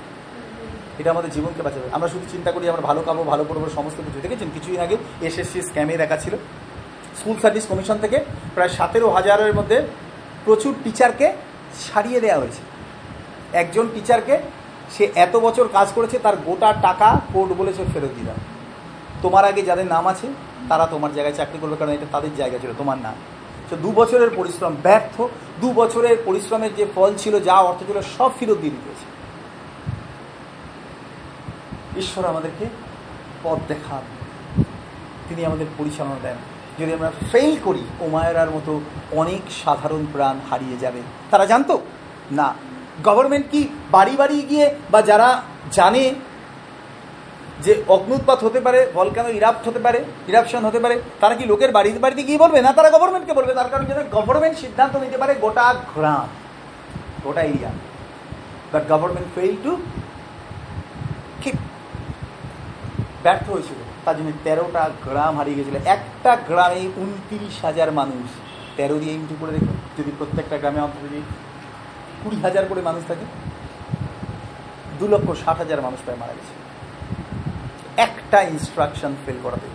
এটা 0.98 1.10
আমাদের 1.10 1.30
জীবনকে 1.30 1.62
বাঁচাবে। 1.62 1.88
আমরা 1.92 2.08
শুধু 2.08 2.26
চিন্তা 2.30 2.52
করি, 2.52 2.68
আমরা 2.68 2.82
ভালো 2.82 3.02
খাব 3.02 3.26
ভালো 3.26 3.44
করব, 3.44 3.68
সমস্ত 3.74 3.96
কিছু। 3.96 4.20
দেখেছেন, 4.20 4.48
কিছুদিন 4.54 4.80
আগে 4.80 4.96
এসএসসি 5.20 5.62
স্ক্যামে 5.62 5.96
দেখা 5.96 6.16
ছিল। 6.16 6.36
স্কুল 7.18 7.36
সার্ভিস 7.42 7.66
কমিশন 7.66 7.98
থেকে 7.98 8.24
প্রায় 8.54 8.68
সতেরো 8.68 9.10
হাজারের 9.10 9.54
মধ্যে 9.54 9.82
প্রচুর 10.44 10.74
টিচারকে 10.84 11.32
ছাড়িয়ে 11.84 12.20
দেওয়া 12.20 12.38
হয়েছে। 12.38 12.62
একজন 13.52 13.88
টিচারকে 13.94 14.62
সে 14.98 15.09
এত 15.14 15.37
বছর 15.37 15.68
কাজ 15.72 15.92
করেছে, 15.94 16.18
তার 16.18 16.37
গোটা 16.37 16.72
টাকা 16.72 17.20
কোর্ট 17.33 17.52
বলেছে 17.52 17.85
ফেরত 17.92 18.09
দিলাম। 18.20 18.37
তোমার 19.22 19.44
আগে 19.44 19.62
যাদের 19.62 19.87
নাম 19.87 20.07
আছে, 20.07 20.27
তারা 20.69 20.87
তোমার 20.87 21.14
জায়গায় 21.14 21.35
চাকরি 21.35 21.58
করবে, 21.60 21.77
কারণ 21.77 21.90
এটা 21.90 22.06
তাদের 22.12 22.31
জায়গা 22.37 22.58
ছিল, 22.58 22.71
তোমার 22.79 22.98
নাম। 22.98 23.14
তো 23.71 23.77
দু 23.77 23.92
বছরের 23.92 24.31
পরিশ্রম, 24.37 24.77
ব্যর্থ, 24.83 25.23
দু 25.60 25.73
বছরের 25.73 26.16
পরিশ্রমের 26.25 26.75
যে 26.75 26.87
ফল 26.94 27.14
ছিল, 27.19 27.40
যা 27.40 27.54
অর্থ 27.54 27.79
ছিল, 27.87 28.00
সব 28.19 28.31
ফেরত 28.38 28.58
দিয়ে 28.58 28.71
দিতেছে 28.71 29.12
ঈশ্বর 32.00 32.25
আমাদেরকে 32.25 32.66
পথ 33.42 33.58
দেখান। 33.69 34.02
তিনি 35.29 35.44
আমাদের 35.44 35.66
পরিচালনা 35.79 36.14
দেন। 36.23 36.37
যদি 36.79 36.92
আমরা 36.92 37.12
ফেল 37.33 37.56
করি, 37.64 37.85
ওমায়রার 38.00 38.50
মতো 38.50 38.81
অনেক 39.12 39.40
সাধারণ 39.64 40.06
প্রাণ 40.12 40.40
হারিয়ে 40.50 40.77
যাবে। 40.77 41.00
তারা 41.31 41.46
জানতো? 41.46 41.81
না। 42.33 42.54
গভর্নমেন্ট 43.07 43.46
কি 43.53 43.61
বাড়ি 43.94 44.15
বাড়ি 44.21 44.38
গিয়ে 44.50 44.67
বা 44.92 45.00
যারা 45.11 45.29
জানে 45.77 46.05
যে 47.65 47.73
অগ্নুৎপাত 47.94 48.38
হতে 48.46 48.61
পারে 48.67 48.81
ভলকানো 48.96 49.31
ইরাপ্ট 49.38 49.63
হতে 49.69 49.81
পারে 49.87 49.98
ইরাপশন 50.31 50.63
হতে 50.69 50.81
পারে, 50.85 50.94
তারা 51.21 51.35
কি 51.38 51.44
লোকের 51.53 51.71
বাড়িতে 51.77 51.98
বাড়িতে 52.05 52.23
গিয়ে 52.29 52.42
বলবে? 52.44 52.59
না, 52.67 52.71
তারা 52.79 52.88
গভর্নমেন্টকে 52.94 53.35
বলবে। 53.38 53.53
তার 53.59 53.69
কারণ 53.73 53.85
যেন 53.90 54.00
গভর্নমেন্ট 54.17 54.57
সিদ্ধান্ত 54.63 54.94
নিতে 55.05 55.19
পারে 55.23 55.33
গোটা 55.44 55.67
গ্রাম 55.94 56.29
গোটা 57.25 57.42
area 57.50 57.71
but 58.73 58.83
government 58.92 59.29
fail 59.35 59.55
to 59.65 59.73
ঠিক 61.42 61.55
ব্যর্থ 63.25 63.46
হয়েছিল। 63.55 63.81
তার 64.05 64.15
জন্য 64.19 64.31
তেরোটা 64.44 64.83
গ্রাম 65.07 65.33
হারিয়ে 65.38 65.59
গেছিল। 65.59 65.77
একটা 65.94 66.33
গ্রামে 66.48 66.83
উনত্রিশ 67.03 67.55
হাজার 67.67 67.88
মানুষ। 68.00 68.27
তেরো 68.77 68.96
দিয়ে 69.03 69.15
ইন্টু 69.19 69.35
করে 69.40 69.53
দেখো 69.57 69.75
যদি 69.98 70.11
প্রত্যেকটা 70.19 70.57
গ্রামে 70.63 70.81
অন্তত 70.87 71.03
যদি 71.07 71.21
কুড়ি 72.25 72.37
হাজার 72.37 72.64
করে 72.68 72.81
মানুষ 72.81 73.02
থাকে, 73.08 73.25
দু 74.98 75.08
লক্ষ 75.08 75.44
ষাট 75.44 75.56
হাজার 75.56 75.81
মানুষ 75.81 76.00
প্রায় 76.04 76.18
মারা 76.18 76.33
গেছে। 76.33 76.54
একটা 77.96 78.42
ইনস্ট্রাকশন 78.42 79.12
ফেল 79.27 79.38
করাতে। 79.42 79.68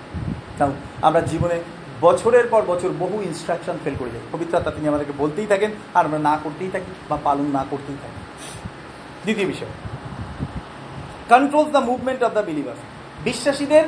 কারণ 0.57 0.73
আমরা 1.01 1.21
জীবনে 1.21 1.59
বছরের 2.01 2.47
পর 2.47 2.61
বছর 2.67 2.89
বহু 2.99 3.21
ইনস্ট্রাকশন 3.21 3.77
ফেল 3.83 3.95
করে 3.99 4.09
যাই। 4.09 4.21
পবিত্র 4.31 4.57
আত্মা 4.57 4.71
তিনি 4.71 4.87
আমাদেরকে 4.87 5.13
বলতেই 5.17 5.45
থাকেন, 5.45 5.71
আর 5.93 6.05
আমরা 6.05 6.19
না 6.19 6.39
করতেই 6.43 6.69
থাকি 6.71 6.91
বা 7.09 7.17
পালন 7.23 7.45
না 7.45 7.65
করতেই 7.69 7.97
থাকি। 8.01 8.19
দ্বিতীয় 9.23 9.47
বিষয় 9.47 9.71
controls 11.29 11.69
the 11.71 11.77
movement 11.77 12.23
of 12.23 12.31
the 12.33 12.39
believer 12.39 12.75
বিশ্বাসীদের 13.23 13.83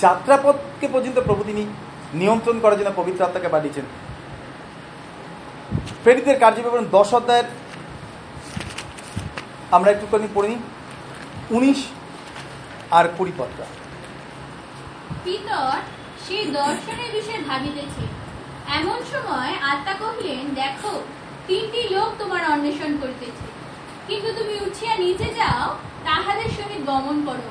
যাত্রাপথকে 0.00 0.88
পর্যন্ত 0.92 1.18
প্রভু 1.20 1.44
তিনি 1.44 1.66
নিয়ন্ত্রণ 2.14 2.60
করার 2.60 2.78
জন্য 2.78 2.92
পবিত্র 2.96 3.24
আত্মাকে 3.24 3.48
পাঠিয়েছেন। 3.48 3.84
প্রেরিতের 6.02 6.38
কার্যবিবরণ 6.38 6.84
দশ 6.90 7.14
অধ্যায়ের 7.14 7.44
আমরা 9.76 9.90
একটুখানি 9.90 10.28
পড়ে 10.34 10.48
নিই। 10.48 10.60
উনিশ 11.56 11.80
আর 12.90 13.04
কুড়ি 13.18 13.32
পদটা 13.38 13.66
পিতর 15.24 15.76
সেই 16.24 16.44
দর্শনের 16.58 17.10
বিষয়ে 17.16 17.40
ভাবিতেছে। 17.48 18.04
এমন 18.78 18.98
সময় 19.12 19.52
আত্মা 19.70 19.94
কহিলেন 20.00 20.44
দেখো 20.54 20.92
তিনটি 21.46 21.80
লোক 21.94 22.10
তোমার 22.18 22.42
অন্বেষণ 22.50 22.92
করিতেছে। 23.02 23.46
কিন্তু 24.08 24.28
তুমি 24.38 24.54
উঠিয়া 24.66 24.94
নিচে 24.96 25.28
যাও 25.34 25.66
তাহাদের 26.04 26.48
সহিত 26.58 26.80
গমন 26.86 27.16
করো। 27.26 27.46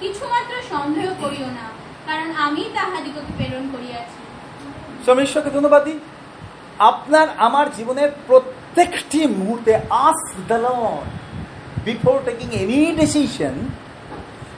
কিছুমাত্র 0.00 0.54
সন্দেহ 0.72 1.06
করিও 1.20 1.48
না 1.58 1.66
কারণ 2.06 2.28
আমি 2.46 2.62
তাহাদিগকে 2.74 3.32
প্রেরণ 3.36 3.64
করিয়াছি। 3.72 4.20
স্বামী 5.02 5.22
ঈশ্বরকে 5.22 5.50
ধন্যবাদ 5.50 5.82
দিই। 5.84 5.98
আপনার 6.90 7.26
আমার 7.46 7.66
জীবনের 7.72 8.10
প্রত্যেকটি 8.26 9.20
মুহূর্তে 9.38 9.72
ask 10.06 10.20
the 10.48 10.58
Lord 10.66 11.08
before 11.86 12.16
taking 12.26 12.48
any 12.62 12.78
decision 13.00 13.54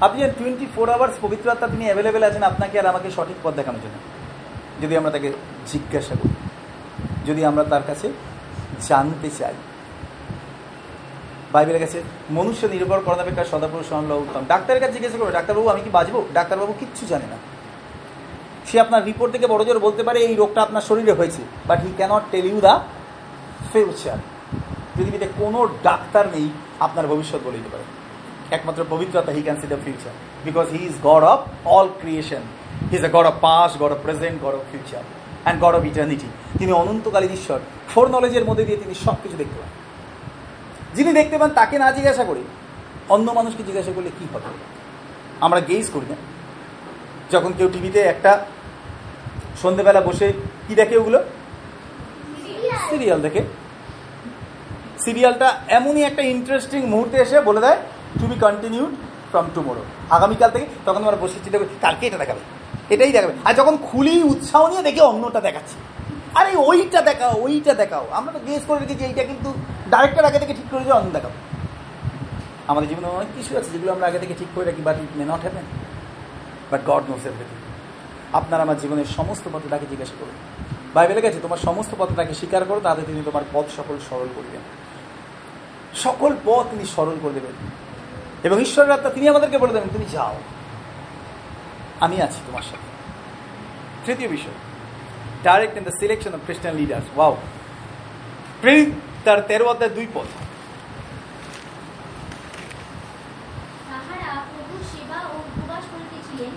আপনি 0.05 0.19
যে 0.25 0.29
টোয়েন্টি 0.39 0.67
ফোর 0.75 0.87
আওয়ার্স 0.95 1.17
পবিত্র 1.25 1.47
আত্মা 1.55 1.69
তিনি 1.73 1.85
অ্যাভেলেবেল 1.89 2.23
আছেন, 2.29 2.45
আপনাকে 2.51 2.75
আর 2.81 2.87
আমাকে 2.93 3.09
সঠিক 3.17 3.39
পথ 3.45 3.53
দেখানোর 3.61 3.83
জন্য। 3.85 3.97
যদি 4.83 4.95
আমরা 5.01 5.11
তাকে 5.15 5.29
জিজ্ঞাসা 5.73 6.15
করি, 6.21 6.35
যদি 7.29 7.41
আমরা 7.51 7.63
তার 7.73 7.85
কাছে 7.91 8.07
জানতে 8.89 9.29
চাই। 9.39 9.57
বাইবেলের 11.55 11.83
কাছে 11.85 11.99
মনুষ্য 12.37 12.63
নির্ভর 12.75 13.01
করাপেক্ষা 13.07 13.45
সদাপুরুষ 13.53 13.89
হল 13.93 14.11
উত্তম 14.25 14.43
ডাক্তারের 14.53 14.81
কাছে 14.83 14.95
জিজ্ঞাসা 14.97 15.19
করবে 15.19 15.37
ডাক্তারবাবু, 15.39 15.69
আমি 15.75 15.83
কি 15.87 15.91
বাঁচবো? 15.99 16.19
ডাক্তারবাবু 16.39 16.73
কিচ্ছু 16.81 17.05
জানে 17.13 17.27
না। 17.33 17.39
সে 18.69 18.77
আপনার 18.85 19.03
রিপোর্ট 19.09 19.31
থেকে 19.35 19.47
বড় 19.53 19.63
জোর 19.67 19.85
বলতে 19.87 20.03
পারে, 20.07 20.19
এই 20.29 20.35
রোগটা 20.41 20.61
আপনার 20.67 20.87
শরীরে 20.89 21.13
হয়েছে 21.19 21.43
but 21.69 21.79
he 21.85 21.91
can't 21.99 22.25
tell 22.33 22.47
you 22.51 22.59
the 22.67 22.75
future 23.73 24.19
পৃথিবীতে 24.95 25.27
কোনো 25.41 25.59
ডাক্তার 25.87 26.25
নেই 26.35 26.49
আপনার 26.81 27.07
ভবিষ্যৎ 27.07 27.41
বলে 27.45 27.57
দিতে 27.57 27.69
পারে। 27.69 27.85
একমাত্র 28.51 28.85
পবিত্রতা 28.91 29.33
he 29.33 29.43
can 29.43 29.57
see 29.61 29.67
the 29.67 29.77
future 29.85 30.13
because 30.45 30.67
he 30.71 30.87
is 30.87 30.93
God 31.03 31.23
of 31.23 31.41
all 31.65 31.89
creation 32.01 32.43
he 32.91 32.97
is 32.97 33.05
a 33.05 33.09
God 33.09 33.27
of 33.27 33.35
past 33.41 33.79
God 33.79 33.93
of 33.93 33.99
present 34.03 34.43
God 34.43 34.55
of 34.55 34.63
future 34.73 35.03
and 35.43 35.63
God 35.63 35.75
of 35.75 35.85
eternity 35.85 36.27
তিনি 36.59 36.73
অনন্তকালীন 36.73 37.33
ঈশ্বর। 37.33 37.59
ফোর 37.95 38.09
নলেজের 38.09 38.45
মধ্যে 38.45 38.65
দিয়ে 38.65 38.79
তিনি 38.79 38.95
সব 38.95 39.17
কিছু 39.23 39.37
দেখতে 39.37 39.57
পান। 39.61 39.71
যিনি 40.95 41.13
দেখতে 41.13 41.39
পান, 41.39 41.51
তাকে 41.51 41.79
না 41.79 41.93
জিজ্ঞাসা 41.93 42.25
করি 42.25 42.45
অন্য 43.09 43.33
মানুষকে 43.33 43.63
জিজ্ঞাসা 43.63 43.93
করলে 43.95 44.11
কি 44.19 44.27
হবে? 44.33 44.51
আমরা 45.41 45.61
গেইজ 45.61 45.91
করি 45.91 46.07
না। 46.09 46.17
যখন 47.31 47.53
কেউ 47.59 47.69
টিভিতে 47.73 48.01
একটা 48.01 48.47
সন্ধেবেলা 49.63 50.01
বসে 50.01 50.33
কি 50.69 50.75
দেখে 50.75 50.97
ওগুলো? 50.97 51.23
সিরিয়াল 52.91 53.21
দেখে। 53.21 53.43
সিরিয়ালটা 55.07 55.49
এমনই 55.79 56.03
একটা 56.09 56.23
ইন্টারেস্টিং 56.35 56.81
মুহূর্তে 56.93 57.17
এসে 57.25 57.37
বলে 57.49 57.61
দেয় 57.65 57.79
to 58.21 58.25
be 58.31 58.37
continued 58.47 58.93
from 59.31 59.47
tomorrow 59.55 59.83
আগামীকাল 60.17 60.51
থেকে 60.55 60.67
তখন 60.87 61.01
আমরা 61.05 61.21
বসে 61.23 61.39
চিন্তা 61.45 61.59
করি, 61.59 61.69
কালকে 61.87 62.05
এটা 62.09 62.19
দেখাবে, 62.23 62.43
এটাই 62.95 63.13
দেখাবে। 63.17 63.35
আর 63.47 63.53
যখন 63.61 63.75
খুলি 63.89 64.15
উৎসাহ 64.33 64.63
নিয়ে 64.73 64.85
দেখে 64.89 65.03
অন্যটা 65.11 65.41
দেখাচ্ছে। 65.49 65.77
আরে, 66.39 66.51
ওইটা 66.71 67.01
দেখাও 67.09 67.33
ওইটা 67.45 67.73
দেখাও। 67.83 68.05
আমরা 68.19 68.31
তো 68.35 68.41
গেস 68.47 68.63
করে 68.69 68.79
রেখেছি, 68.81 69.03
এইটা 69.11 69.23
কিন্তু 69.31 69.49
ডাইরেক্টর 69.93 70.25
আগে 70.31 70.39
থেকে 70.43 70.55
ঠিক 70.59 70.69
করে 70.71 70.85
যে 70.89 70.93
অন্য 70.99 71.11
দেখাবো 71.17 71.37
আমাদের 72.71 72.89
জীবনে 72.91 73.09
অনেক 73.19 73.31
কিছু 73.37 73.51
আছে 73.59 73.71
যেগুলো 73.75 73.91
আমরা 73.93 74.07
আগে 74.11 74.19
থেকে 74.23 74.35
ঠিক 74.41 74.51
করে 74.55 74.65
রাখি 74.65 74.83
but 74.89 74.97
it 75.05 75.13
may 75.19 75.25
not 75.33 75.43
happen 75.45 75.67
but 76.71 76.81
God 76.91 77.05
knows 77.11 77.25
everything 77.31 77.59
আপনার 78.39 78.61
আমার 78.61 78.77
জীবনের 78.83 79.09
সমস্ত 79.19 79.45
পথে 79.53 79.69
তাকে 79.71 79.87
জিজ্ঞাসা 79.91 80.17
করুন। 80.21 80.37
বাইবেলে 80.95 81.21
গেছে, 81.25 81.39
তোমার 81.43 81.61
সমস্ত 81.69 81.93
পথে 81.99 82.15
তাকে 82.17 82.33
স্বীকার 82.41 82.63
করো, 82.65 82.81
তাতে 82.81 83.03
তিনি 83.07 83.21
তোমার 83.25 83.45
পথ 83.53 83.67
সকল 83.79 83.97
সরল 84.09 84.31
করবেন। 84.37 84.63
সকল 85.97 86.33
পথ 86.45 86.65
তিনি 86.71 86.85
স্মরণ 86.85 87.17
করে 87.23 87.35
দেবেন। 87.35 87.57
এবং 88.45 88.57
ঈশ্বরের 88.61 88.93
আত্মা 88.93 89.11
তিনি 89.11 89.29
আমাদেরকে 89.29 89.59
বলে 89.59 89.73
দেবেন, 89.73 89.89
তুমি 89.89 90.07
যাও। 90.13 90.37
আমি 92.01 92.17
আছি 92.23 92.41
তোমার 92.47 92.63
সাথে। 92.63 92.89
তৃতীয় 94.05 94.29
বিষয় 94.29 94.57
direct 95.43 95.77
in 95.77 95.85
the 95.85 95.95
selection 96.01 96.33
of 96.35 96.41
Christian 96.45 96.75
leaders 96.75 97.07
wow 97.17 97.37
প্রেরিত 98.61 98.91
তার 99.25 99.39
তেরো 99.41 99.65
অধ্যায় 99.67 99.91
দুই 99.91 100.07
পথ 100.15 100.29
তাহারা 103.89 104.31
প্রভুর 104.51 104.83
সেবা 104.93 105.19
ও 105.33 105.37
উপবাস 105.51 105.85
করিতেছিলেন 105.93 106.53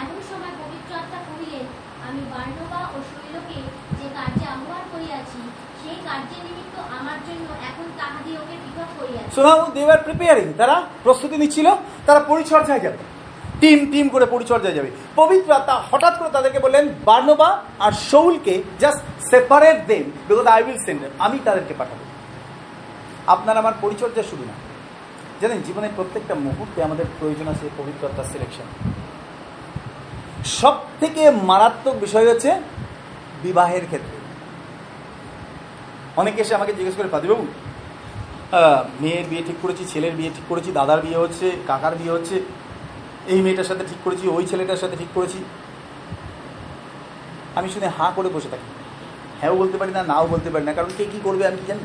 এমন 0.00 0.18
সময় 0.30 0.54
পবিত্র 0.62 0.90
আত্মা 0.94 1.20
কহিলেন 1.28 1.66
আমি 2.08 2.20
বার্নবা 2.30 2.80
ও 2.94 2.96
শৈলকে 3.10 3.58
যে 3.98 4.06
কার্যে 4.14 4.44
আহ্বান 4.46 4.84
করিয়াছি 4.92 5.40
সেই 5.80 5.98
কার্যের 6.04 6.42
নিমিত্ত 6.44 6.76
আমার 6.98 7.18
জন্য 7.26 7.48
এখন 7.70 7.86
তাহাদিওকে 7.98 8.56
শোনাও 9.34 9.60
দেওয়ার 9.76 10.00
প্রিপেয়ারিং 10.06 10.46
তারা 10.60 10.74
প্রস্তুতি 11.04 11.36
নিচ্ছিল, 11.42 11.66
তারা 12.06 12.20
পরিচর্যায় 12.30 12.82
যাবে। 12.86 12.98
টিম 13.60 13.78
টিম 13.92 14.06
করে 14.14 14.26
পরিচর্যায় 14.34 14.76
যাবে। 14.78 14.90
পবিত্র 15.20 15.48
আত্মা 15.58 15.74
হঠাৎ 15.90 16.14
করে 16.18 16.30
তাদেরকে 16.36 16.58
বললেন, 16.64 16.84
বার্নবা 17.08 17.50
আর 17.84 17.92
শৌলকে 18.10 18.54
just 18.82 19.00
separate 19.30 19.78
then 19.90 20.04
because 20.28 20.46
I 20.54 20.60
will 20.66 20.80
send 20.86 21.00
আমি 21.26 21.36
তাদেরকে 21.46 21.74
পাঠাবো। 21.80 22.04
আপনার 23.34 23.56
আমার 23.62 23.74
পরিচর্যা 23.80 24.22
শুধু 24.30 24.44
না 24.50 24.54
জানেন, 25.40 25.58
জীবনের 25.66 25.92
প্রত্যেকটা 25.96 26.34
মুহূর্তে 26.46 26.78
আমাদের 26.88 27.06
প্রয়োজন 27.18 27.46
আছে 27.52 27.64
পবিত্র 27.78 28.02
আত্মার 28.08 28.30
সিলেকশন 28.32 28.68
সব 30.58 30.74
থেকে 31.00 31.22
মারাত্মক 31.50 31.94
বিষয় 32.04 32.26
হচ্ছে 32.30 32.50
বিবাহের 33.44 33.84
ক্ষেত্রে। 33.90 34.16
অনেকে 36.20 36.38
এসে 36.42 36.56
আমাকে 36.58 36.72
জিজ্ঞেস 36.78 36.96
করে 36.98 37.08
পাদিবাবু 37.14 37.44
মেয়ের 39.00 39.24
বিয়ে 39.28 39.42
ঠিক 39.46 39.56
করেছি, 39.62 39.84
ছেলের 39.84 40.12
বিয়ে 40.12 40.30
ঠিক 40.34 40.44
করেছি, 40.48 40.72
দাদার 40.72 41.00
বিয়ে 41.00 41.16
হচ্ছে, 41.16 41.50
কাকার 41.66 41.96
বিয়ে 41.96 42.10
হচ্ছে, 42.10 42.40
এই 43.26 43.42
মেয়েটার 43.42 43.64
সাথে 43.64 43.84
ঠিক 43.88 43.98
করেছি, 44.04 44.28
ওই 44.28 44.46
ছেলেটার 44.46 44.76
সাথে 44.76 44.96
ঠিক 44.96 45.08
করেছি। 45.14 45.44
আমি 47.54 47.68
শুনে 47.68 47.88
হাঁ 47.88 48.12
করে 48.16 48.28
বসে 48.28 48.48
থাকি। 48.48 48.62
হ্যাঁও 49.40 49.56
বলতে 49.56 49.78
পারি 49.78 49.92
না, 49.92 50.02
নাও 50.02 50.26
বলতে 50.26 50.50
পারি 50.50 50.64
না, 50.64 50.72
কারণ 50.72 50.88
কে 50.98 51.04
কী 51.04 51.20
করবে 51.24 51.46
আমি 51.46 51.56
কি 51.56 51.64
জানি? 51.66 51.80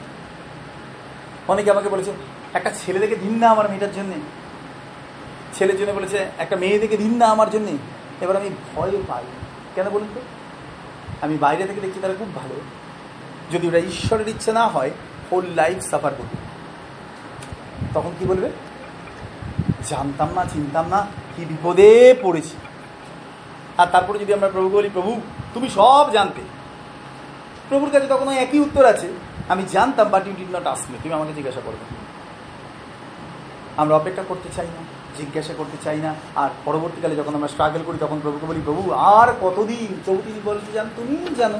অনেকে 1.47 1.71
আমাকে 1.71 1.89
বলেছে, 1.89 2.11
একটা 2.53 2.69
ছেলে 2.69 2.99
দেখে 2.99 3.15
দিন 3.15 3.37
না 3.37 3.49
আমার 3.49 3.69
মেয়েটার 3.69 3.91
জন্যে। 3.91 4.15
ছেলের 5.53 5.77
জন্য 5.77 5.91
বলেছে, 5.91 6.17
একটা 6.37 6.55
মেয়ে 6.55 6.79
দেখে 6.79 6.97
দিন 6.97 7.17
না 7.17 7.27
আমার 7.27 7.49
জন্যে। 7.49 7.71
এবার 8.21 8.37
আমি 8.37 8.49
ভয় 8.75 8.91
পাই। 9.07 9.23
কেন 9.75 9.89
বলুন 9.89 10.07
তো? 10.15 10.21
আমি 11.21 11.37
বাইরে 11.37 11.65
থেকে 11.65 11.81
দেখছি 11.81 11.99
তারা 11.99 12.13
খুব 12.13 12.35
ভালো। 12.35 12.61
যদি 13.51 13.67
ওটা 13.67 13.77
ঈশ্বরের 13.77 14.27
ইচ্ছে 14.27 14.51
না 14.51 14.67
হয় 14.67 14.91
হোল 15.31 15.45
লাইফ 15.55 15.79
সাফার 15.91 16.11
করবে। 16.17 16.48
তখন 17.93 18.11
কি 18.19 18.25
বলবে? 18.25 18.49
জানতাম 19.85 20.29
না, 20.35 20.45
চিনতাম 20.45 20.87
না 20.87 21.07
কি 21.35 21.45
বিপদে 21.45 22.15
পড়েছি। 22.21 22.55
আর 23.77 23.87
তারপরে 23.91 24.19
যদি 24.19 24.33
আমরা 24.33 24.49
প্রভুকে 24.49 24.75
বলি, 24.75 24.89
প্রভু, 24.93 25.21
তুমি 25.53 25.69
সব 25.69 26.11
জানতে। 26.11 26.41
প্রভুর 27.69 27.89
কাছে 27.89 28.07
তখন 28.07 28.29
একই 28.29 28.59
উত্তর 28.59 28.85
আছে, 28.85 29.07
আমি 29.49 29.63
জানতাম 29.71 30.09
বাট 30.09 30.27
ইউ 30.27 30.33
ডিড 30.37 30.55
নট 30.55 30.67
আসলে 30.67 30.97
তুমি 31.03 31.13
আমাকে 31.13 31.33
জিজ্ঞাসা 31.33 31.61
করবে। 31.65 31.85
আমরা 33.77 33.95
অপেক্ষা 33.95 34.23
করতে 34.27 34.49
চাই 34.55 34.65
না, 34.65 34.83
জিজ্ঞাসা 35.17 35.53
করতে 35.57 35.77
চাই 35.83 35.97
না। 35.97 36.15
আর 36.35 36.49
পরবর্তীকালে 36.65 37.15
যখন 37.15 37.35
আমরা 37.35 37.47
স্ট্রাগল 37.47 37.81
করি, 37.85 37.97
তখন 37.97 38.19
প্রভুকে 38.19 38.45
বলি, 38.45 38.61
প্রভু, 38.65 38.91
আর 38.91 39.27
কতদিন 39.41 40.01
প্রভু 40.05 40.21
তিনি 40.25 40.39
বলতে 40.45 40.71
জান, 40.71 40.89
তুমি 40.95 41.35
জানো। 41.35 41.59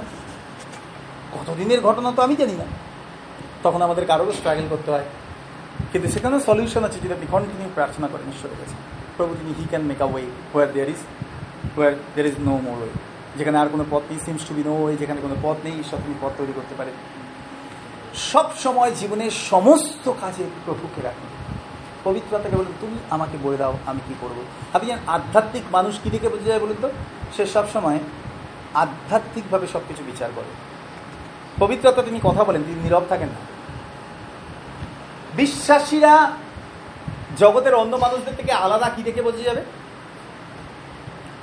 কতদিনের 1.34 1.82
ঘটনা 1.82 2.12
তো 2.12 2.22
আমি 2.22 2.36
জানি 2.36 2.54
না। 2.54 2.66
তখন 3.64 3.82
আমাদের 3.82 4.06
কারোরও 4.06 4.32
স্ট্রাগল 4.32 4.68
করতে 4.70 4.92
হয়। 4.92 5.04
কিন্তু 5.92 6.08
সেখানে 6.10 6.40
সলিউশন 6.40 6.84
আছে 6.84 7.00
যেটা 7.00 7.14
আপনি 7.14 7.28
কন্টিনিউ 7.32 7.70
প্রার্থনা 7.76 8.08
করেন, 8.08 8.28
ঈশ্বরের 8.30 8.58
কাছে। 8.60 8.76
প্রভু, 9.18 9.36
তিনি 9.40 9.52
he 9.60 9.66
can 9.70 9.82
make 9.82 10.02
a 10.02 10.06
way 10.06 10.24
where 10.54 10.74
there 10.74 10.90
is 10.90 11.02
where 11.76 11.94
there 12.16 12.28
is 12.32 12.38
no 12.40 12.58
more 12.58 12.78
way 12.78 12.94
যেখানে 13.38 13.58
আর 13.58 13.70
কোনো 13.70 13.86
পথ 13.92 14.04
নেই 14.10 14.20
seems 14.26 14.44
to 14.48 14.54
be 14.56 14.64
no 14.66 14.84
way 14.84 14.98
যেখানে 14.98 15.22
কোনো 15.22 15.36
পথ 15.44 15.58
নেই, 15.64 15.80
ঈশ্বর 15.80 16.00
তিনি 16.00 16.16
পথ 16.22 16.32
তৈরি 16.38 16.54
করতে 16.56 16.76
পারে 16.78 16.92
সব 18.16 18.48
সময় 18.58 18.92
জীবনের 19.00 19.32
সমস্ত 19.32 20.12
কাজে 20.22 20.44
প্রভুকে 20.66 21.02
রাখুন। 21.02 21.30
পবিত্রতাকে 22.04 22.56
বলুন 22.56 22.74
তুমি 22.82 22.98
আমাকে 23.10 23.38
বলে 23.44 23.58
দাও, 23.58 23.78
আমি 23.86 24.00
কি 24.08 24.14
করব। 24.22 24.38
আপনি 24.74 24.88
জানেন, 24.90 25.04
আধ্যাত্মিক 25.08 25.64
মানুষ 25.72 26.00
কী 26.04 26.10
দেখে 26.10 26.30
বোঝা 26.30 26.44
যায় 26.44 26.60
বলুন 26.60 26.76
তো? 26.82 26.90
সে 27.38 27.46
সবসময় 27.46 28.00
আধ্যাত্মিকভাবে 28.74 29.68
সব 29.68 29.80
কিছু 29.88 30.04
বিচার 30.04 30.30
করে। 30.36 30.50
পবিত্রতা 31.60 32.02
তিনি 32.04 32.20
কথা 32.24 32.44
বলেন, 32.44 32.64
তিনি 32.64 32.80
নীরব 32.84 33.04
থাকেন 33.10 33.28
না। 33.28 33.59
বিশ্বাসীরা 35.36 36.32
জগতের 37.38 37.76
অন্য 37.76 37.96
মানুষদের 37.96 38.36
থেকে 38.36 38.52
আলাদা 38.52 38.90
কি 38.90 39.04
দেখে 39.04 39.22
বোঝা 39.22 39.44
যাবে? 39.44 39.62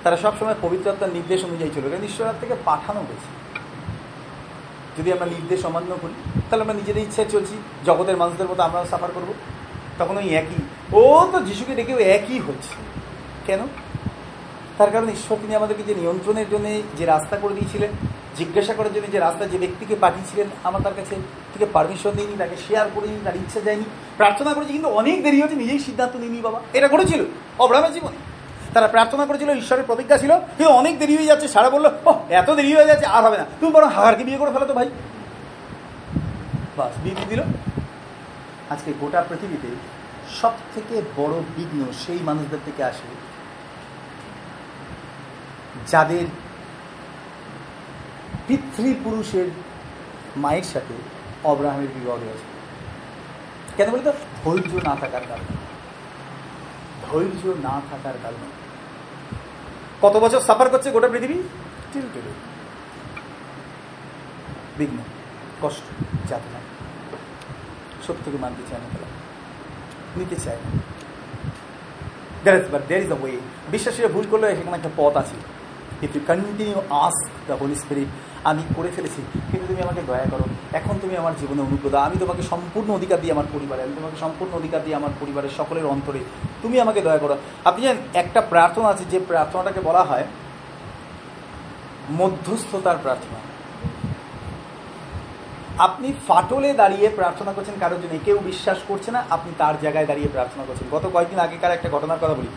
তারা 0.02 0.16
সবসময় 0.16 0.54
পবিত্রতার 0.62 1.08
নির্দেশ 1.08 1.44
অনুযায়ী 1.44 1.70
চলবে। 1.74 1.90
কারণ 1.90 2.04
ঈশ্বরের 2.04 2.32
থেকে 2.40 2.54
পাঠানো 2.64 3.00
হয়েছে। 3.00 3.46
যদি 5.00 5.12
আমরা 5.12 5.26
নির্দেশ 5.26 5.64
অমান্য 5.64 5.96
করি, 6.02 6.40
তাহলে 6.50 6.62
আমরা 6.62 6.74
নিজেদের 6.74 7.02
ইচ্ছায় 7.02 7.28
চলছি, 7.30 7.62
জগতের 7.86 8.16
মানুষদের 8.16 8.48
মতো 8.48 8.62
আমরাও 8.62 8.86
সাফার 8.86 9.08
করব। 9.14 9.34
তখন 9.98 10.16
ওই 10.16 10.34
একই, 10.34 10.62
ও 10.92 11.28
তো 11.32 11.40
যিশুকে 11.40 11.74
ডেকেও 11.74 11.98
একই 11.98 12.38
হচ্ছে। 12.38 12.74
কেন? 13.46 13.60
তার 14.78 14.90
কারণ 14.90 15.08
ঈশ্বর 15.08 15.36
তিনি 15.36 15.54
আমাদেরকে 15.54 15.82
যে 15.82 15.94
নিয়ন্ত্রণের 15.94 16.46
জন্য 16.50 16.82
যে 16.98 17.04
রাস্তা 17.04 17.36
করে 17.36 17.54
দিয়েছিলেন, 17.54 17.90
জিজ্ঞাসা 18.36 18.74
করার 18.74 18.92
জন্য 18.94 19.12
যে 19.12 19.18
রাস্তা 19.18 19.46
যে 19.46 19.58
ব্যক্তিকে 19.58 19.94
পাঠিয়েছিলেন, 19.94 20.46
আমার 20.64 20.82
তার 20.82 20.94
কাছে 20.96 21.14
থেকে 21.52 21.66
পারমিশন 21.72 22.10
দিইনি 22.10 22.36
তাকে 22.38 22.56
শেয়ার 22.68 22.86
করিনি, 22.94 23.18
তার 23.24 23.36
ইচ্ছা 23.36 23.60
যায়নি। 23.60 23.84
প্রার্থনা 24.16 24.54
করেছি, 24.54 24.72
কিন্তু 24.72 24.88
অনেক 24.88 25.22
দেরি 25.22 25.42
হচ্ছে 25.42 25.56
নিজেই 25.56 25.78
সিদ্ধান্ত 25.78 26.16
নিইনি 26.16 26.40
বাবা। 26.40 26.60
এটা 26.72 26.88
করেছিল 26.88 27.24
অব্রামের 27.58 27.92
জীবনে। 27.92 28.16
তারা 28.74 28.88
প্রার্থনা 28.88 29.26
করেছিল, 29.26 29.50
ঈশ্বরের 29.50 29.84
প্রতিজ্ঞা 29.84 30.16
ছিল 30.18 30.38
কিন্তু 30.38 30.72
অনেক 30.72 30.98
দেরি 30.98 31.16
হয়ে 31.16 31.26
যাচ্ছে, 31.26 31.48
সারা 31.48 31.70
বলল 31.70 31.90
ও 32.06 32.14
এত 32.30 32.50
দেরি 32.50 32.74
হয়ে 32.74 32.86
যাচ্ছে, 32.86 33.06
আর 33.06 33.24
হবে 33.24 33.38
না। 33.38 33.46
তুমি 33.60 33.72
বরং 33.72 33.88
হাগারকে 33.88 34.24
বিয়ে 34.24 34.38
করে 34.38 34.50
ফেলো 34.50 34.66
তো 34.66 34.74
ভাই। 34.74 34.90
বাস 36.76 36.92
বিয়ে 37.04 37.26
দিল। 37.28 37.42
আজকে 38.70 38.92
গোটা 39.00 39.24
পৃথিবীতে 39.28 39.68
সব 40.40 40.52
থেকে 40.74 41.02
বড় 41.16 41.34
বিঘ্ন 41.56 41.84
সেই 42.06 42.18
মানুষদের 42.22 42.58
থেকে 42.64 42.84
আসে 42.84 43.25
যাদের 45.86 46.26
পিতৃপুরুষের 48.46 49.46
মায়ের 50.36 50.62
সাথে 50.62 50.94
অব্রাহামের 51.44 51.88
বিবাহ 51.88 52.16
হয়েছে। 52.16 52.56
কেন 53.76 53.90
বলি 53.90 54.00
তো 54.04 54.12
ধৈর্য 54.44 54.74
না 54.74 54.96
থাকার 55.00 55.20
কারণে। 55.28 55.56
ধৈর্য 57.10 57.46
না 57.46 57.80
থাকার 57.90 58.14
কারণে। 58.22 58.46
কত 60.02 60.16
বছর 60.16 60.40
সাফার 60.40 60.70
করছে 60.70 60.90
গোটা 60.90 61.08
পৃথিবী? 61.08 61.42
টিল 61.92 62.06
টুডে 62.14 62.30
বিঘ্ন, 64.78 64.98
কষ্ট, 65.62 65.82
যাতনা। 66.28 66.58
সত্যকে 68.06 68.38
মানতে 68.40 68.62
চায় 68.70 68.80
না 68.80 68.86
তারা। 68.92 69.06
নিতে 70.16 70.36
চায় 70.36 70.56
না। 70.56 70.78
ইজ 72.98 73.12
ইজ 73.12 73.38
বিশ্বাসীরা 73.70 74.08
ভুল 74.08 74.26
করলে 74.30 74.56
সেখানে 74.56 74.76
একটা 74.76 74.88
পথ 74.96 75.16
আছে। 75.16 75.55
If 76.04 76.10
you 76.16 76.22
continue 76.30 76.78
us 77.04 77.16
the 77.48 77.54
Holy 77.60 77.76
Spirit 77.84 78.10
আমি 78.50 78.62
করে 78.76 78.90
ফেলেছি, 78.96 79.20
কিন্তু 79.50 79.64
তুমি 79.70 79.80
আমাকে 79.86 80.02
দয়া 80.10 80.26
করো। 80.32 80.44
এখন 80.78 80.94
তুমি 81.02 81.14
আমার 81.22 81.34
জীবনে 81.40 81.60
অনুগ্রহ 81.68 81.94
আমি 82.06 82.16
তোমাকে 82.22 82.42
সম্পূর্ণ 82.52 82.88
অধিকার 82.98 83.18
দিই 83.22 83.32
আমার 83.36 83.48
পরিবারে, 83.54 83.80
আমি 83.86 83.94
তোমাকে 84.00 84.16
সম্পূর্ণ 84.24 84.52
অধিকার 84.60 84.80
দিই 84.84 84.94
আমার 85.00 85.12
পরিবারের 85.20 85.52
সকলের 85.58 85.86
অন্তরে 85.94 86.20
তুমি 86.62 86.76
আমাকে 86.84 87.00
দয়া 87.06 87.20
করো। 87.22 87.34
আপনি 87.68 87.80
জানেন, 87.84 88.00
একটা 88.22 88.40
প্রার্থনা 88.52 88.86
আছে, 88.92 89.04
যে 89.12 89.18
প্রার্থনাটাকে 89.30 89.80
বলা 89.88 90.02
হয় 90.10 90.26
মধ্যস্থতার 92.20 92.98
প্রার্থনা। 93.04 93.38
আপনি 95.86 96.08
ফাটলে 96.26 96.70
দাঁড়িয়ে 96.80 97.06
প্রার্থনা 97.18 97.50
করছেন 97.56 97.76
কারোর 97.82 98.00
জন্য, 98.02 98.14
কেউ 98.24 98.36
বিশ্বাস 98.50 98.78
করছে 98.88 99.10
না, 99.16 99.20
আপনি 99.30 99.50
তার 99.58 99.74
জায়গায় 99.84 100.06
দাঁড়িয়ে 100.10 100.30
প্রার্থনা 100.34 100.62
করছেন। 100.68 100.86
গত 100.94 101.04
কয়েকদিন 101.14 101.38
আগেকার 101.46 101.76
একটা 101.76 101.88
ঘটনার 101.94 102.20
কথা 102.22 102.36
বলি। 102.40 102.50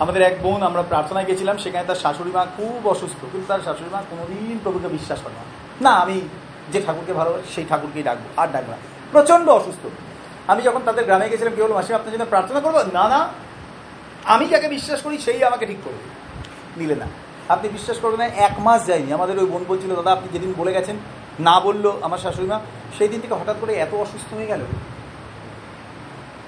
আমাদের 0.00 0.22
এক 0.22 0.42
বোন, 0.42 0.62
আমরা 0.62 0.82
প্রার্থনায় 0.82 1.26
গেছিলাম, 1.26 1.56
সেখানে 1.56 1.84
তার 1.86 1.96
শাশুড়ি 1.96 2.30
মা 2.30 2.46
খুব 2.56 2.88
অসুস্থ, 2.88 3.20
কিন্তু 3.32 3.46
তার 3.48 3.60
শাশুড়ি 3.64 3.90
মা 3.92 4.02
কোনোদিন 4.10 4.58
প্রভুকে 4.62 4.88
বিশ্বাস 4.88 5.18
করে 5.22 5.34
না। 5.34 5.44
না, 5.80 5.92
আমি 6.02 6.20
যে 6.72 6.82
ঠাকুরকে 6.86 7.12
ভালোবাসি, 7.12 7.54
সেই 7.54 7.64
ঠাকুরকেই 7.68 8.02
ডাকবো, 8.02 8.28
আর 8.36 8.48
ডাকবো 8.48 8.70
না। 8.70 8.76
প্রচণ্ড 9.12 9.48
অসুস্থ। 9.48 9.86
আমি 10.48 10.62
যখন 10.62 10.80
তাদের 10.84 11.04
গ্রামে 11.04 11.28
গেছিলাম, 11.28 11.54
কি 11.54 11.62
বলব 11.62 11.74
মাসি 11.74 11.94
আপনার 11.94 12.12
জন্য 12.12 12.24
প্রার্থনা 12.24 12.60
করব? 12.60 12.76
না 12.92 13.08
না, 13.08 13.28
আমি 14.24 14.48
যাকে 14.48 14.68
বিশ্বাস 14.68 15.02
করি, 15.02 15.18
সেই 15.18 15.44
আমাকে 15.44 15.66
ঠিক 15.66 15.76
করবে। 15.84 16.04
নিলে 16.76 16.94
না। 16.94 17.06
আপনি 17.48 17.68
বিশ্বাস 17.68 17.98
করবেন 17.98 18.18
না, 18.18 18.26
এক 18.26 18.54
মাস 18.58 18.86
যায়নি। 18.86 19.12
আমাদের 19.12 19.38
ওই 19.38 19.46
বোন 19.46 19.64
বলছিল, 19.68 19.94
দাদা, 19.94 20.12
আপনি 20.12 20.28
যেদিন 20.32 20.54
বলে 20.56 20.72
গেছেন, 20.72 20.96
না 21.40 21.60
বলল 21.60 21.92
আমার 22.02 22.18
শাশুড়ি 22.18 22.46
মা, 22.46 22.60
সেই 22.98 23.08
দিন 23.08 23.20
থেকে 23.20 23.34
হঠাৎ 23.34 23.56
করে 23.60 23.74
এত 23.74 23.94
অসুস্থ 23.94 24.34
হয়ে 24.34 24.46
গেল? 24.46 24.60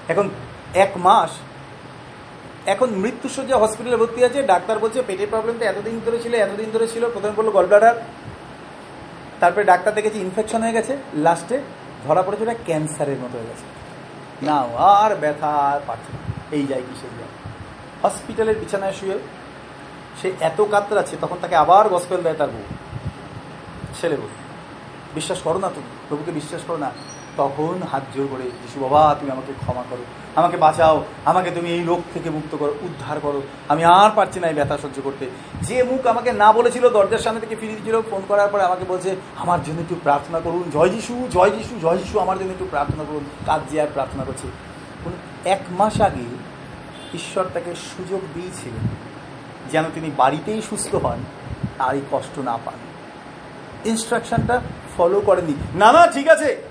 এখন 0.07 0.29
এক 0.73 0.91
মাস 0.97 1.29
এখন 2.73 2.89
মৃত্যুসজ্জা 3.03 3.57
হসপিটালে 3.61 3.97
ভর্তি 4.01 4.19
আছে, 4.27 4.39
ডাক্তার 4.51 4.81
বলছে 4.83 4.99
পেটের 5.07 5.29
প্রবলেমটা 5.33 5.65
এতদিন 5.65 5.95
ধরে 6.05 6.17
ছিল, 6.23 6.33
এতদিন 6.45 6.69
ধরে 6.73 6.87
ছিল, 6.93 7.03
প্রথমে 7.13 7.33
বলল 7.39 7.49
গলব্লাডার 7.57 7.95
তারপরে 9.39 9.63
ডাক্তার 9.71 9.91
দেখেছে 9.93 10.17
ইনফেকশন 10.25 10.61
হয়ে 10.61 10.73
গেছে 10.73 10.93
লাস্টে 11.25 11.57
ধরা 12.05 12.21
পড়েছে 12.21 12.43
ওটা 12.43 12.55
ক্যান্সারের 12.65 13.19
মতো 13.23 13.35
হয়ে 13.37 13.49
গেছে। 13.51 13.65
না 14.47 14.57
আর 14.99 15.11
ব্যথা, 15.15 15.51
আর 15.71 15.79
পারছে 15.87 16.11
এই 16.55 16.63
যায় 16.69 16.83
কি 16.87 16.93
সেই 17.01 17.13
যায়। 17.19 17.33
হসপিটালের 18.03 18.57
বিছানায় 18.61 18.95
শুয়ে 18.99 19.17
সে 20.19 20.27
এত 20.39 20.59
কাতরাচ্ছে, 20.71 21.15
তখন 21.21 21.37
তাকে 21.41 21.55
আবার 21.55 21.85
গসপেল 21.89 22.19
দেয় 22.25 22.37
তার 22.41 22.49
বউ। 22.49 22.65
ছেলে 24.01 24.15
বউ। 24.15 24.31
বিশ্বাস 25.17 25.39
করো 25.41 25.59
না 25.63 25.69
তুমি, 25.75 25.89
প্রভুকে 26.07 26.31
বিশ্বাস 26.31 26.61
করো 26.67 26.79
না। 26.85 26.89
তখন 27.39 27.81
হাত 27.91 28.03
জোর 28.15 28.27
করে 28.31 28.43
যিশু 28.43 28.79
বাবা, 28.79 29.15
তুমি 29.19 29.31
আমাকে 29.31 29.53
ক্ষমা 29.53 29.83
করো। 29.89 30.03
আমাকে 30.35 30.57
বাঁচাও। 30.57 31.03
আমাকে 31.25 31.51
তুমি 31.51 31.69
এই 31.69 31.83
রোগ 31.83 32.01
থেকে 32.13 32.29
মুক্ত 32.29 32.57
করো, 32.57 32.73
উদ্ধার 32.81 33.19
করো। 33.19 33.41
আমি 33.69 33.83
আর 33.83 34.09
পারছি 34.15 34.39
না 34.39 34.47
এই 34.47 34.53
ব্যথা 34.53 34.77
সহ্য 34.77 35.01
করতে। 35.03 35.25
যে 35.61 35.83
মুখ 35.83 36.05
আমাকে 36.05 36.31
না 36.33 36.53
বলেছিল, 36.53 36.89
দরজার 36.89 37.19
সামনে 37.19 37.39
থেকে 37.39 37.55
ফিরিয়ে 37.55 37.79
দিয়েছিল, 37.79 38.01
ফোন 38.09 38.21
করার 38.27 38.49
পরে 38.49 38.63
আমাকে 38.63 38.85
বলছে, 38.85 39.15
আমার 39.35 39.63
জন্য 39.63 39.81
একটু 39.81 39.95
প্রার্থনা 40.03 40.39
করুন। 40.39 40.63
জয় 40.73 40.89
যিশু 40.89 41.27
জয় 41.31 41.49
যিশু 41.49 41.79
জয় 41.81 41.97
যিশু, 41.97 42.19
আমার 42.19 42.39
জন্য 42.39 42.51
একটু 42.51 42.67
প্রার্থনা 42.69 43.03
করুন। 43.03 43.25
কাজ 43.45 43.61
যে 43.71 43.81
আর 43.81 43.87
প্রার্থনা 43.93 44.23
করছে। 44.23 44.47
এক 45.49 45.61
মাস 45.69 46.01
আগে 46.01 46.25
ঈশ্বর 47.13 47.45
তাকে 47.53 47.75
সুযোগ 47.75 48.21
দিয়েছিলেন 48.33 48.87
যেন 49.71 49.83
তিনি 49.93 50.11
বাড়িতেই 50.17 50.61
সুস্থ 50.61 50.95
হন 50.95 51.19
আর 51.79 51.95
এই 51.95 52.01
কষ্ট 52.11 52.39
না 52.39 52.59
পান। 52.65 52.75
ইনস্ট্রাকশনটা 53.85 54.61
ফলো 54.97 55.21
করেনি 55.21 55.53
না 55.75 55.91
না, 55.91 56.07
ঠিক 56.07 56.27
আছে। 56.27 56.68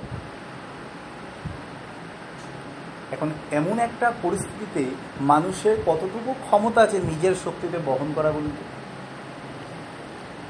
এখন 3.13 3.31
এমন 3.53 3.79
একটা 3.79 4.13
পরিস্থিতিতে 4.23 4.85
মানুষের 5.21 5.77
কতটুকু 5.87 6.33
ক্ষমতা 6.33 6.81
আছে 6.81 6.99
নিজের 6.99 7.35
শক্তিতে 7.45 7.79
বহন 7.87 8.13
করা 8.15 8.31
বলুন 8.31 8.51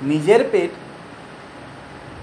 নিজের 0.03 0.49
পেট 0.53 0.71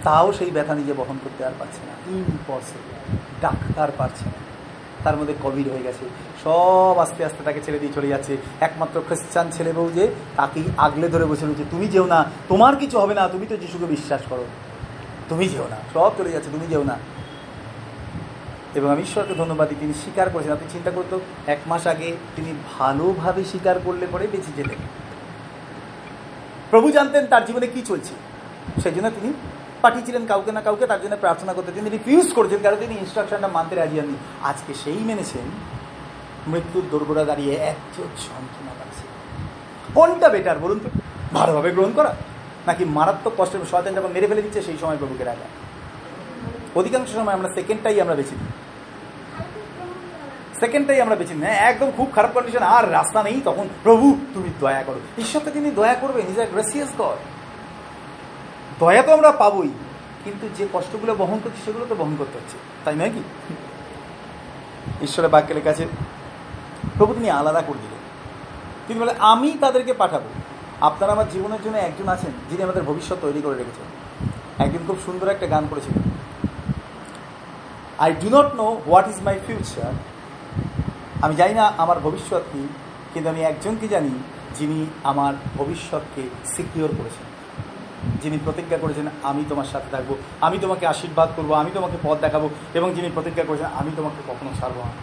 তাও 0.04 0.34
সেই 0.34 0.52
ব্যথা 0.52 0.76
নিজে 0.76 0.94
বহন 0.94 1.18
করতে 1.24 1.46
আর 1.46 1.52
পারছে 1.60 1.80
না। 1.86 2.18
ইম্পসিবল 2.18 3.18
ডাক্তার 3.42 3.92
পারছে 3.98 4.26
না। 4.26 4.32
তার 5.04 5.18
মধ্যে 5.18 5.34
কোভিড 5.42 5.68
হয়ে 5.68 5.84
গেছে। 5.84 6.06
সব 6.44 6.96
আস্তে 6.98 7.26
আস্তে 7.26 7.44
তাকে 7.44 7.62
ছেড়ে 7.62 7.80
দিয়ে 7.80 7.94
চলে 7.94 8.08
যাচ্ছে। 8.08 8.38
একমাত্র 8.62 9.02
খ্রিস্টান 9.08 9.52
ছেলে 9.52 9.74
বউ 9.74 9.90
যে, 9.96 10.08
তাকেই 10.36 10.64
আগলে 10.78 11.10
ধরে 11.10 11.26
বসে 11.26 11.46
রয়েছে। 11.46 11.64
তুমি 11.72 11.88
যেও 11.88 12.06
না। 12.06 12.26
তোমার 12.50 12.76
কিছু 12.76 13.00
হবে 13.00 13.14
না। 13.14 13.28
তুমি 13.28 13.46
তো 13.46 13.58
যিশুকে 13.58 13.86
বিশ্বাস 13.86 14.22
করো। 14.30 14.46
তুমি 15.30 15.50
যেও 15.50 15.68
না। 15.70 15.76
সব 15.94 16.12
চলে 16.18 16.30
যাচ্ছে। 16.30 16.50
তুমি 16.52 16.68
যেও 16.68 16.84
না। 16.84 16.98
এবং 18.76 18.92
আমি 18.92 19.02
ঈশ্বরকে 19.02 19.34
ধন্যবাদ 19.34 19.70
দিই। 19.70 19.78
তিনি 19.80 19.94
স্বীকার 19.94 20.30
করেছেন। 20.30 20.52
আপনি 20.52 20.70
চিন্তা 20.72 20.92
করতো 20.92 21.20
এক 21.48 21.58
মাস 21.68 21.88
আগে 21.88 22.16
তিনি 22.36 22.54
ভালোভাবে 22.80 23.44
স্বীকার 23.44 23.76
করলে 23.86 24.08
পরে 24.12 24.28
বেঁচে 24.28 24.52
যেতেন। 24.58 24.80
প্রভু 26.70 26.92
জানতেন 26.92 27.26
তার 27.26 27.46
জীবনে 27.46 27.68
কি 27.68 27.82
চলছে। 27.82 28.14
সেই 28.82 28.94
জন্য 28.94 29.10
তিনি 29.10 29.34
পাঠিয়েছিলেন 29.82 30.26
কাউকে 30.26 30.52
না 30.52 30.62
কাউকে, 30.62 30.88
তার 30.88 31.02
জন্য 31.02 31.18
প্রার্থনা 31.18 31.54
করতে। 31.54 31.72
তিনি 31.72 31.90
রিফিউজ 31.90 32.34
করেছেন, 32.34 32.60
কারণ 32.64 32.76
তিনি 32.76 32.96
ইনস্ট্রাকশনটা 32.96 33.48
মানতে 33.48 33.76
রাজি 33.76 34.00
হননি। 34.00 34.16
আজকে 34.44 34.74
সেই 34.74 34.98
মেনেছেন, 34.98 35.46
মৃত্যুর 36.48 36.84
দোরগোড়া 36.92 37.24
দাঁড়িয়ে 37.24 37.54
এত 37.56 37.98
যন্ত্রণা 37.98 38.72
পাচ্ছে। 38.80 39.04
কোনটা 39.94 40.30
বেটার 40.30 40.60
বলুন 40.60 40.80
তো? 40.80 40.90
ভালোভাবে 41.34 41.72
গ্রহণ 41.72 41.92
করা, 41.94 42.16
নাকি 42.68 42.86
মারাত্মক 42.86 43.34
কষ্টের 43.38 43.60
শয়তান 43.72 43.96
যখন 43.96 44.08
মেরে 44.08 44.28
ফেলে 44.28 44.42
দিচ্ছে, 44.42 44.62
সেই 44.62 44.78
সময় 44.82 44.98
প্রভুকে 44.98 45.24
রাখা? 45.24 45.48
অধিকাংশ 46.80 47.16
সময় 47.16 47.34
আমরা 47.34 47.50
সেকেন্ডটাই 47.50 48.02
আমরা 48.02 48.16
বেছে 48.16 48.36
নিই। 48.36 48.64
সেকেন্ডটাই 50.60 51.01
আমরা 51.01 51.16
বেছে 51.16 51.34
নিই। 51.34 51.47
একদম 51.49 51.91
খুব 51.97 52.12
খারাপ 52.16 52.32
কন্ডিশন 52.32 52.64
আর 52.64 52.91
রাস্তা 52.91 53.24
নেই 53.24 53.41
তখন। 53.45 53.68
প্রভু, 53.84 54.18
তুমি 54.34 54.49
দয়া 54.60 54.84
করো। 54.84 54.99
ঈশ্বরকে 55.18 55.51
তিনি 55.51 55.72
দয়া 55.72 55.93
করবেন 55.93 56.26
ইজ 56.28 56.39
গ্রেসিয়াস 56.51 56.89
গড 56.97 57.18
দয়া 58.80 59.01
তো 59.03 59.14
আমরা 59.14 59.32
পাবোই, 59.32 59.70
কিন্তু 60.24 60.49
যে 60.56 60.68
কষ্টগুলো 60.74 61.16
বহন 61.16 61.39
করছি, 61.43 61.62
সেগুলো 61.66 61.86
তো 61.89 61.95
বহন 61.95 62.16
করতে 62.18 62.38
হচ্ছে। 62.38 62.58
তাই 62.86 62.95
নয় 62.95 63.10
কি? 63.10 63.24
ঈশ্বরের 65.01 65.32
বাক্যের 65.32 65.62
কাছে, 65.64 65.88
প্রভু 66.97 67.14
তিনি 67.14 67.30
আলাদা 67.30 67.62
করে 67.62 67.78
দিলেন। 67.78 67.99
তিনি 68.88 68.99
বলে, 68.99 69.14
আমি 69.20 69.58
তাদেরকে 69.62 69.93
পাঠাবো। 69.93 70.30
আপনারা 70.82 71.14
আমার 71.14 71.30
জীবনের 71.30 71.60
জন্য 71.64 71.78
একজন 71.78 72.08
আছেন, 72.08 72.32
যিনি 72.49 72.64
আমাদের 72.64 72.84
ভবিষ্যৎ 72.84 73.18
তৈরি 73.22 73.41
করে 73.41 73.58
রেখেছেন। 73.58 73.88
একদিন 74.66 74.82
খুব 74.88 74.97
সুন্দর 75.06 75.28
একটা 75.28 75.47
গান 75.47 75.68
করেছিলেন। 75.70 76.12
I 77.97 78.14
do 78.14 78.30
not 78.30 78.56
know 78.56 78.82
what 78.88 79.08
is 79.08 79.16
my 79.24 79.39
future 79.47 79.93
আমি 81.26 81.36
জানি 81.36 81.54
না 81.54 81.66
আমার 81.84 82.00
ভবিষ্যৎ 82.00 82.44
কী, 82.54 82.62
কিন্তু 83.14 83.28
আমি 83.30 83.42
একজনকে 83.42 83.88
জানি 83.88 84.14
যিনি 84.58 84.80
আমার 85.04 85.34
ভবিষ্যৎকে 85.58 86.24
সিকিওর 86.54 86.92
করেছেন। 86.98 87.26
যিনি 88.22 88.38
প্রতিজ্ঞা 88.46 88.78
করেছেন, 88.78 89.08
আমি 89.24 89.42
তোমার 89.50 89.66
সাথে 89.66 89.90
থাকব, 89.92 90.10
আমি 90.42 90.58
তোমাকে 90.58 90.86
আশীর্বাদ 90.88 91.30
করব, 91.36 91.50
আমি 91.54 91.72
তোমাকে 91.74 91.98
পথ 92.04 92.18
দেখাবো 92.22 92.50
এবং 92.74 92.88
যিনি 92.94 93.10
প্রতিজ্ঞা 93.14 93.44
করেছেন, 93.44 93.70
আমি 93.80 93.92
তোমাকে 93.96 94.20
কখনো 94.28 94.52
ছাড়বো 94.60 94.82
না। 94.86 94.94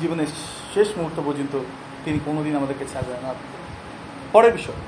জীবনের 0.00 0.30
শেষ 0.74 0.88
মুহূর্ত 0.98 1.18
পর্যন্ত 1.26 1.54
তিনি 2.04 2.18
কোনোদিন 2.24 2.56
আমাদেরকে 2.56 2.84
ছাড়বেন 2.92 3.18
না। 3.22 3.30
পরের 4.32 4.52
বিষয়। 4.52 4.80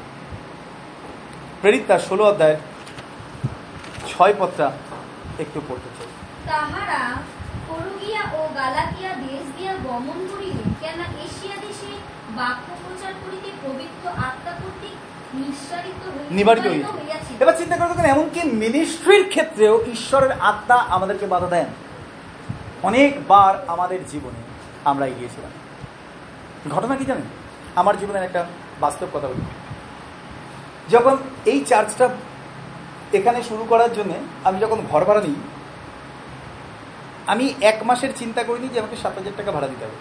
প্রেরিত 1.61 1.83
তার 1.89 2.03
ষোলো 2.09 2.25
অধ্যায়ের 2.25 2.61
ছয় 4.11 4.35
পত্রা 4.39 4.67
একটু 5.39 5.59
পড়তে 5.69 5.91
চাই। 5.97 6.11
ফরুগিয়া 7.73 8.23
ও 8.39 8.41
গালাতিয়া 8.59 9.13
দেশ 9.27 9.45
দিয়া 9.57 9.73
গমন 9.89 10.19
করিলে 10.31 10.65
কেন 10.83 10.99
এশিয়া 11.27 11.57
দেশে 11.67 11.93
বাক্য 12.39 12.67
প্রচার 12.83 13.13
করিতে 13.23 13.51
পবিত্র 13.65 14.05
আত্মা 14.29 14.53
কর্তৃক 14.61 14.97
নিবারিত 16.31 16.67
হইয়াছে। 16.67 17.33
এবার 17.43 17.57
চিন্তা 17.61 17.77
করে 17.77 17.89
দেখুন 17.89 18.07
এমনকি 18.15 18.41
মিনিস্ট্রির 18.63 19.25
ক্ষেত্রেও 19.29 19.75
ঈশ্বরের 19.95 20.33
আত্মা 20.51 20.77
আমাদেরকে 20.95 21.27
বাধা 21.27 21.49
দেন। 21.55 21.69
অনেকবার 22.89 23.55
আমাদের 23.75 24.01
জীবনে 24.13 24.41
আমরা 24.91 25.05
এগিয়েছিলাম। 25.07 25.53
ঘটনা 26.75 26.95
কি 26.97 27.05
জানেন? 27.11 27.29
আমার 27.81 27.95
জীবনের 28.01 28.25
একটা 28.25 28.41
বাস্তব 28.81 29.09
কথা 29.15 29.29
বলি 29.31 29.45
যখন 30.91 31.15
এই 31.53 31.59
চার্চটা 31.71 32.07
এখানে 33.19 33.39
শুরু 33.49 33.65
করার 33.69 33.91
জন্য 33.95 34.13
আমি 34.49 34.59
যখন 34.65 34.79
ঘর 34.91 35.03
ভাড়া 35.05 35.23
নিই 35.27 35.39
আমি 37.27 37.55
এক 37.61 37.83
মাসের 37.83 38.09
চিন্তা 38.17 38.43
করিনি 38.43 38.69
যে 38.69 38.79
আমাকে 38.79 38.97
সাত 38.97 39.15
হাজার 39.19 39.33
টাকা 39.37 39.53
ভাড়া 39.53 39.69
দিতে 39.69 39.85
হবে। 39.85 39.95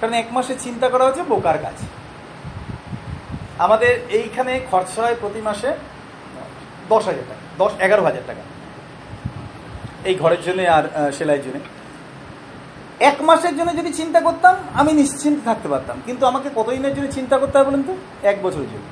কারণ 0.00 0.12
এক 0.12 0.26
মাসের 0.30 0.56
চিন্তা 0.60 0.88
করা 0.88 1.04
হচ্ছে 1.04 1.22
বোকার 1.22 1.58
কাজ। 1.58 1.74
আমাদের 3.58 4.06
এইখানে 4.10 4.60
খরচা 4.70 5.02
হয় 5.02 5.16
প্রতি 5.20 5.40
মাসে 5.40 5.72
দশ 6.88 7.04
হাজার 7.06 7.22
টাকা, 7.28 7.64
দশ, 7.64 7.80
এগারো 7.80 8.02
হাজার 8.02 8.22
টাকা। 8.26 8.40
এই 10.04 10.14
ঘরের 10.14 10.42
জন্য 10.42 10.62
আর 10.62 11.12
সেলাইয়ের 11.12 11.44
জন্য। 11.44 11.60
এক 13.00 13.22
মাসের 13.22 13.56
জন্য 13.56 13.76
যদি 13.76 13.92
চিন্তা 13.92 14.20
করতাম, 14.20 14.56
আমি 14.74 14.92
নিশ্চিন্ত 14.92 15.44
থাকতে 15.44 15.68
পারতাম। 15.68 16.02
কিন্তু 16.06 16.26
আমাকে 16.26 16.50
কতদিনের 16.54 16.94
জন্য 16.94 17.12
চিন্তা 17.12 17.38
করতে 17.38 17.58
হবে 17.58 17.70
বলুন 17.70 17.82
তো? 17.82 17.96
এক 18.22 18.42
বছরের 18.42 18.66
জন্য। 18.66 18.86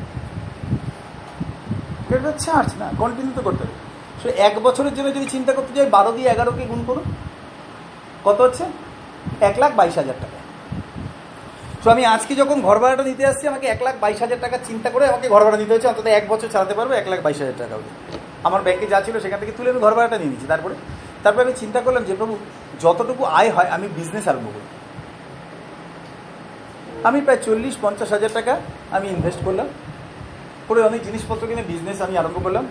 এটা 2.14 2.32
চার্জ 2.38 2.74
না 2.78 2.90
কন্টিনিউ 2.98 3.32
তো 3.34 3.42
করতে 3.42 3.64
হবে। 3.64 3.87
সো 4.22 4.28
এক 4.48 4.54
বছরের 4.66 4.94
জন্য 4.94 5.08
যদি 5.14 5.26
চিন্তা 5.34 5.52
করতে 5.52 5.72
যাই, 5.76 5.90
বারো 5.96 6.10
দিয়ে 6.12 6.28
এগারোকে 6.28 6.64
গুণ 6.64 6.80
করুন। 6.86 7.04
কত 8.26 8.38
হচ্ছে? 8.40 8.64
এক 9.48 9.58
লাখ 9.58 9.70
বাইশ 9.76 9.94
হাজার 9.98 10.18
টাকা। 10.22 10.38
সো 11.82 11.90
আমি 11.90 12.02
আজকে 12.14 12.32
যখন 12.34 12.56
ঘর 12.60 12.78
ভাড়াটা 12.78 13.02
নিতে 13.02 13.22
আসছি, 13.26 13.44
আমাকে 13.48 13.66
এক 13.66 13.80
লাখ 13.82 13.94
বাইশ 14.00 14.18
হাজার 14.24 14.38
টাকা 14.40 14.56
চিন্তা 14.68 14.88
করে 14.90 15.04
আমাকে 15.06 15.26
ঘর 15.28 15.42
ভাড়া 15.44 15.58
নিতে 15.62 15.72
হচ্ছে 15.74 15.88
অন্তত 15.88 16.06
এক 16.06 16.24
বছর 16.28 16.48
চালাতে 16.54 16.74
পারব 16.74 16.90
এক 16.92 17.06
লাখ 17.08 17.18
বাইশ 17.22 17.38
হাজার 17.42 17.56
টাকা 17.58 17.74
আমার 18.44 18.60
ব্যাংকে 18.62 18.86
যা 18.86 18.98
ছিল 19.06 19.16
সেখান 19.24 19.38
থেকে 19.40 19.52
তুলে 19.56 19.70
আমি 19.70 19.80
ঘর 19.80 19.94
ভাড়াটা 19.94 20.16
নিয়ে 20.18 20.30
নিচ্ছি 20.30 20.46
তারপরে। 20.46 20.74
তারপরে 21.22 21.42
আমি 21.44 21.54
চিন্তা 21.62 21.80
করলাম 21.80 22.02
যে, 22.04 22.14
প্রভু, 22.14 22.34
যতটুকু 22.80 23.22
আয় 23.38 23.50
হয়, 23.50 23.68
আমি 23.76 23.86
বিজনেস 23.96 24.28
আরম্ভ 24.28 24.46
করি। 24.54 24.66
আমি 27.08 27.20
প্রায় 27.20 27.40
চল্লিশ 27.46 27.74
পঞ্চাশ 27.82 28.10
হাজার 28.12 28.32
টাকা 28.34 28.54
আমি 28.90 29.06
ইনভেস্ট 29.08 29.40
করলাম। 29.44 29.68
করে 30.68 30.80
অনেক 30.82 31.00
জিনিসপত্র 31.04 31.46
কিনে 31.46 31.62
বিজনেস 31.62 31.98
আমি 32.02 32.14
আরম্ভ 32.18 32.38
করলাম। 32.44 32.64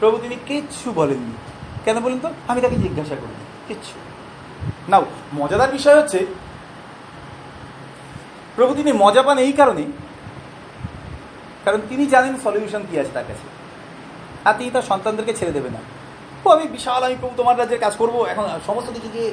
প্রভু, 0.00 0.18
তিনি 0.18 0.36
কিচ্ছু 0.46 0.92
বলেননি। 0.92 1.34
কেন 1.84 2.00
বলেন 2.00 2.18
তো? 2.18 2.30
আমি 2.48 2.60
তাকে 2.60 2.76
জিজ্ঞাসা 2.76 3.14
করিনি 3.14 3.44
কিচ্ছু। 3.68 3.92
নাও, 4.88 5.04
মজাদার 5.34 5.70
বিষয় 5.70 5.96
হচ্ছে, 6.02 6.26
প্রভু, 8.56 8.74
তিনি 8.74 8.92
মজা 8.92 9.22
পান 9.22 9.38
এই 9.38 9.52
কারণে, 9.52 9.84
কারণ 11.64 11.80
তিনি 11.88 12.06
জানেন 12.06 12.34
সলিউশন 12.44 12.82
কি 12.90 12.98
আছে 12.98 13.10
তার 13.14 13.24
কাছে। 13.28 13.46
আর 14.44 14.54
তিনি 14.58 14.70
তার 14.70 14.82
সন্তানদেরকে 14.82 15.34
ছেড়ে 15.34 15.52
দেবে 15.52 15.70
না। 15.70 15.78
ও, 16.44 16.48
আমি 16.50 16.68
বিশাল, 16.68 17.02
আমি 17.02 17.16
প্রভু, 17.20 17.34
তোমার 17.36 17.58
রাজ্যের 17.58 17.80
কাজ 17.80 17.96
করব। 17.96 18.24
এখন 18.24 18.48
সমস্ত 18.66 18.90
কিছু 18.90 19.08
যে 19.08 19.32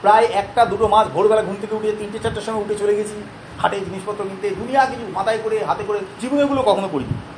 প্রায় 0.00 0.24
একটা, 0.24 0.64
দুটো 0.64 0.88
মাস 0.88 1.08
ভোরবেলা 1.08 1.42
ঘুম 1.42 1.56
থেকে 1.60 1.74
উঠে 1.74 1.92
তিনটে, 1.92 2.18
চারটার 2.18 2.42
সময় 2.42 2.60
উঠে 2.60 2.74
চলে 2.74 2.96
গেছি। 2.96 3.14
হাটে 3.58 3.80
জিনিসপত্র 3.80 4.24
কিনতে, 4.24 4.50
দুনিয়া 4.50 4.86
কিছু 4.86 5.04
মাথায় 5.12 5.38
করে, 5.44 5.64
হাতে 5.64 5.84
করে 5.86 5.98
জীবনে 6.20 6.42
এগুলো 6.42 6.62
কখনো 6.62 6.88
করিনি। 6.88 7.35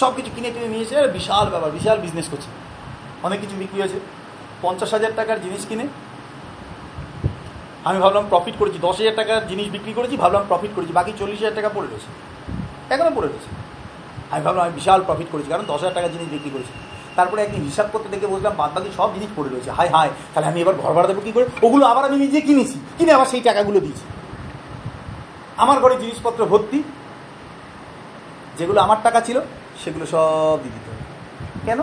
সব 0.00 0.10
কিছু 0.16 0.30
কিনে 0.34 0.50
টিনে 0.54 0.68
নিয়ে 0.74 0.86
এসে 0.86 0.96
বিশাল 1.18 1.46
ব্যাপার, 1.52 1.70
বিশাল 1.70 1.96
বিজনেস 2.04 2.26
করছে। 2.32 2.48
অনেক 3.26 3.38
কিছু 3.40 3.54
বিক্রি 3.62 3.78
হয়েছে। 3.82 3.98
পঞ্চাশ 4.62 4.90
হাজার 4.96 5.12
টাকার 5.16 5.38
জিনিস 5.44 5.62
কিনে 5.68 5.86
আমি 7.88 7.98
ভাবলাম 8.04 8.24
প্রফিট 8.32 8.54
করেছি। 8.58 8.78
দশ 8.86 8.96
হাজার 9.00 9.16
টাকার 9.20 9.40
জিনিস 9.50 9.66
বিক্রি 9.74 9.92
করেছি, 9.92 10.16
ভাবলাম 10.22 10.44
প্রফিট 10.48 10.72
করেছি। 10.76 10.92
বাকি 10.92 11.12
চল্লিশ 11.18 11.38
হাজার 11.42 11.56
টাকা 11.58 11.70
পড়ে 11.74 11.88
রয়েছে। 11.88 12.10
এখনও 12.94 13.12
পড়ে 13.16 13.28
রয়েছে। 13.28 13.50
আমি 14.32 14.42
ভাবলাম 14.46 14.62
আমি 14.66 14.74
বিশাল 14.80 15.00
প্রফিট 15.08 15.28
করেছি, 15.32 15.48
কারণ 15.48 15.64
দশ 15.72 15.80
হাজার 15.82 15.94
টাকার 15.94 16.12
জিনিস 16.14 16.28
বিক্রি 16.34 16.50
করেছি। 16.54 16.72
তারপরে 17.16 17.40
একদিন 17.42 17.62
হিসাব 17.70 17.86
করতে 17.92 18.08
দেখে 18.08 18.26
বসলাম 18.26 18.54
বাদ 18.60 18.70
বাকি 18.74 18.90
সব 18.96 19.08
জিনিস 19.14 19.30
পড়ে 19.36 19.50
রয়েছে। 19.50 19.70
হাই 19.70 19.88
হাই 19.94 20.08
তাহলে 20.32 20.46
আমি 20.50 20.58
এবার 20.60 20.74
ঘর 20.82 20.92
ভাড়া 20.96 21.08
দেবো 21.08 21.20
কী 21.26 21.32
করে? 21.32 21.46
ওগুলো 21.66 21.84
আবার 21.86 22.04
আমি 22.08 22.16
নিজে 22.24 22.40
কিনেছি। 22.40 22.76
কিনে 22.98 23.12
আবার 23.12 23.28
সেই 23.32 23.42
টাকাগুলো 23.48 23.78
দিয়েছি। 23.84 24.04
আমার 25.62 25.76
ঘরে 25.82 25.96
জিনিসপত্র 26.02 26.40
ভর্তি, 26.52 26.78
যেগুলো 28.58 28.78
আমার 28.86 28.98
টাকা 29.02 29.20
ছিল 29.20 29.38
সেগুলো 29.82 30.06
সব 30.06 30.58
দিয়ে 30.62 30.74
দিতে 30.76 30.88
হবে। 30.90 31.04
কেন? 31.66 31.80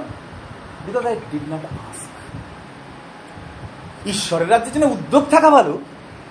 Because 0.86 1.06
I 1.06 1.16
did 1.32 1.54
not 1.54 1.64
ask 1.66 2.14
ঈশ্বরের 4.08 4.50
রাজ্যের 4.50 4.74
জন্য 4.74 4.86
উদ্যোগ 4.86 5.24
থাকা 5.30 5.50
ভালো, 5.50 5.74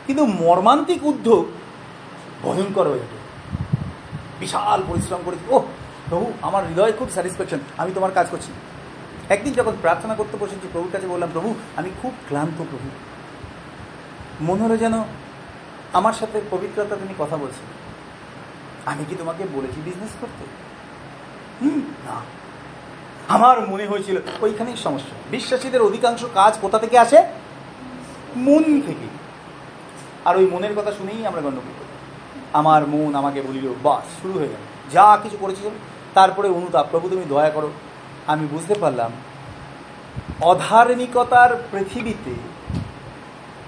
কিন্তু 0.06 0.24
মর্মান্তিক 0.26 1.04
উদ্যোগ 1.04 1.42
ভয়ঙ্কর 2.42 2.86
হয়ে 2.88 3.04
ওঠে। 3.06 3.18
বিশাল 4.40 4.82
পরিশ্রম 4.88 5.20
করেছি। 5.24 5.44
ও 5.54 5.58
প্রভু, 6.08 6.32
আমার 6.42 6.68
হৃদয় 6.68 6.92
খুব 6.92 7.08
স্যাটিসফ্যাকশন 7.10 7.60
আমি 7.76 7.90
তোমার 7.94 8.12
কাজ 8.12 8.26
করছি। 8.30 8.52
একদিন 9.28 9.52
যখন 9.52 9.74
প্রার্থনা 9.80 10.14
করতে 10.14 10.36
বসেছি, 10.36 10.68
প্রভুর 10.72 10.90
কাছে 10.92 11.06
বললাম, 11.06 11.30
প্রভু, 11.32 11.54
আমি 11.76 11.90
খুব 12.02 12.12
ক্লান্ত 12.28 12.58
প্রভু। 12.58 12.88
মনে 14.40 14.62
হলো 14.62 14.76
যেন 14.76 14.94
আমার 15.92 16.12
সাথে 16.12 16.40
পবিত্রতা 16.50 16.96
তিনি 16.96 17.14
কথা 17.18 17.36
বলছেন। 17.36 17.66
আমি 18.86 19.04
কি 19.08 19.14
তোমাকে 19.14 19.42
বলেছি 19.52 19.80
বিজনেস 19.84 20.10
করতে? 20.20 20.44
না। 21.62 22.20
আমার 23.28 23.68
মনে 23.68 23.86
হয়েছিল, 23.86 24.18
ওইখানেই 24.40 24.76
সমস্যা। 24.76 25.16
বিশ্বাসীদের 25.30 25.82
অধিকাংশ 25.82 26.24
কাজ 26.34 26.58
কোথা 26.60 26.78
থেকে 26.78 26.98
আসে? 26.98 27.22
মন 28.36 28.62
থেকে। 28.62 29.20
আর 30.24 30.36
ওই 30.36 30.46
মনের 30.46 30.74
কথা 30.74 30.92
শুনেই 30.92 31.26
আমরা 31.26 31.40
গণ্ডগোল 31.40 31.72
করি। 31.78 31.88
আমার 32.52 32.86
মন 32.86 33.14
আমাকে 33.14 33.42
বলিল 33.42 33.74
বাস 33.82 34.22
শুরু 34.22 34.38
হয়ে 34.38 34.48
গেল। 34.48 34.60
যা 34.92 35.18
কিছু 35.22 35.36
করেছিল 35.40 35.68
তারপরে 36.14 36.48
অনুতাপ 36.48 36.86
প্রভু 36.90 37.08
তুমি 37.08 37.24
দয়া 37.28 37.50
করো। 37.50 37.70
আমি 38.26 38.46
বুঝতে 38.46 38.74
পারলাম, 38.74 39.12
অধার্মিকতার 40.40 41.62
পৃথিবীতে 41.72 42.34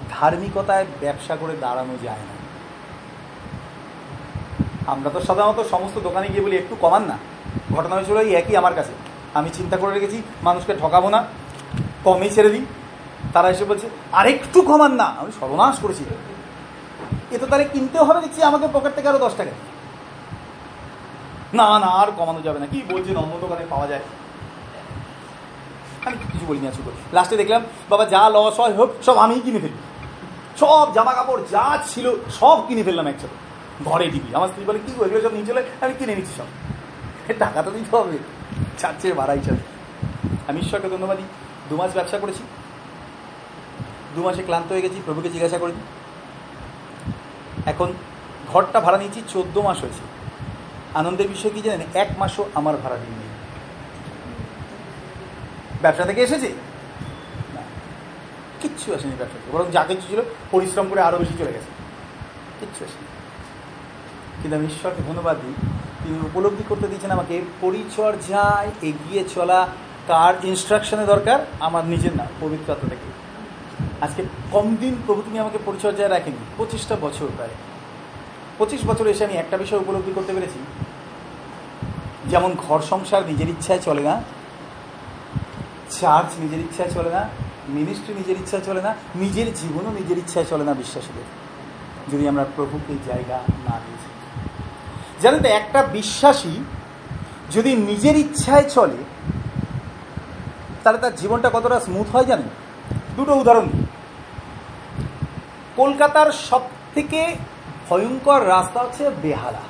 ধার্মিকতায় 0.09 0.85
ব্যবসা 0.99 1.35
করে 1.35 1.57
দাঁড়ানো 1.59 1.97
যায় 2.03 2.17
না। 2.17 2.33
আমরা 4.91 5.09
তো 5.09 5.21
সাধারণত 5.21 5.63
সমস্ত 5.71 5.99
দোকানে 5.99 6.27
গিয়ে 6.27 6.41
বলি, 6.41 6.57
একটু 6.57 6.75
কমান 6.81 7.01
না। 7.01 7.17
ঘটনা 7.75 7.93
হয়েছিল 7.95 8.17
এই 8.27 8.31
একই 8.41 8.55
আমার 8.61 8.73
কাছে। 8.79 8.93
আমি 9.37 9.49
চিন্তা 9.57 9.75
করে 9.77 9.91
রেখেছি, 9.93 10.17
মানুষকে 10.47 10.73
ঠকাবো 10.81 11.07
না 11.15 11.19
কমই 12.05 12.29
ছেড়ে 12.35 12.49
দিই। 12.53 12.65
তারা 13.33 13.47
এসে 13.49 13.65
বলছে, 13.65 13.87
আরেকটু 14.19 14.59
কমান 14.61 14.91
না। 15.01 15.07
আমি 15.19 15.31
সর্বনাশ 15.39 15.75
করেছি। 15.83 16.03
এ 17.33 17.37
তো 17.41 17.45
তাহলে 17.51 17.65
কিনতেও 17.73 18.03
হবে, 18.07 18.19
দেখছি 18.21 18.41
আমাকে 18.49 18.67
পকেট 18.75 18.91
থেকে 18.95 19.07
আরও 19.11 19.19
দশ 19.25 19.33
টাকা। 19.39 19.53
না 21.59 21.67
না, 21.83 21.89
আর 22.01 22.09
কমানো 22.19 22.41
যাবে 22.47 22.59
না। 22.59 22.67
কি 22.73 22.79
বলছেন 22.91 23.15
অন্য 23.23 23.33
দোকানে 23.43 23.63
পাওয়া 23.73 23.87
যায়? 23.91 24.03
আমি 26.05 26.17
কিছু 26.31 26.45
বলিনি 26.49 26.67
আছো 26.67 26.81
লাস্টে 27.13 27.35
দেখলাম, 27.41 27.61
বাবা, 27.91 28.05
যা 28.13 28.21
লস 28.35 28.55
হয় 28.59 28.73
হোক, 28.79 28.89
সব 29.07 29.15
আমিই 29.23 29.41
কিনে 29.45 29.59
ফেলি। 29.63 29.77
সব 30.61 30.85
জামা 30.95 31.13
কাপড় 31.13 31.41
যা 31.55 31.65
ছিল, 31.91 32.05
সব 32.39 32.57
কিনে 32.67 32.83
ফেললাম 32.87 33.07
একসাথে। 33.07 33.37
ঘরে 33.89 34.07
দিবি 34.13 34.29
আমার 34.37 34.49
স্ত্রী 34.51 34.63
বলে, 34.69 34.79
কি 34.85 34.91
এগুলো 35.05 35.21
সব 35.25 35.33
নিয়ে 35.35 35.47
চলে 35.49 35.61
আমি 35.83 35.93
কিনে 35.99 36.13
নিচ্ছি 36.17 36.33
সব। 36.39 36.49
টাকা 37.27 37.63
তো 37.63 37.71
দিতে 37.71 37.95
হবে। 37.95 38.17
চাচ্ছে 38.77 39.13
ভাড়া 39.13 39.33
হিসাবে 39.33 39.57
আমি 40.47 40.59
ঈশ্বরকে 40.59 40.89
ধন্যবাদ 40.89 41.17
দিই। 41.17 41.25
দু 41.69 41.75
মাস 41.75 41.93
ব্যবসা 41.93 42.19
করেছি। 42.19 42.43
দু 44.15 44.23
মাসে 44.23 44.43
ক্লান্ত 44.43 44.71
হয়ে 44.71 44.81
গেছি, 44.81 45.01
প্রভুকে 45.05 45.29
জিজ্ঞাসা 45.29 45.57
করেছি। 45.57 45.79
এখন 47.65 47.93
ঘরটা 48.47 48.79
ভাড়া 48.79 48.97
নিয়েছি, 48.97 49.21
চোদ্দ 49.27 49.57
মাস 49.57 49.81
হয়েছে। 49.81 49.99
আনন্দের 50.93 51.27
বিষয় 51.27 51.51
কি 51.51 51.61
জানেন? 51.61 51.87
এক 51.93 52.07
মাসও 52.17 52.49
আমার 52.53 52.77
ভাড়া 52.77 52.95
দিন 52.95 53.09
নেই 53.09 53.27
ব্যবসা 55.81 56.05
থেকে 56.05 56.21
এসেছে? 56.21 56.53
কিচ্ছু 58.61 58.95
আসেনি 58.95 59.15
ব্যবসা 59.17 59.33
থেকে। 59.33 59.57
বরং 59.57 59.71
যা 59.71 59.83
কিছু 59.83 60.01
ছিল, 60.07 60.21
পরিশ্রম 60.51 60.89
করে 60.89 61.01
আরও 61.01 61.17
বেশি 61.17 61.33
চলে 61.37 61.53
গেছে। 61.53 61.71
কিচ্ছু 62.59 62.85
আসেনি। 62.85 63.07
কিন্তু 64.41 64.57
আমি 64.57 64.65
ঈশ্বরকে 64.65 65.03
ধন্যবাদ 65.03 65.37
দিই। 65.41 65.53
তিনি 66.03 66.17
উপলব্ধি 66.29 66.63
করতে 66.69 66.85
দিয়েছেন 66.87 67.11
আমাকে, 67.17 67.35
পরিচর্যায় 67.63 68.69
এগিয়ে 68.89 69.21
চলা 69.35 69.59
কার 70.09 70.33
ইনস্ট্রাকশনে 70.49 71.05
দরকার, 71.13 71.39
আমার 71.67 71.83
নিজের 71.85 72.13
না, 72.19 72.25
পবিত্রতা 72.41 72.85
থেকে 72.91 73.07
আজকে 74.05 74.21
কম 74.53 74.67
দিন 74.81 74.93
প্রভু 75.05 75.21
তুমি 75.27 75.37
আমাকে 75.43 75.59
পরিচর্যায় 75.67 76.11
রাখেনি, 76.15 76.41
পঁচিশটা 76.57 76.95
বছর 77.05 77.27
প্রায়। 77.37 77.55
পঁচিশ 78.59 78.81
বছর 78.89 79.05
এসে 79.13 79.23
আমি 79.27 79.35
একটা 79.37 79.55
বিষয় 79.63 79.79
উপলব্ধি 79.83 80.11
করতে 80.17 80.31
পেরেছি। 80.35 80.59
যেমন 82.31 82.51
ঘর 82.65 82.79
সংসার 82.91 83.21
নিজের 83.29 83.49
ইচ্ছায় 83.53 83.81
চলে 83.87 84.03
না 84.09 84.15
চার্চ 85.97 86.29
নিজের 86.43 86.61
ইচ্ছায় 86.65 86.91
চলে 86.95 87.11
না 87.17 87.21
মিনিস্ট্রি 87.77 88.11
নিজের 88.19 88.37
ইচ্ছায় 88.41 88.63
চলে 88.67 88.81
না, 88.87 88.91
নিজের 89.15 89.47
জীবনও 89.61 89.91
নিজের 89.99 90.17
ইচ্ছায় 90.23 90.47
চলে 90.51 90.63
না, 90.69 90.73
বিশ্বাসীদের। 90.81 91.27
যদি 92.11 92.23
আমরা 92.31 92.43
প্রভুকে 92.55 92.93
জায়গা 93.09 93.37
না 93.67 93.75
দিয়েছি 93.83 94.09
জানেন 95.23 95.41
তো 95.41 95.49
একটা 95.49 95.79
বিশ্বাসী 95.97 96.55
যদি 97.51 97.71
নিজের 97.75 98.15
ইচ্ছায় 98.15 98.65
চলে, 98.69 98.99
তাহলে 100.83 100.99
তার 100.99 101.15
জীবনটা 101.15 101.49
কতটা 101.53 101.79
স্মুথ 101.79 102.07
হয় 102.15 102.23
জানেন? 102.23 102.49
দুটো 103.15 103.33
উদাহরণ। 103.35 103.67
কলকাতার 105.75 106.29
সব 106.31 106.61
থেকে 106.95 107.21
ভয়ঙ্কর 107.89 108.41
রাস্তা 108.47 108.79
হচ্ছে 108.83 109.03
বেহালা। 109.21 109.63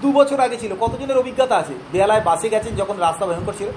দু 0.00 0.08
বছর 0.12 0.38
আগে 0.40 0.56
ছিল, 0.56 0.72
কতজনের 0.80 1.18
অভিজ্ঞতা 1.18 1.56
আছে? 1.56 1.74
বেহালায় 1.92 2.20
বাসে 2.20 2.48
গেছেন 2.48 2.72
যখন 2.76 2.96
রাস্তা 2.96 3.24
ভয়ঙ্কর 3.26 3.54
ছিল? 3.58 3.68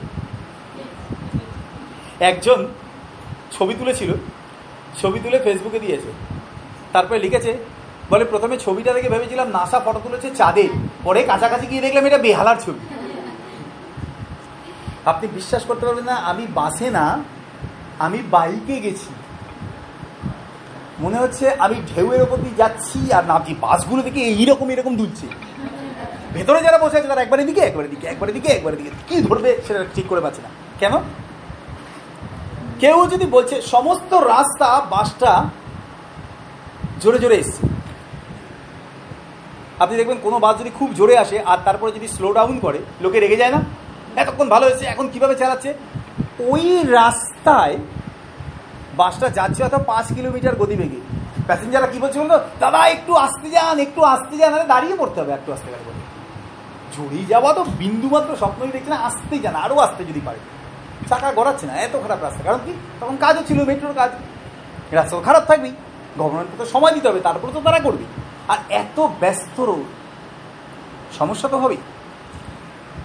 একজন 2.20 2.60
ছবি 3.52 3.74
তুলেছিল, 3.74 4.12
ছবি 5.02 5.20
তুলে 5.24 5.38
ফেসবুকে 5.40 5.80
দিয়েছে। 5.80 6.12
তারপরে 6.94 7.20
লিখেছে 7.20 7.52
বলে 8.12 8.26
প্রথমে 8.26 8.58
ছবিটা 8.58 8.94
দেখে 8.94 9.10
ভেবেছিলাম 9.10 9.48
নাসা 9.48 9.80
ফটো 9.80 10.00
তুলেছে 10.04 10.30
চাঁদে। 10.36 10.70
পরে 11.04 11.24
কাছাকাছি 11.24 11.68
গিয়ে 11.68 11.82
দেখলাম 11.82 12.06
এটা 12.06 12.18
বেহালার 12.18 12.56
ছবি। 12.66 12.80
আপনি 15.06 15.28
বিশ্বাস 15.28 15.64
করতে 15.66 15.86
পারবেন 15.86 16.06
না, 16.06 16.16
আমি 16.16 16.48
বাসে 16.54 16.90
না, 16.90 17.24
আমি 18.00 18.20
বাইকে 18.32 18.80
গেছি। 18.80 19.12
মনে 21.00 21.18
হচ্ছে 21.18 21.46
আমি 21.60 21.76
ঢেউয়ের 21.96 22.22
ওপর 22.22 22.38
দিয়ে 22.38 22.56
যাচ্ছি 22.58 23.14
আর 23.14 23.24
নামছি 23.26 23.56
বাসগুলো 23.62 24.02
দেখে 24.02 24.22
এইরকম 24.22 24.70
এরকম 24.70 24.96
দুলছে। 24.96 25.28
ভেতরে 26.34 26.62
যারা 26.62 26.78
বসে 26.78 26.98
আছে 26.98 27.08
তারা 27.08 27.22
একবারের 27.22 27.46
দিকে 27.46 27.62
একবারের 27.62 27.90
দিকে 27.90 28.08
একবারের 28.08 28.34
দিকে 28.34 28.50
একবারের 28.50 28.78
দিকে। 28.78 28.92
কি 29.10 29.16
ধরবে 29.22 29.62
সেটা 29.68 29.86
ঠিক 29.96 30.06
করে 30.08 30.22
পাচ্ছে 30.22 30.42
না। 30.42 30.50
কেন? 30.80 30.94
কেউ 32.80 33.08
যদি 33.08 33.26
বলছে, 33.26 33.62
সমস্ত 33.62 34.14
রাস্তা 34.14 34.70
বাসটা 34.90 35.50
জোরে 37.02 37.20
জোরে 37.20 37.36
এসছে। 37.36 37.71
আপনি 39.82 39.96
দেখবেন 40.00 40.20
কোনো 40.26 40.38
বাস 40.46 40.56
যদি 40.62 40.72
খুব 40.80 40.90
জোরে 41.00 41.16
আসে 41.24 41.38
আর 41.52 41.60
তারপরে 41.68 41.92
যদি 41.98 42.08
স্লো 42.16 42.30
ডাউন 42.38 42.56
করে, 42.66 42.80
লোকে 43.04 43.18
রেগে 43.20 43.42
যায় 43.42 43.54
না? 43.56 43.60
এতক্ষণ 44.22 44.48
ভালো 44.54 44.64
হয়েছে, 44.68 44.86
এখন 44.94 45.06
কীভাবে 45.14 45.36
চালাচ্ছে? 45.42 45.70
ওই 46.52 46.66
রাস্তায় 47.00 47.76
বাসটা 49.00 49.28
যাচ্ছে 49.38 49.60
হয়তো 49.64 49.80
পাঁচ 49.92 50.08
কিলোমিটার 50.18 50.60
গতিবেগে। 50.62 51.00
প্যাসেঞ্জাররা 51.48 51.90
কী 51.94 51.98
বলছে 52.04 52.18
বলতো 52.22 52.38
দাদা, 52.64 52.82
একটু 52.96 53.12
আসতে 53.26 53.48
যান, 53.56 53.76
একটু 53.86 54.02
আসতে 54.14 54.36
যান, 54.42 54.52
আরে 54.58 54.66
দাঁড়িয়ে 54.74 54.96
পড়তে 55.02 55.18
হবে 55.22 55.32
একটু 55.40 55.50
আসতে 55.56 55.68
গেলে 55.72 55.84
জড়িয়ে 56.96 57.26
যাওয়া 57.32 57.50
তো 57.58 57.62
বিন্দুমাত্র 57.82 58.32
স্বপ্নই 58.42 58.72
দেখছে 58.76 58.92
না, 58.96 59.00
আসতে 59.10 59.36
যান 59.44 59.56
আরও 59.66 59.78
আসতে 59.86 60.02
যদি 60.10 60.22
পারে। 60.28 60.40
চাকা 61.10 61.30
গড়াচ্ছে 61.40 61.66
না, 61.70 61.74
এত 61.86 61.96
খারাপ 62.04 62.20
রাস্তা। 62.24 62.42
কারণ 62.48 62.60
কি? 62.66 62.74
তখন 63.02 63.16
কাজও 63.24 63.44
ছিল, 63.50 63.60
মেট্রোর 63.70 63.94
কাজ। 64.00 64.12
রাস্তা 64.98 65.14
তো 65.18 65.24
খারাপ 65.30 65.44
থাকবেই। 65.50 65.74
গভর্নমেন্টকে 66.20 66.58
তো 66.62 66.66
সময় 66.74 66.94
দিতে 66.98 67.08
হবে, 67.10 67.22
তারপরে 67.28 67.52
তো 67.56 67.62
তারা 67.68 67.80
করবে। 67.88 68.06
আর 68.48 68.58
এত 68.70 69.08
ব্যস্ত 69.20 69.74
সমস্যা 71.18 71.50
তো 71.50 71.58
হবেই। 71.58 71.78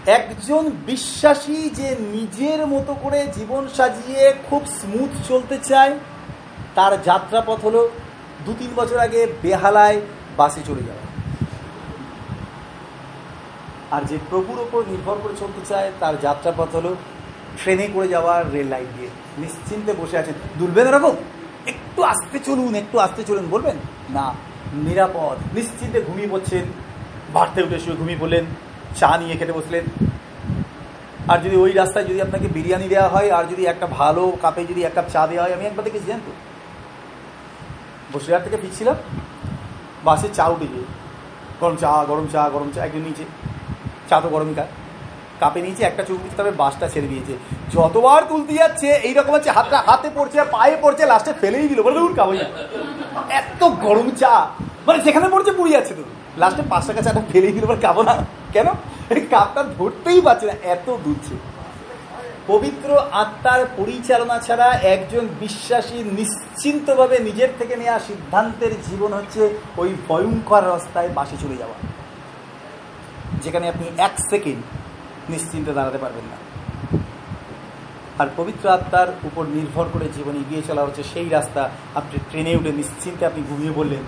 একজন 0.06 0.70
বিশ্বাসী 0.70 1.70
যে 1.70 1.96
নিজের 1.98 2.66
মতো 2.66 2.94
করে 2.94 3.26
জীবন 3.26 3.68
সাজিয়ে 3.68 4.34
খুব 4.50 4.62
স্মুথ 4.66 5.28
চলতে 5.28 5.58
চায়, 5.58 5.98
তার 6.74 7.02
যাত্রাপথ 7.02 7.60
হলো 7.64 7.90
দু 8.44 8.54
তিন 8.58 8.70
বছর 8.76 8.98
আগে 8.98 9.26
বেহালায় 9.42 10.00
বাসে 10.36 10.60
চলে 10.66 10.82
যাওয়া। 10.82 11.02
আর 13.90 14.02
যে 14.02 14.18
প্রভুর 14.30 14.58
ওপর 14.58 14.82
নির্ভর 14.86 15.16
করে 15.22 15.34
চলতে 15.40 15.66
চায়, 15.66 15.92
তার 16.00 16.20
যাত্রাপথ 16.20 16.76
হলো 16.76 16.96
ট্রেনে 17.62 17.88
করে 17.94 18.08
যাওয়া 18.08 18.42
রেল 18.42 18.66
লাইন 18.66 18.86
দিয়ে। 18.98 19.10
নিশ্চিন্তে 19.38 19.92
বসে 19.92 20.18
আছেন। 20.18 20.34
দুলবেন 20.58 20.86
এরকম 20.86 21.16
একটু 21.66 22.02
আসতে 22.02 22.38
চলুন, 22.38 22.74
একটু 22.74 22.98
আসতে 22.98 23.24
চলুন, 23.24 23.46
বলবেন? 23.50 23.76
না। 24.10 24.34
নিরাপদ, 24.86 25.36
নিশ্চিন্তে 25.56 25.98
ঘুমিয়ে 26.08 26.30
পড়ছেন। 26.32 26.64
বাড়তে 27.34 27.60
উঠে 27.66 27.78
শুয়ে 27.84 27.98
ঘুমিয়ে 28.00 28.20
পড়লেন, 28.22 28.44
চা 29.00 29.10
নিয়ে 29.20 29.34
খেতে 29.38 29.54
বসলেন। 29.58 29.84
আর 31.30 31.38
যদি 31.44 31.56
ওই 31.64 31.72
রাস্তায় 31.72 32.06
যদি 32.10 32.20
আপনাকে 32.26 32.46
বিরিয়ানি 32.56 32.86
দেওয়া 32.94 33.08
হয়, 33.14 33.28
আর 33.36 33.44
যদি 33.52 33.62
একটা 33.72 33.86
ভালো 33.98 34.24
কাপে 34.42 34.62
যদি 34.70 34.80
এক 34.84 34.94
কাপ 34.96 35.06
চা 35.14 35.22
দেওয়া 35.30 35.44
হয়, 35.44 35.54
আমি 35.56 35.64
একবার 35.66 35.84
দেখেছি 35.86 36.06
জানেন 36.10 36.22
তো 36.26 36.32
বসিরহাট 38.12 38.42
থেকে 38.46 38.58
ফিরছিলাম, 38.62 38.96
বাসে 40.06 40.28
চা 40.38 40.44
উঠে 40.54 40.68
গরম 41.60 41.76
চা 41.82 41.90
গরম 42.10 42.26
চা 42.32 42.42
গরম 42.54 42.70
চা 42.74 42.80
একজন 42.86 43.02
নিচে। 43.08 43.24
চা 44.08 44.16
তো 44.22 44.28
গরমই 44.34 44.54
খায় 44.58 44.72
কাপে 45.40 45.60
নিয়েছে, 45.64 45.82
একটা 45.84 46.02
দিতে 46.08 46.36
তবে 46.36 46.52
বাসটা 46.62 46.86
ছেড়ে 46.88 47.08
দিয়েছে। 47.12 47.34
যতবার 47.74 48.20
তুলতে 48.28 48.52
যাচ্ছে, 48.60 48.88
এইরকম 49.08 49.32
হচ্ছে, 49.36 49.50
হাতটা 49.56 49.78
হাতে 49.86 50.08
পড়ছে, 50.16 50.36
পায়ে 50.54 50.76
পড়ছে 50.82 51.04
লাস্টে 51.06 51.32
ফেলেই 51.40 51.68
দিল, 51.70 51.80
বলে 51.86 51.98
উঠ 52.06 52.12
কাবই 52.16 52.38
এত 53.40 53.60
গরম 53.84 54.08
চা। 54.20 54.34
মানে 54.86 54.98
যেখানে 55.06 55.26
পড়ছে, 55.28 55.52
পুড়ে 55.58 55.72
যাচ্ছে 55.76 55.94
তো। 55.98 56.04
লাস্টে 56.42 56.62
পাঁচ 56.70 56.82
টাকা 56.86 57.02
চাটা 57.06 57.22
ফেলেই 57.32 57.52
দিল, 57.52 57.64
বলে 57.66 57.80
খাব 57.86 57.98
না। 58.08 58.14
কেন? 58.54 58.68
এই 59.10 59.20
কাপটা 59.32 59.62
ধরতেই 59.76 60.20
পারছে 60.20 60.44
না, 60.46 60.54
এত 60.74 60.86
দুধছে 61.04 61.36
পবিত্র 62.52 62.88
আত্মার 63.22 63.60
পরিচালনা 63.76 64.36
ছাড়া 64.38 64.68
একজন 64.94 65.24
বিশ্বাসী 65.40 65.98
নিশ্চিন্তভাবে 66.18 67.16
নিজের 67.18 67.50
থেকে 67.58 67.74
নেওয়া 67.76 67.98
সিদ্ধান্তের 67.98 68.72
জীবন 68.86 69.10
হচ্ছে 69.12 69.42
ওই 69.78 69.90
ভয়ঙ্কর 70.08 70.62
রাস্তায় 70.72 71.08
বাসে 71.08 71.36
চলে 71.42 71.56
যাওয়া। 71.56 71.76
যেখানে 73.44 73.66
আপনি 73.68 73.86
এক 73.98 74.14
সেকেন্ড 74.30 74.60
নিশ্চিন্তে 75.32 75.72
দাঁড়াতে 75.78 75.98
পারবেন 76.04 76.26
না। 76.32 76.38
আর 78.20 78.28
পবিত্র 78.38 78.64
আত্মার 78.76 79.08
উপর 79.28 79.44
নির্ভর 79.56 79.86
করে 79.94 80.06
জীবনে 80.16 80.38
এগিয়ে 80.44 80.62
চলা 80.68 80.82
হচ্ছে 80.86 81.02
সেই 81.12 81.28
রাস্তা। 81.36 81.62
আপনি 81.98 82.16
ট্রেনে 82.28 82.52
উঠে 82.60 82.72
নিশ্চিন্তে 82.80 83.22
আপনি 83.30 83.40
ঘুমিয়ে 83.50 83.72
বললেন 83.80 84.04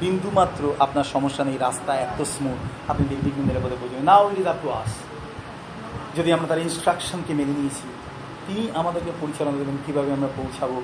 বিন্দুমাত্র 0.00 0.62
আপনার 0.84 1.10
সমস্যা 1.14 1.42
নেই, 1.48 1.58
রাস্তা 1.66 1.92
এত 2.06 2.18
স্মুথ 2.34 2.60
আপনি 2.90 3.04
নির্বিঘ্ন 3.12 3.40
নিরাপদে 3.48 3.76
পৌঁছবেন। 3.80 4.04
না 4.10 4.16
উইল 4.24 4.48
আপ 4.52 4.58
টু 4.62 4.68
আস 4.82 4.92
যদি 6.16 6.28
আমরা 6.34 6.46
তার 6.50 6.64
ইনস্ট্রাকশনকে 6.66 7.32
মেনে 7.38 7.54
নিয়েছি, 7.58 7.86
তিনি 8.46 8.62
আমাদেরকে 8.80 9.12
পরিচালনা 9.22 9.56
দেবেন, 9.60 9.76
কীভাবে 9.86 10.10
আমরা 10.16 10.30
পৌঁছাবো, 10.38 10.76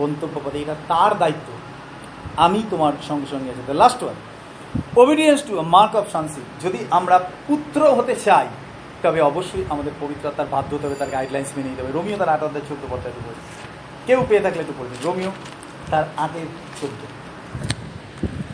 গন্তব্য 0.00 0.36
পথে। 0.44 0.58
এটা 0.64 0.76
তার 0.90 1.12
দায়িত্ব। 1.22 1.48
আমি 2.44 2.60
তোমার 2.72 2.94
সঙ্গে 3.08 3.28
সঙ্গে 3.32 3.48
আছি। 3.52 3.62
Last 3.82 4.00
one 4.04 4.16
obedience 5.02 5.40
to 5.46 5.52
mark 5.76 5.92
of 6.00 6.06
শান্সি 6.14 6.42
যদি 6.64 6.78
আমরা 6.98 7.16
পুত্র 7.48 7.80
হতে 7.98 8.14
চাই 8.26 8.46
তবে 9.02 9.20
অবশ্যই 9.20 9.64
আমাদের 9.70 9.92
পবিত্রতার 10.00 10.46
বাধ্য 10.46 10.70
হতে 10.74 10.86
হবে 10.86 10.94
তার 10.94 11.10
গাইডলাইন্স 11.10 11.50
মেনে 11.56 11.68
নিতে 11.68 11.82
হবে। 11.82 11.92
রোমিও 11.92 12.16
তার 12.16 12.28
আট 12.28 12.42
অধ্যায় 12.42 12.66
চোদ্দ 12.68 12.82
পর্যায়ে 12.90 13.14
বলবে 13.16 13.42
কেউ 14.06 14.20
পেয়ে 14.28 14.40
থাকলে 14.40 14.60
একটু 14.60 14.74
পড়বে 14.78 14.96
রোমিও 15.04 15.30
তার 15.90 16.04
আটের 16.16 16.48
চোদ্দ। 16.80 17.00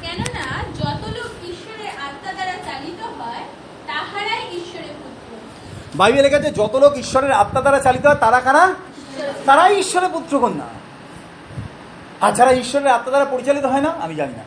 কেননা 0.03 0.45
যত 0.81 1.03
লোক 1.17 1.31
ঈশ্বরের 1.53 1.91
আত্মা 2.07 2.31
দ্বারা 2.33 2.55
চালিত 2.65 3.01
হয় 3.19 3.45
তাহারাই 3.87 4.43
ঈশ্বরের 4.57 4.95
পুত্র। 5.03 5.31
বাইবেল 5.97 6.23
লেখা 6.23 6.39
যত 6.39 6.75
লোক 6.77 6.93
ঈশ্বরের 6.97 7.33
আত্মা 7.33 7.61
দ্বারা 7.61 7.79
চালিত 7.79 8.07
হয় 8.07 8.15
তারা 8.15 8.41
কারা? 8.41 8.65
তারাই 9.47 9.75
ঈশ্বরের 9.79 10.11
পুত্র 10.13 10.33
কন্যা 10.39 10.69
আর 12.21 12.33
যারা 12.33 12.53
ঈশ্বরের 12.53 12.89
আত্মা 12.89 13.11
দ্বারা 13.11 13.25
পরিচালিত 13.25 13.65
হয় 13.65 13.81
না 13.81 13.91
আমি 14.01 14.15
জানি 14.15 14.33
না। 14.33 14.45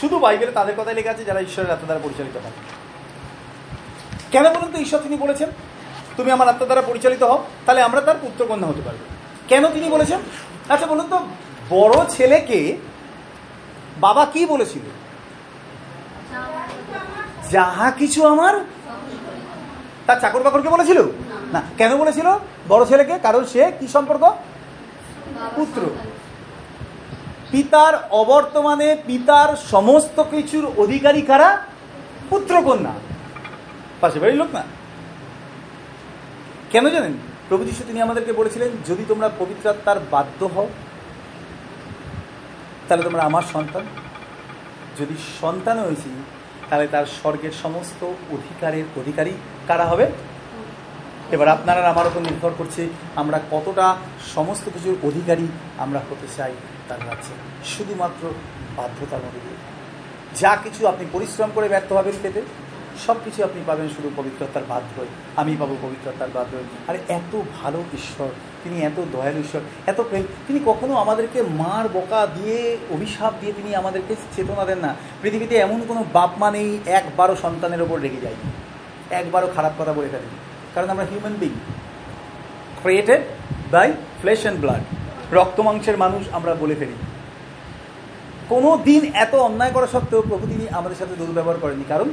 শুধু 0.00 0.18
বাইবেলে 0.18 0.52
তাদের 0.52 0.74
কথাই 0.76 0.94
লেখা 0.94 1.10
আছে 1.10 1.24
যারা 1.24 1.40
ঈশ্বরের 1.40 1.70
আত্মা 1.70 1.86
দ্বারা 1.86 2.02
পরিচালিত 2.04 2.36
হয়। 2.36 2.56
কেন 4.32 4.48
বলুন 4.48 4.72
তো 4.72 4.78
ঈশ্বর 4.78 5.00
তিনি 5.00 5.16
বলেছেন? 5.16 5.48
তুমি 6.16 6.30
আমার 6.30 6.48
আত্মা 6.48 6.66
দ্বারা 6.66 6.82
পরিচালিত 6.82 7.22
হও, 7.22 7.44
তাহলে 7.66 7.82
আমরা 7.82 8.00
তার 8.00 8.14
পুত্রকন্যা 8.20 8.68
হতে 8.68 8.82
পারব। 8.82 8.98
কেন 9.48 9.68
তিনি 9.68 9.88
বলেছেন? 9.88 10.18
আচ্ছা 10.68 10.86
বলুন 10.86 11.06
তো, 11.10 11.18
বড় 11.70 12.04
ছেলেকে 12.08 12.76
বাবা 14.00 14.24
কি 14.24 14.46
বলেছিল? 14.46 14.82
যাহা 17.50 17.90
কিছু 17.90 18.26
আমার। 18.26 18.64
তার 20.06 20.20
চাকর 20.20 20.42
বাকরকে 20.42 20.68
বলেছিল? 20.68 21.02
না, 21.52 21.62
কেন 21.78 21.96
বলেছিল? 21.96 22.26
বড় 22.68 22.84
ছেলেকে, 22.86 23.18
কারণ 23.18 23.44
সে 23.44 23.72
কি 23.80 23.88
সম্পর্ক? 23.88 24.22
পুত্র। 25.56 25.82
পিতার 27.50 28.08
অবর্তমানে 28.10 28.96
পিতার 29.06 29.56
সমস্ত 29.56 30.22
কিছুর 30.30 30.72
অধিকারী 30.76 31.22
কারা? 31.22 31.58
পুত্রকন্যা। 32.30 32.90
পাশে 34.00 34.20
বাড়ির 34.20 34.36
লোক 34.36 34.48
না। 34.52 34.64
কেন 36.70 36.90
জানেন? 36.90 37.12
প্রভু 37.48 37.64
যিশু 37.64 37.84
তিনি 37.86 38.02
আমাদেরকে 38.02 38.32
বলেছিলেন, 38.32 38.68
যদি 38.86 39.04
তোমরা 39.08 39.30
পবিত্রাত্মার 39.38 39.96
বাধ্য 40.10 40.44
হও, 40.44 40.68
তাহলে 42.88 43.04
তোমরা 43.04 43.22
আমার 43.22 43.42
সন্তান। 43.52 43.86
যদি 44.98 45.14
সন্তান 45.40 45.78
হয়েছি, 45.78 46.24
তাহলে 46.70 46.86
তার 46.86 47.06
স্বর্গের 47.06 47.50
সমস্ত 47.62 48.04
অধিকারের 48.04 48.84
অধিকারী 48.96 49.32
কারা 49.66 49.84
হবে? 49.84 50.06
এবার 51.30 51.48
আপনারা 51.48 51.90
আমার 51.90 52.06
উপর 52.06 52.20
নির্ভর 52.20 52.50
করছে, 52.58 52.88
আমরা 53.16 53.40
কতটা 53.50 53.96
সমস্ত 54.34 54.64
কিছুর 54.64 54.96
অধিকারী 55.02 55.46
আমরা 55.78 55.98
হতে 55.98 56.26
চাই 56.36 56.54
তার 56.88 56.98
কাছে। 57.06 57.32
শুধুমাত্র 57.64 58.30
বাধ্যতার 58.76 59.18
মধ্যে 59.18 59.40
দিয়ে। 59.40 59.56
যা 60.34 60.56
কিছু 60.64 60.86
আপনি 60.86 61.06
পরিশ্রম 61.12 61.50
করে 61.54 61.68
ব্যর্থ 61.68 61.92
হবেন, 61.92 62.14
পেতে 62.22 62.42
সব 63.06 63.16
কিছু 63.24 63.40
আপনি 63.44 63.60
পাবেন 63.66 63.88
শুধু 63.96 64.08
পবিত্রতার 64.16 64.64
বাধ্য 64.68 64.88
হয়ে 64.98 65.12
আমি 65.36 65.52
পাবো 65.60 65.74
পবিত্রতার 65.82 66.30
বাধ্য 66.34 66.52
হয়ে 66.56 66.68
আর 66.88 66.96
এত 67.18 67.32
ভালো 67.58 67.80
ঈশ্বর, 67.94 68.30
তিনি 68.64 68.76
এত 68.80 68.98
দয়ালু 69.12 69.40
ঈশ্বর, 69.40 69.62
এত 69.86 69.98
প্রেম। 70.00 70.24
তিনি 70.46 70.58
কখনো 70.66 70.92
আমাদেরকে 70.94 71.38
মার 71.42 71.84
বোকা 71.88 72.20
দিয়ে, 72.26 72.58
অভিশাপ 72.90 73.32
দিয়ে 73.40 73.52
তিনি 73.52 73.70
আমাদেরকে 73.74 74.14
চেতনা 74.36 74.64
দেন 74.64 74.78
না। 74.78 74.90
পৃথিবীতে 75.22 75.54
এমন 75.56 75.80
কোনো 75.88 76.00
বাপ 76.12 76.30
মা 76.38 76.48
নেই, 76.50 76.78
একবারও 76.86 77.36
সন্তানের 77.36 77.82
ওপর 77.82 77.98
রেগে 78.00 78.20
যায় 78.22 78.38
একবারও 79.10 79.48
খারাপ 79.56 79.72
কথা 79.78 79.92
বলে 79.92 80.08
ফেলি 80.08 80.30
কারণ 80.74 80.88
আমরা 80.90 81.04
human 81.10 81.34
being 81.40 81.52
created 82.82 83.22
by 83.70 83.88
flesh 84.20 84.40
and 84.42 84.60
blood 84.60 84.82
রক্ত 85.32 85.58
মাংসের 85.60 85.96
মানুষ 85.96 86.22
আমরা 86.32 86.52
বলে 86.54 86.74
ফেলি। 86.74 86.96
কোনো 88.48 88.70
দিন 88.84 89.02
এত 89.14 89.34
অন্যায় 89.48 89.72
করা 89.72 89.86
সত্ত্বেও 89.86 90.22
প্রভু 90.22 90.44
তিনি 90.46 90.64
আমাদের 90.68 90.98
সাথে 90.98 91.14
দুর্ব্যবহার 91.18 91.58
করেনি। 91.60 91.84
কারণ 91.88 92.08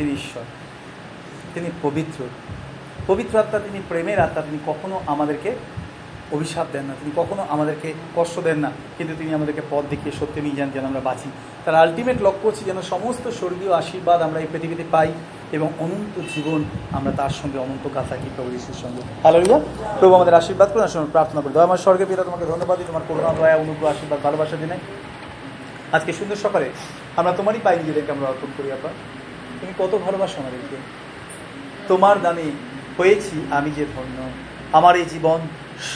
তিনি 0.00 0.12
ঈশ্বর 0.20 0.44
তিনি 1.54 1.68
পবিত্র। 1.84 2.18
পবিত্র 3.10 3.34
আত্মা, 3.42 3.58
তিনি 3.66 3.78
প্রেমের 3.90 4.18
আত্মা, 4.26 4.40
তিনি 4.48 4.58
কখনো 4.70 4.96
আমাদেরকে 5.12 5.50
অভিশাপ 6.36 6.66
দেন 6.74 6.84
না, 6.88 6.94
তিনি 7.00 7.10
কখনো 7.20 7.42
আমাদেরকে 7.54 7.88
কষ্ট 8.16 8.36
দেন 8.48 8.58
না, 8.64 8.70
কিন্তু 8.96 9.12
তিনি 9.20 9.30
আমাদেরকে 9.38 9.62
পথ 9.72 9.84
দেখিয়ে 9.92 10.14
সত্যি 10.20 10.40
নিয়ে 10.44 10.56
যান 10.58 10.68
যেন 10.74 10.84
আমরা 10.90 11.02
বাঁচি। 11.08 11.28
তার 11.64 11.76
আলটিমেট 11.84 12.18
লক্ষ্য 12.26 12.44
হচ্ছে 12.48 12.64
যেন 12.70 12.78
সমস্ত 12.92 13.24
স্বর্গীয় 13.38 13.72
আশীর্বাদ 13.80 14.18
আমরা 14.26 14.38
এই 14.44 14.48
পৃথিবীতে 14.52 14.84
পাই 14.94 15.10
এবং 15.56 15.68
অনন্ত 15.84 16.14
জীবন 16.34 16.60
আমরা 16.98 17.12
তার 17.20 17.32
সঙ্গে 17.40 17.58
অনন্ত 17.64 17.84
কাজ 17.96 18.04
থাকি 18.12 18.28
প্রভু 18.36 18.50
যিশুর 18.54 18.78
সঙ্গে। 18.82 19.02
হ্যালো 19.24 19.56
প্রভু 19.98 20.12
আমাদের 20.18 20.34
আশীর্বাদ 20.40 20.68
করুন 20.72 20.82
আমরা 21.00 21.14
প্রার্থনা 21.16 21.40
করি। 21.42 21.52
আমার 21.68 21.82
স্বর্গে 21.84 22.04
পিতা, 22.10 22.22
তোমাকে 22.28 22.46
ধন্যবাদ 22.52 22.76
দিই, 22.78 22.88
তোমার 22.90 23.04
করুণা, 23.08 23.30
দয়া, 23.38 23.56
অনুগ্রহ, 23.64 23.88
আশীর্বাদ, 23.94 24.20
ভালোবাসা 24.26 24.56
দিনে। 24.62 24.76
আজকে 25.96 26.10
সুন্দর 26.18 26.42
সকালে 26.46 26.66
আমরা 27.18 27.32
তোমারই 27.38 27.60
পাই 27.64 27.74
নিজেদেরকে 27.82 28.10
আমরা 28.16 28.26
অর্পণ 28.32 28.50
করি 28.58 28.68
আপনার 28.78 28.94
তুমি 29.60 29.72
কত 29.78 29.98
ভালোবাসো 29.98 30.40
আমাদেরকে? 30.40 30.76
তোমার 31.88 32.22
দানে 32.22 32.42
হয়েছি 32.98 33.46
আমি 33.50 33.70
যে 33.70 33.84
ধন্য। 33.84 34.30
আমার 34.72 34.96
এই 34.96 35.04
জীবন 35.04 35.40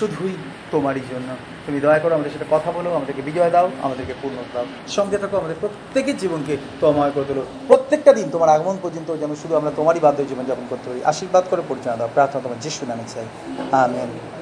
শুধুই 0.00 0.36
তোমারই 0.70 1.00
জন্য। 1.00 1.36
তুমি 1.66 1.80
দয়া 1.80 1.98
করো 1.98 2.14
আমাদের 2.14 2.32
সাথে 2.32 2.44
কথা 2.50 2.72
বলো, 2.72 2.94
আমাদেরকে 2.94 3.22
বিজয় 3.22 3.50
দাও, 3.50 3.70
আমাদেরকে 3.82 4.14
পূর্ণ 4.22 4.36
দাও। 4.54 4.64
সঙ্গে 4.88 5.18
থাকো, 5.18 5.36
আমাদের 5.36 5.56
প্রত্যেকের 5.60 6.16
জীবনকে 6.16 6.56
তোমায় 6.80 7.10
করে 7.10 7.24
তোলো। 7.28 7.44
প্রত্যেকটা 7.68 8.12
দিন 8.12 8.30
তোমার 8.30 8.48
আগমন 8.48 8.78
পর্যন্ত 8.82 9.16
যেন 9.16 9.34
শুধু 9.34 9.56
আমরা 9.56 9.70
তোমারই 9.76 10.00
বাধ্য 10.00 10.24
জীবন 10.28 10.44
যাপন 10.44 10.66
করতে 10.70 10.90
পারি। 10.90 11.04
আশীর্বাদ 11.04 11.44
করে 11.50 11.62
পরিচালনা 11.68 11.96
দাও। 11.96 12.08
প্রার্থনা 12.14 12.42
তোমার 12.42 12.60
যিশু 12.60 12.86
নামে 12.86 13.02
চাই। 13.08 13.24
আমেন। 13.72 14.33